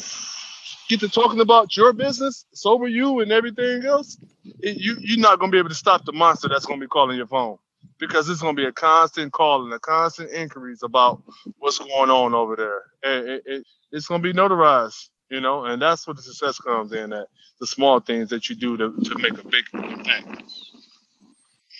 get 0.88 1.00
to 1.00 1.08
talking 1.08 1.40
about 1.40 1.76
your 1.76 1.92
business 1.92 2.46
Sober 2.52 2.86
U 2.86 3.20
and 3.20 3.32
everything 3.32 3.84
else 3.84 4.18
it, 4.60 4.76
you 4.76 4.96
you're 5.00 5.18
not 5.18 5.38
going 5.38 5.50
to 5.50 5.54
be 5.54 5.58
able 5.58 5.68
to 5.68 5.74
stop 5.74 6.04
the 6.04 6.12
monster 6.12 6.48
that's 6.48 6.66
going 6.66 6.78
to 6.78 6.86
be 6.86 6.88
calling 6.88 7.16
your 7.16 7.26
phone 7.26 7.58
because 7.98 8.28
it's 8.28 8.42
going 8.42 8.56
to 8.56 8.62
be 8.62 8.68
a 8.68 8.72
constant 8.72 9.32
call 9.32 9.64
and 9.64 9.72
a 9.72 9.78
constant 9.78 10.30
inquiries 10.30 10.82
about 10.82 11.22
what's 11.58 11.78
going 11.78 12.10
on 12.10 12.34
over 12.34 12.56
there. 12.56 12.82
And 13.02 13.28
it, 13.28 13.42
it, 13.46 13.66
it's 13.92 14.06
going 14.06 14.22
to 14.22 14.32
be 14.32 14.38
notarized, 14.38 15.08
you 15.30 15.40
know, 15.40 15.64
and 15.64 15.80
that's 15.80 16.06
what 16.06 16.16
the 16.16 16.22
success 16.22 16.58
comes 16.58 16.92
in 16.92 17.12
at 17.12 17.26
the 17.60 17.66
small 17.66 18.00
things 18.00 18.28
that 18.30 18.48
you 18.48 18.56
do 18.56 18.76
to, 18.76 18.94
to 19.02 19.18
make 19.18 19.38
a 19.38 19.48
big 19.48 19.64
impact. 19.72 20.42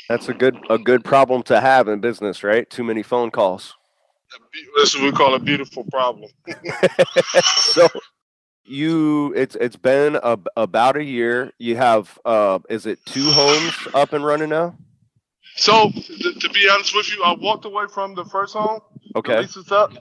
That's 0.09 0.29
a 0.29 0.35
good 0.35 0.57
a 0.71 0.79
good 0.79 1.05
problem 1.05 1.43
to 1.45 1.61
have 1.61 1.89
in 1.89 2.01
business, 2.01 2.45
right? 2.45 2.69
Too 2.71 2.85
many 2.85 3.03
phone 3.03 3.33
calls. 3.33 3.75
This 4.77 4.95
is 4.95 5.01
what 5.01 5.05
we 5.05 5.13
call 5.13 5.35
a 5.35 5.39
beautiful 5.39 5.85
problem. 5.85 6.31
so 7.57 7.89
you 8.65 9.33
it's 9.35 9.57
it's 9.57 9.77
been 9.77 10.19
a, 10.23 10.39
about 10.57 10.97
a 10.97 11.05
year. 11.05 11.53
You 11.59 11.77
have 11.77 12.19
uh 12.25 12.59
is 12.69 12.87
it 12.87 13.05
two 13.07 13.31
homes 13.31 13.75
up 13.95 14.13
and 14.13 14.25
running 14.25 14.49
now? 14.49 14.77
So 15.57 15.91
th- 15.91 16.39
to 16.41 16.51
be 16.51 16.69
honest 16.69 16.95
with 16.95 17.11
you, 17.15 17.23
I 17.23 17.35
walked 17.39 17.65
away 17.65 17.85
from 17.93 18.15
the 18.15 18.25
first 18.25 18.55
home. 18.55 18.81
Okay. 19.15 19.41
lease 19.41 19.57
is 19.57 19.73
up. 19.73 19.93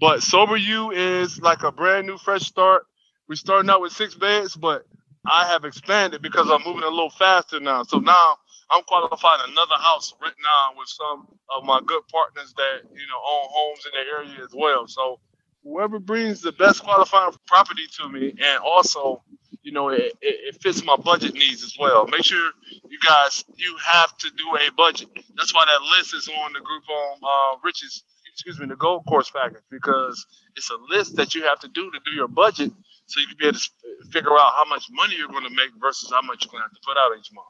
But 0.00 0.22
Sober 0.22 0.56
U 0.56 0.92
is 0.92 1.40
like 1.40 1.62
a 1.62 1.72
brand 1.72 2.06
new 2.06 2.16
fresh 2.16 2.42
start. 2.42 2.86
We're 3.28 3.36
starting 3.36 3.70
out 3.70 3.80
with 3.80 3.92
six 3.92 4.14
beds, 4.14 4.56
but 4.56 4.86
I 5.26 5.46
have 5.46 5.64
expanded 5.64 6.22
because 6.22 6.50
I'm 6.50 6.62
moving 6.64 6.82
a 6.82 6.88
little 6.88 7.10
faster 7.10 7.60
now. 7.60 7.82
So 7.82 7.98
now 7.98 8.36
I'm 8.70 8.82
qualifying 8.84 9.42
another 9.48 9.76
house 9.76 10.14
right 10.20 10.32
now 10.42 10.78
with 10.78 10.88
some 10.88 11.26
of 11.50 11.64
my 11.64 11.80
good 11.84 12.02
partners 12.10 12.54
that 12.56 12.80
you 12.84 13.06
know 13.06 13.20
own 13.28 13.46
homes 13.50 13.86
in 13.86 13.92
the 13.92 14.10
area 14.16 14.44
as 14.44 14.54
well. 14.54 14.86
So 14.88 15.20
whoever 15.62 15.98
brings 15.98 16.40
the 16.40 16.52
best 16.52 16.82
qualifying 16.82 17.34
property 17.46 17.86
to 17.98 18.08
me, 18.08 18.30
and 18.30 18.58
also 18.64 19.22
you 19.62 19.72
know, 19.72 19.88
it, 19.88 20.14
it, 20.22 20.60
fits 20.62 20.84
my 20.84 20.96
budget 20.96 21.34
needs 21.34 21.62
as 21.62 21.76
well. 21.78 22.06
Make 22.06 22.24
sure 22.24 22.50
you 22.88 22.98
guys, 23.06 23.44
you 23.56 23.76
have 23.84 24.16
to 24.18 24.30
do 24.36 24.56
a 24.56 24.72
budget. 24.72 25.08
That's 25.36 25.54
why 25.54 25.64
that 25.66 25.82
list 25.96 26.14
is 26.14 26.28
on 26.28 26.52
the 26.52 26.60
group 26.60 26.82
on 26.88 27.18
uh, 27.22 27.58
Rich's, 27.62 28.04
excuse 28.32 28.58
me, 28.58 28.66
the 28.66 28.76
Gold 28.76 29.04
Course 29.06 29.30
package 29.30 29.62
because 29.70 30.26
it's 30.56 30.70
a 30.70 30.76
list 30.88 31.16
that 31.16 31.34
you 31.34 31.42
have 31.44 31.60
to 31.60 31.68
do 31.68 31.90
to 31.90 32.00
do 32.04 32.12
your 32.12 32.28
budget, 32.28 32.72
so 33.10 33.20
you 33.20 33.26
can 33.26 33.36
be 33.38 33.46
able 33.46 33.58
to 33.58 33.70
figure 34.12 34.32
out 34.32 34.52
how 34.56 34.64
much 34.68 34.84
money 34.92 35.16
you're 35.16 35.28
going 35.28 35.44
to 35.44 35.50
make 35.50 35.70
versus 35.80 36.10
how 36.10 36.22
much 36.22 36.44
you're 36.44 36.50
going 36.50 36.60
to 36.60 36.68
have 36.68 36.72
to 36.72 36.80
put 36.86 36.96
out 36.96 37.10
each 37.18 37.32
month. 37.32 37.48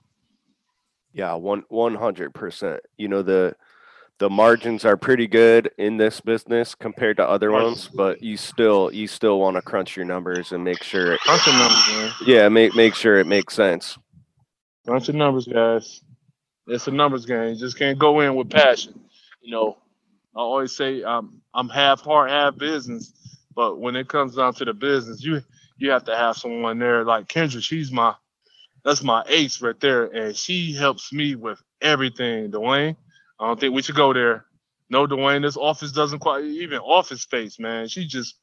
Yeah, 1.13 1.35
one 1.35 1.65
one 1.69 1.95
hundred 1.95 2.33
percent. 2.35 2.81
You 2.97 3.09
know 3.09 3.23
the 3.23 3.55
the 4.19 4.31
margins 4.31 4.85
are 4.85 4.97
pretty 4.97 5.27
good 5.27 5.71
in 5.79 5.97
this 5.97 6.21
business 6.21 6.75
compared 6.75 7.17
to 7.17 7.29
other 7.29 7.51
ones, 7.51 7.89
but 7.89 8.23
you 8.23 8.37
still 8.37 8.91
you 8.93 9.09
still 9.09 9.41
want 9.41 9.57
to 9.57 9.63
crunch 9.63 9.97
your 9.97 10.05
numbers 10.05 10.53
and 10.53 10.63
make 10.63 10.83
sure 10.83 11.15
it, 11.15 11.21
crunch 11.21 11.47
your 11.47 11.57
numbers, 11.57 11.89
man. 11.89 12.13
Yeah, 12.27 12.49
make 12.49 12.75
make 12.77 12.95
sure 12.95 13.19
it 13.19 13.27
makes 13.27 13.55
sense. 13.55 13.99
Crunch 14.87 15.09
your 15.09 15.17
numbers, 15.17 15.47
guys. 15.47 16.03
It's 16.67 16.87
a 16.87 16.91
numbers 16.91 17.27
game. 17.27 17.55
You 17.55 17.57
just 17.57 17.79
can't 17.79 17.99
go 17.99 18.21
in 18.21 18.35
with 18.37 18.51
passion. 18.51 19.01
You 19.41 19.51
know, 19.53 19.79
I 20.37 20.41
always 20.41 20.77
say 20.77 21.03
I'm 21.03 21.41
I'm 21.55 21.69
half 21.69 22.03
heart, 22.03 22.31
half 22.31 22.57
business. 22.57 23.13
But 23.55 23.79
when 23.79 23.97
it 23.97 24.09
comes 24.09 24.37
down 24.37 24.55
to 24.55 24.65
the 24.65 24.75
business, 24.75 25.23
you 25.23 25.43
you 25.79 25.91
have 25.91 26.05
to 26.05 26.17
have 26.17 26.37
someone 26.37 26.79
there 26.79 27.05
like 27.05 27.29
Kendra. 27.29 27.63
She's 27.63 27.93
my 27.93 28.15
that's 28.85 29.03
my 29.03 29.25
ace 29.29 29.61
right 29.63 29.79
there, 29.81 30.07
and 30.07 30.37
she 30.37 30.75
helps 30.75 31.13
me 31.13 31.35
with 31.35 31.63
everything. 31.83 32.51
Dwayne, 32.51 32.97
I 33.41 33.47
don't 33.47 33.61
think 33.61 33.75
we 33.75 33.83
should 33.83 33.97
go 33.97 34.13
there. 34.13 34.47
No, 34.89 35.07
Dwayne, 35.07 35.43
this 35.43 35.57
office 35.57 35.93
doesn't 35.93 36.21
quite 36.21 36.45
even 36.45 36.79
office 36.79 37.23
space, 37.23 37.59
man. 37.59 37.89
She 37.89 38.07
just 38.07 38.37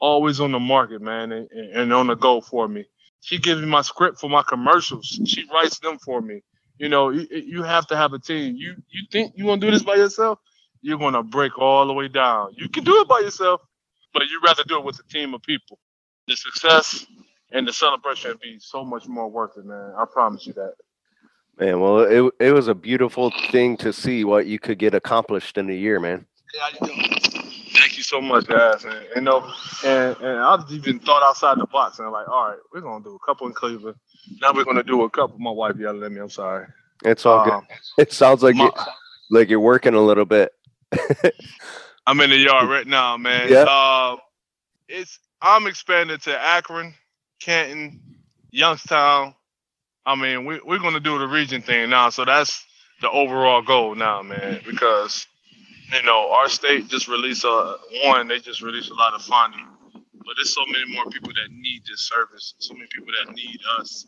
always 0.00 0.40
on 0.40 0.52
the 0.52 0.60
market, 0.60 1.02
man, 1.02 1.32
and, 1.32 1.50
and 1.50 1.92
on 1.92 2.08
the 2.08 2.14
go 2.16 2.40
for 2.40 2.68
me. 2.68 2.84
She 3.20 3.38
gives 3.38 3.60
me 3.60 3.66
my 3.66 3.82
script 3.82 4.20
for 4.20 4.30
my 4.30 4.42
commercials. 4.42 5.20
She 5.26 5.44
writes 5.52 5.78
them 5.80 5.98
for 5.98 6.20
me. 6.20 6.42
You 6.78 6.88
know, 6.88 7.10
you, 7.10 7.26
you 7.30 7.62
have 7.64 7.86
to 7.88 7.96
have 7.96 8.12
a 8.12 8.18
team. 8.18 8.54
You 8.56 8.76
you 8.90 9.06
think 9.10 9.32
you 9.36 9.46
gonna 9.46 9.60
do 9.60 9.70
this 9.70 9.82
by 9.82 9.96
yourself? 9.96 10.38
You're 10.82 10.98
gonna 10.98 11.24
break 11.24 11.58
all 11.58 11.86
the 11.86 11.94
way 11.94 12.08
down. 12.08 12.54
You 12.56 12.68
can 12.68 12.84
do 12.84 13.00
it 13.00 13.08
by 13.08 13.20
yourself, 13.20 13.62
but 14.12 14.22
you'd 14.28 14.44
rather 14.44 14.64
do 14.64 14.78
it 14.78 14.84
with 14.84 14.98
a 14.98 15.08
team 15.12 15.34
of 15.34 15.42
people. 15.42 15.78
The 16.26 16.36
success 16.36 17.06
and 17.52 17.66
the 17.66 17.72
celebration 17.72 18.30
would 18.30 18.40
be 18.40 18.58
so 18.58 18.84
much 18.84 19.06
more 19.06 19.28
worth 19.28 19.56
it, 19.56 19.64
man. 19.64 19.92
I 19.96 20.04
promise 20.04 20.46
you 20.46 20.52
that. 20.54 20.74
Man, 21.58 21.80
well, 21.80 22.00
it 22.00 22.32
it 22.38 22.52
was 22.52 22.68
a 22.68 22.74
beautiful 22.74 23.32
thing 23.50 23.76
to 23.78 23.92
see 23.92 24.24
what 24.24 24.46
you 24.46 24.58
could 24.58 24.78
get 24.78 24.94
accomplished 24.94 25.58
in 25.58 25.68
a 25.70 25.74
year, 25.74 25.98
man. 25.98 26.24
Thank 26.78 27.96
you 27.96 28.02
so 28.02 28.20
much, 28.20 28.46
guys. 28.46 28.84
And 28.84 29.06
you 29.16 29.20
know, 29.22 29.52
and, 29.84 30.16
and 30.18 30.38
I've 30.38 30.70
even 30.70 31.00
thought 31.00 31.22
outside 31.22 31.58
the 31.58 31.66
box 31.66 31.98
and 31.98 32.10
like, 32.12 32.28
all 32.28 32.50
right, 32.50 32.58
we're 32.72 32.80
gonna 32.80 33.02
do 33.02 33.16
a 33.16 33.26
couple 33.26 33.46
in 33.48 33.54
Cleveland. 33.54 33.96
Now 34.40 34.52
we're 34.52 34.64
gonna 34.64 34.84
do 34.84 35.02
a 35.02 35.10
couple. 35.10 35.38
My 35.38 35.50
wife 35.50 35.76
yelled 35.78 36.02
at 36.02 36.12
me. 36.12 36.20
I'm 36.20 36.30
sorry. 36.30 36.66
It's 37.04 37.26
all 37.26 37.40
um, 37.40 37.48
good. 37.48 37.78
It 37.98 38.12
sounds 38.12 38.42
like 38.42 38.54
my, 38.54 38.64
you, 38.64 38.72
like 39.30 39.48
you're 39.48 39.60
working 39.60 39.94
a 39.94 40.00
little 40.00 40.24
bit. 40.24 40.52
I'm 42.08 42.20
in 42.20 42.30
the 42.30 42.36
yard 42.36 42.68
right 42.70 42.86
now, 42.86 43.16
man. 43.18 43.48
Yeah. 43.50 43.64
Uh, 43.68 44.16
it's 44.88 45.18
I'm 45.42 45.66
expanding 45.66 46.18
to 46.18 46.38
Akron, 46.38 46.94
Canton, 47.40 48.00
Youngstown, 48.50 49.34
I 50.08 50.14
mean, 50.14 50.46
we, 50.46 50.58
we're 50.64 50.78
going 50.78 50.94
to 50.94 51.00
do 51.00 51.18
the 51.18 51.28
region 51.28 51.60
thing 51.60 51.90
now. 51.90 52.08
So 52.08 52.24
that's 52.24 52.64
the 53.02 53.10
overall 53.10 53.60
goal 53.60 53.94
now, 53.94 54.22
man, 54.22 54.60
because, 54.66 55.26
you 55.92 56.02
know, 56.02 56.32
our 56.32 56.48
state 56.48 56.88
just 56.88 57.08
released 57.08 57.44
a 57.44 57.76
one, 58.04 58.26
they 58.26 58.38
just 58.38 58.62
released 58.62 58.90
a 58.90 58.94
lot 58.94 59.12
of 59.12 59.20
funding. 59.20 59.66
But 59.92 60.34
there's 60.36 60.54
so 60.54 60.62
many 60.66 60.94
more 60.94 61.04
people 61.10 61.28
that 61.34 61.50
need 61.52 61.82
this 61.86 62.08
service, 62.08 62.54
so 62.58 62.72
many 62.72 62.86
people 62.90 63.12
that 63.22 63.34
need 63.34 63.60
us 63.78 64.06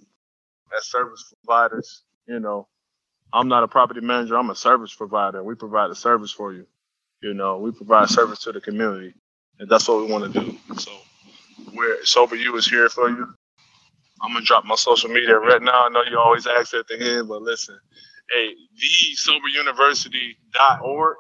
as 0.77 0.87
service 0.87 1.35
providers, 1.45 2.03
you 2.27 2.41
know. 2.41 2.67
I'm 3.33 3.49
not 3.49 3.63
a 3.63 3.69
property 3.69 4.01
manager. 4.01 4.37
I'm 4.39 4.51
a 4.51 4.57
service 4.57 4.95
provider. 4.95 5.45
We 5.45 5.55
provide 5.55 5.91
a 5.91 5.95
service 5.95 6.33
for 6.33 6.53
you. 6.55 6.67
You 7.23 7.35
know, 7.35 7.59
we 7.59 7.73
provide 7.73 8.09
service 8.09 8.39
to 8.41 8.53
the 8.53 8.61
community, 8.61 9.15
and 9.59 9.69
that's 9.69 9.89
what 9.89 10.01
we 10.01 10.07
want 10.11 10.33
to 10.33 10.41
do. 10.41 10.57
So, 10.79 10.91
we're 11.75 12.03
sober. 12.05 12.37
You 12.37 12.57
is 12.57 12.67
here 12.67 12.89
for 12.89 13.11
you. 13.11 13.27
I'm 14.23 14.33
gonna 14.33 14.45
drop 14.45 14.65
my 14.65 14.75
social 14.75 15.11
media 15.11 15.39
right 15.39 15.63
now. 15.63 15.87
I 15.87 15.89
know 15.91 16.03
you 16.03 16.19
always 16.19 16.47
ask 16.47 16.75
at 16.75 16.87
the 16.89 17.01
end, 17.01 17.29
but 17.29 17.43
listen, 17.43 17.79
hey, 18.31 18.55
thesoberuniversity.org 18.79 21.17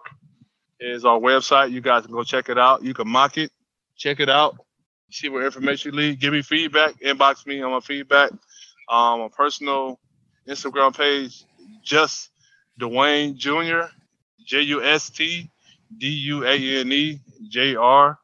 is 0.81 1.05
our 1.05 1.19
website. 1.19 1.73
You 1.73 1.81
guys 1.81 2.05
can 2.05 2.13
go 2.13 2.25
check 2.25 2.49
it 2.49 2.59
out. 2.59 2.83
You 2.83 2.95
can 2.95 3.09
mock 3.09 3.39
it, 3.39 3.51
check 3.97 4.21
it 4.21 4.29
out, 4.29 4.57
see 5.11 5.29
what 5.29 5.45
information 5.45 5.93
you 5.93 5.99
leave. 5.99 6.21
Give 6.21 6.33
me 6.33 6.43
feedback. 6.43 7.01
Inbox 7.01 7.47
me 7.47 7.63
on 7.63 7.73
my 7.73 7.81
feedback. 7.81 8.31
Um, 8.89 9.21
a 9.21 9.31
personal 9.31 9.99
Instagram 10.49 10.97
page, 10.97 11.45
just 11.83 12.31
Dwayne 12.81 13.37
Jr. 13.37 13.89
J 14.47 14.63
U 14.63 14.83
S 14.83 15.11
T 15.11 15.51
D 15.99 16.09
U 16.09 16.45
A 16.47 16.81
N 16.81 16.93
E 16.93 17.21
J 17.49 17.75
R. 17.77 18.19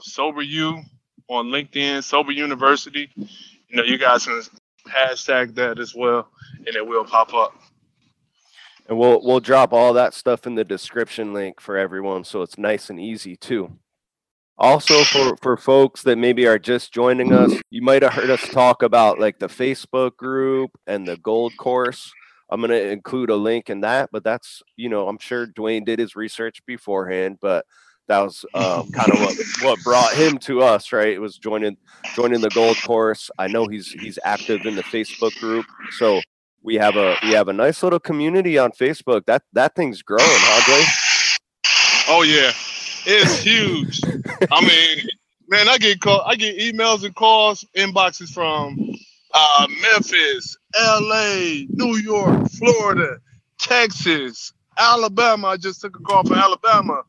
Sober 0.00 0.42
U 0.42 0.82
on 1.28 1.46
LinkedIn, 1.46 2.02
Sober 2.02 2.32
University. 2.32 3.10
You 3.16 3.76
know, 3.76 3.82
you 3.84 3.98
guys 3.98 4.26
can 4.26 4.42
hashtag 4.88 5.54
that 5.54 5.78
as 5.78 5.94
well, 5.94 6.28
and 6.66 6.74
it 6.74 6.86
will 6.86 7.04
pop 7.04 7.34
up. 7.34 7.54
And 8.88 8.98
we'll 8.98 9.20
we'll 9.22 9.40
drop 9.40 9.72
all 9.72 9.92
that 9.92 10.14
stuff 10.14 10.46
in 10.46 10.56
the 10.56 10.64
description 10.64 11.32
link 11.32 11.60
for 11.60 11.76
everyone, 11.76 12.24
so 12.24 12.42
it's 12.42 12.58
nice 12.58 12.90
and 12.90 12.98
easy 12.98 13.36
too. 13.36 13.78
Also, 14.58 15.04
for 15.04 15.36
for 15.40 15.56
folks 15.56 16.02
that 16.02 16.18
maybe 16.18 16.46
are 16.46 16.58
just 16.58 16.92
joining 16.92 17.32
us, 17.32 17.52
you 17.70 17.82
might 17.82 18.02
have 18.02 18.12
heard 18.12 18.30
us 18.30 18.46
talk 18.48 18.82
about 18.82 19.18
like 19.18 19.38
the 19.38 19.46
Facebook 19.46 20.16
group 20.16 20.70
and 20.86 21.06
the 21.06 21.16
Gold 21.18 21.56
Course. 21.56 22.12
I'm 22.50 22.60
going 22.60 22.70
to 22.70 22.90
include 22.90 23.30
a 23.30 23.36
link 23.36 23.70
in 23.70 23.80
that, 23.80 24.10
but 24.12 24.24
that's 24.24 24.62
you 24.76 24.88
know 24.88 25.08
I'm 25.08 25.18
sure 25.18 25.46
Dwayne 25.46 25.84
did 25.84 25.98
his 25.98 26.16
research 26.16 26.64
beforehand, 26.66 27.38
but 27.40 27.64
that 28.08 28.18
was 28.20 28.44
um, 28.54 28.90
kind 28.92 29.12
of 29.12 29.20
what, 29.20 29.36
what 29.62 29.82
brought 29.82 30.12
him 30.14 30.38
to 30.38 30.62
us, 30.62 30.92
right? 30.92 31.08
It 31.08 31.20
was 31.20 31.38
joining 31.38 31.76
joining 32.14 32.40
the 32.40 32.50
Gold 32.50 32.76
Course. 32.82 33.30
I 33.38 33.46
know 33.46 33.66
he's 33.66 33.92
he's 33.92 34.18
active 34.24 34.66
in 34.66 34.76
the 34.76 34.82
Facebook 34.82 35.38
group, 35.38 35.66
so 35.92 36.20
we 36.62 36.74
have 36.74 36.96
a 36.96 37.16
we 37.22 37.30
have 37.30 37.48
a 37.48 37.52
nice 37.52 37.82
little 37.82 38.00
community 38.00 38.58
on 38.58 38.72
Facebook. 38.72 39.24
That 39.26 39.42
that 39.52 39.74
thing's 39.74 40.02
growing, 40.02 40.22
huh, 40.24 40.96
Oh 42.08 42.22
yeah, 42.22 42.52
it's 43.06 43.38
huge. 43.38 44.00
I 44.50 44.60
mean, 44.60 45.08
man, 45.48 45.68
I 45.68 45.78
get 45.78 46.00
call, 46.00 46.22
I 46.22 46.34
get 46.34 46.58
emails 46.58 47.04
and 47.04 47.14
calls, 47.14 47.64
inboxes 47.76 48.32
from 48.32 48.94
uh, 49.32 49.66
Memphis, 49.82 50.56
L.A., 50.78 51.66
New 51.70 51.96
York, 51.98 52.48
Florida, 52.50 53.18
Texas, 53.58 54.52
Alabama. 54.78 55.48
I 55.48 55.56
just 55.56 55.80
took 55.80 55.96
a 55.98 56.02
call 56.02 56.24
from 56.24 56.38
Alabama. 56.38 57.02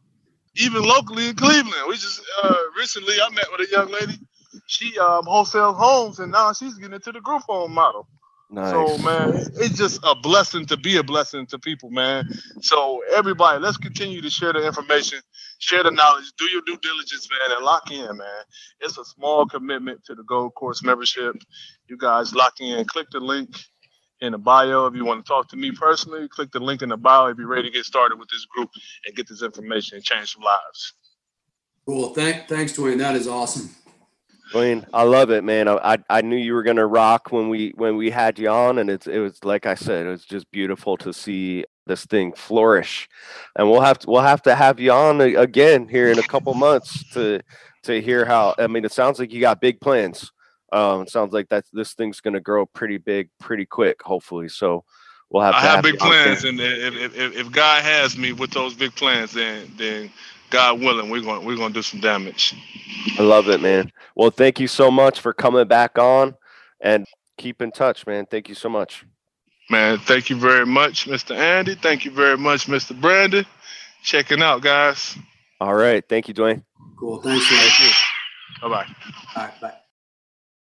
Even 0.57 0.83
locally 0.83 1.29
in 1.29 1.35
Cleveland, 1.35 1.87
we 1.87 1.93
just 1.95 2.21
uh, 2.43 2.55
recently 2.77 3.15
I 3.23 3.29
met 3.29 3.45
with 3.51 3.69
a 3.69 3.71
young 3.71 3.89
lady. 3.89 4.19
She 4.67 4.97
um, 4.99 5.23
wholesales 5.23 5.77
homes, 5.77 6.19
and 6.19 6.31
now 6.31 6.51
she's 6.51 6.75
getting 6.75 6.93
into 6.95 7.13
the 7.13 7.21
group 7.21 7.43
home 7.43 7.73
model. 7.73 8.07
Nice. 8.49 8.71
So 8.71 8.97
man, 8.97 9.29
it's 9.55 9.77
just 9.77 10.01
a 10.03 10.13
blessing 10.13 10.65
to 10.65 10.77
be 10.77 10.97
a 10.97 11.03
blessing 11.03 11.45
to 11.47 11.59
people, 11.59 11.89
man. 11.89 12.27
So 12.59 13.01
everybody, 13.13 13.59
let's 13.59 13.77
continue 13.77 14.21
to 14.21 14.29
share 14.29 14.51
the 14.51 14.65
information, 14.67 15.19
share 15.61 15.83
the 15.83 15.91
knowledge, 15.91 16.25
do 16.37 16.45
your 16.45 16.61
due 16.65 16.77
diligence, 16.81 17.29
man, 17.29 17.55
and 17.55 17.63
lock 17.63 17.91
in, 17.91 18.17
man. 18.17 18.43
It's 18.81 18.97
a 18.97 19.05
small 19.05 19.45
commitment 19.45 20.03
to 20.05 20.15
the 20.15 20.23
Gold 20.23 20.55
Course 20.55 20.83
membership. 20.83 21.35
You 21.87 21.97
guys 21.97 22.33
lock 22.33 22.59
in. 22.59 22.83
Click 22.85 23.07
the 23.11 23.19
link 23.19 23.49
in 24.21 24.33
the 24.33 24.39
bio 24.39 24.87
if 24.87 24.95
you 24.95 25.05
want 25.05 25.23
to 25.23 25.29
talk 25.29 25.47
to 25.49 25.55
me 25.55 25.71
personally. 25.71 26.27
Click 26.27 26.51
the 26.51 26.59
link 26.59 26.81
in 26.81 26.89
the 26.89 26.97
bio 26.97 27.27
if 27.27 27.37
you're 27.37 27.47
ready 27.47 27.69
to 27.69 27.73
get 27.73 27.85
started 27.85 28.19
with 28.19 28.29
this 28.29 28.45
group 28.45 28.69
and 29.05 29.15
get 29.15 29.27
this 29.27 29.43
information 29.43 29.97
and 29.97 30.03
change 30.03 30.33
some 30.33 30.43
lives. 30.43 30.93
Cool. 31.85 32.13
Thank, 32.13 32.47
thanks, 32.47 32.73
Dwayne. 32.73 32.97
That 32.97 33.15
is 33.15 33.27
awesome. 33.27 33.69
Dwayne, 34.53 34.85
I 34.93 35.03
love 35.03 35.29
it, 35.29 35.43
man. 35.43 35.69
I 35.69 35.99
I 36.09 36.21
knew 36.21 36.35
you 36.35 36.53
were 36.53 36.63
gonna 36.63 36.85
rock 36.87 37.31
when 37.31 37.49
we 37.49 37.71
when 37.75 37.97
we 37.97 38.09
had 38.09 38.39
you 38.39 38.49
on, 38.49 38.79
and 38.79 38.89
it's 38.89 39.07
it 39.07 39.19
was 39.19 39.43
like 39.45 39.65
I 39.65 39.75
said, 39.75 40.07
it 40.07 40.09
was 40.09 40.25
just 40.25 40.51
beautiful 40.51 40.97
to 40.97 41.13
see 41.13 41.65
this 41.91 42.05
thing 42.05 42.33
flourish. 42.33 43.09
And 43.55 43.69
we'll 43.69 43.81
have 43.81 43.99
to 43.99 44.09
we'll 44.09 44.21
have 44.21 44.41
to 44.43 44.55
have 44.55 44.79
you 44.79 44.91
on 44.91 45.21
again 45.21 45.87
here 45.87 46.09
in 46.09 46.19
a 46.19 46.23
couple 46.23 46.53
months 46.53 47.03
to 47.13 47.41
to 47.83 48.01
hear 48.01 48.25
how. 48.25 48.55
I 48.57 48.67
mean, 48.67 48.85
it 48.85 48.93
sounds 48.93 49.19
like 49.19 49.33
you 49.33 49.41
got 49.41 49.61
big 49.61 49.79
plans. 49.81 50.31
Um, 50.71 51.01
it 51.01 51.09
sounds 51.09 51.33
like 51.33 51.49
that 51.49 51.65
this 51.73 51.93
thing's 51.93 52.21
gonna 52.21 52.39
grow 52.39 52.65
pretty 52.65 52.97
big, 52.97 53.29
pretty 53.39 53.65
quick, 53.65 54.01
hopefully. 54.01 54.47
So 54.47 54.85
we'll 55.29 55.43
have. 55.43 55.53
I 55.53 55.59
have, 55.59 55.75
have 55.75 55.83
big 55.83 55.99
plans, 55.99 56.45
and 56.45 56.59
if, 56.59 57.15
if 57.15 57.35
if 57.35 57.51
God 57.51 57.83
has 57.83 58.17
me 58.17 58.31
with 58.31 58.51
those 58.51 58.73
big 58.73 58.95
plans, 58.95 59.33
then 59.33 59.69
then 59.77 60.11
God 60.49 60.79
willing, 60.79 61.09
we're 61.09 61.21
going 61.21 61.45
we're 61.45 61.55
going 61.55 61.73
to 61.73 61.79
do 61.79 61.81
some 61.81 61.99
damage. 61.99 62.53
I 63.17 63.23
love 63.23 63.49
it, 63.49 63.61
man. 63.61 63.91
Well, 64.15 64.29
thank 64.29 64.59
you 64.59 64.67
so 64.67 64.91
much 64.91 65.19
for 65.19 65.33
coming 65.33 65.67
back 65.67 65.97
on, 65.97 66.35
and 66.79 67.05
keep 67.37 67.61
in 67.61 67.71
touch, 67.71 68.05
man. 68.05 68.25
Thank 68.25 68.49
you 68.49 68.55
so 68.55 68.69
much. 68.69 69.05
Man, 69.71 69.99
thank 69.99 70.29
you 70.29 70.35
very 70.35 70.65
much, 70.65 71.05
Mr. 71.05 71.33
Andy. 71.33 71.75
Thank 71.75 72.03
you 72.03 72.11
very 72.11 72.37
much, 72.37 72.67
Mr. 72.67 72.99
Brandon. 72.99 73.45
Checking 74.03 74.41
out, 74.41 74.61
guys. 74.61 75.17
All 75.61 75.73
right. 75.73 76.03
Thank 76.07 76.27
you, 76.27 76.33
Dwayne. 76.33 76.63
Cool. 76.99 77.21
Thanks, 77.21 77.47
Thank 77.47 77.79
you. 77.79 77.89
Bye 78.61 78.67
bye. 78.67 78.95
All 79.37 79.43
right. 79.43 79.61
Bye. 79.61 79.73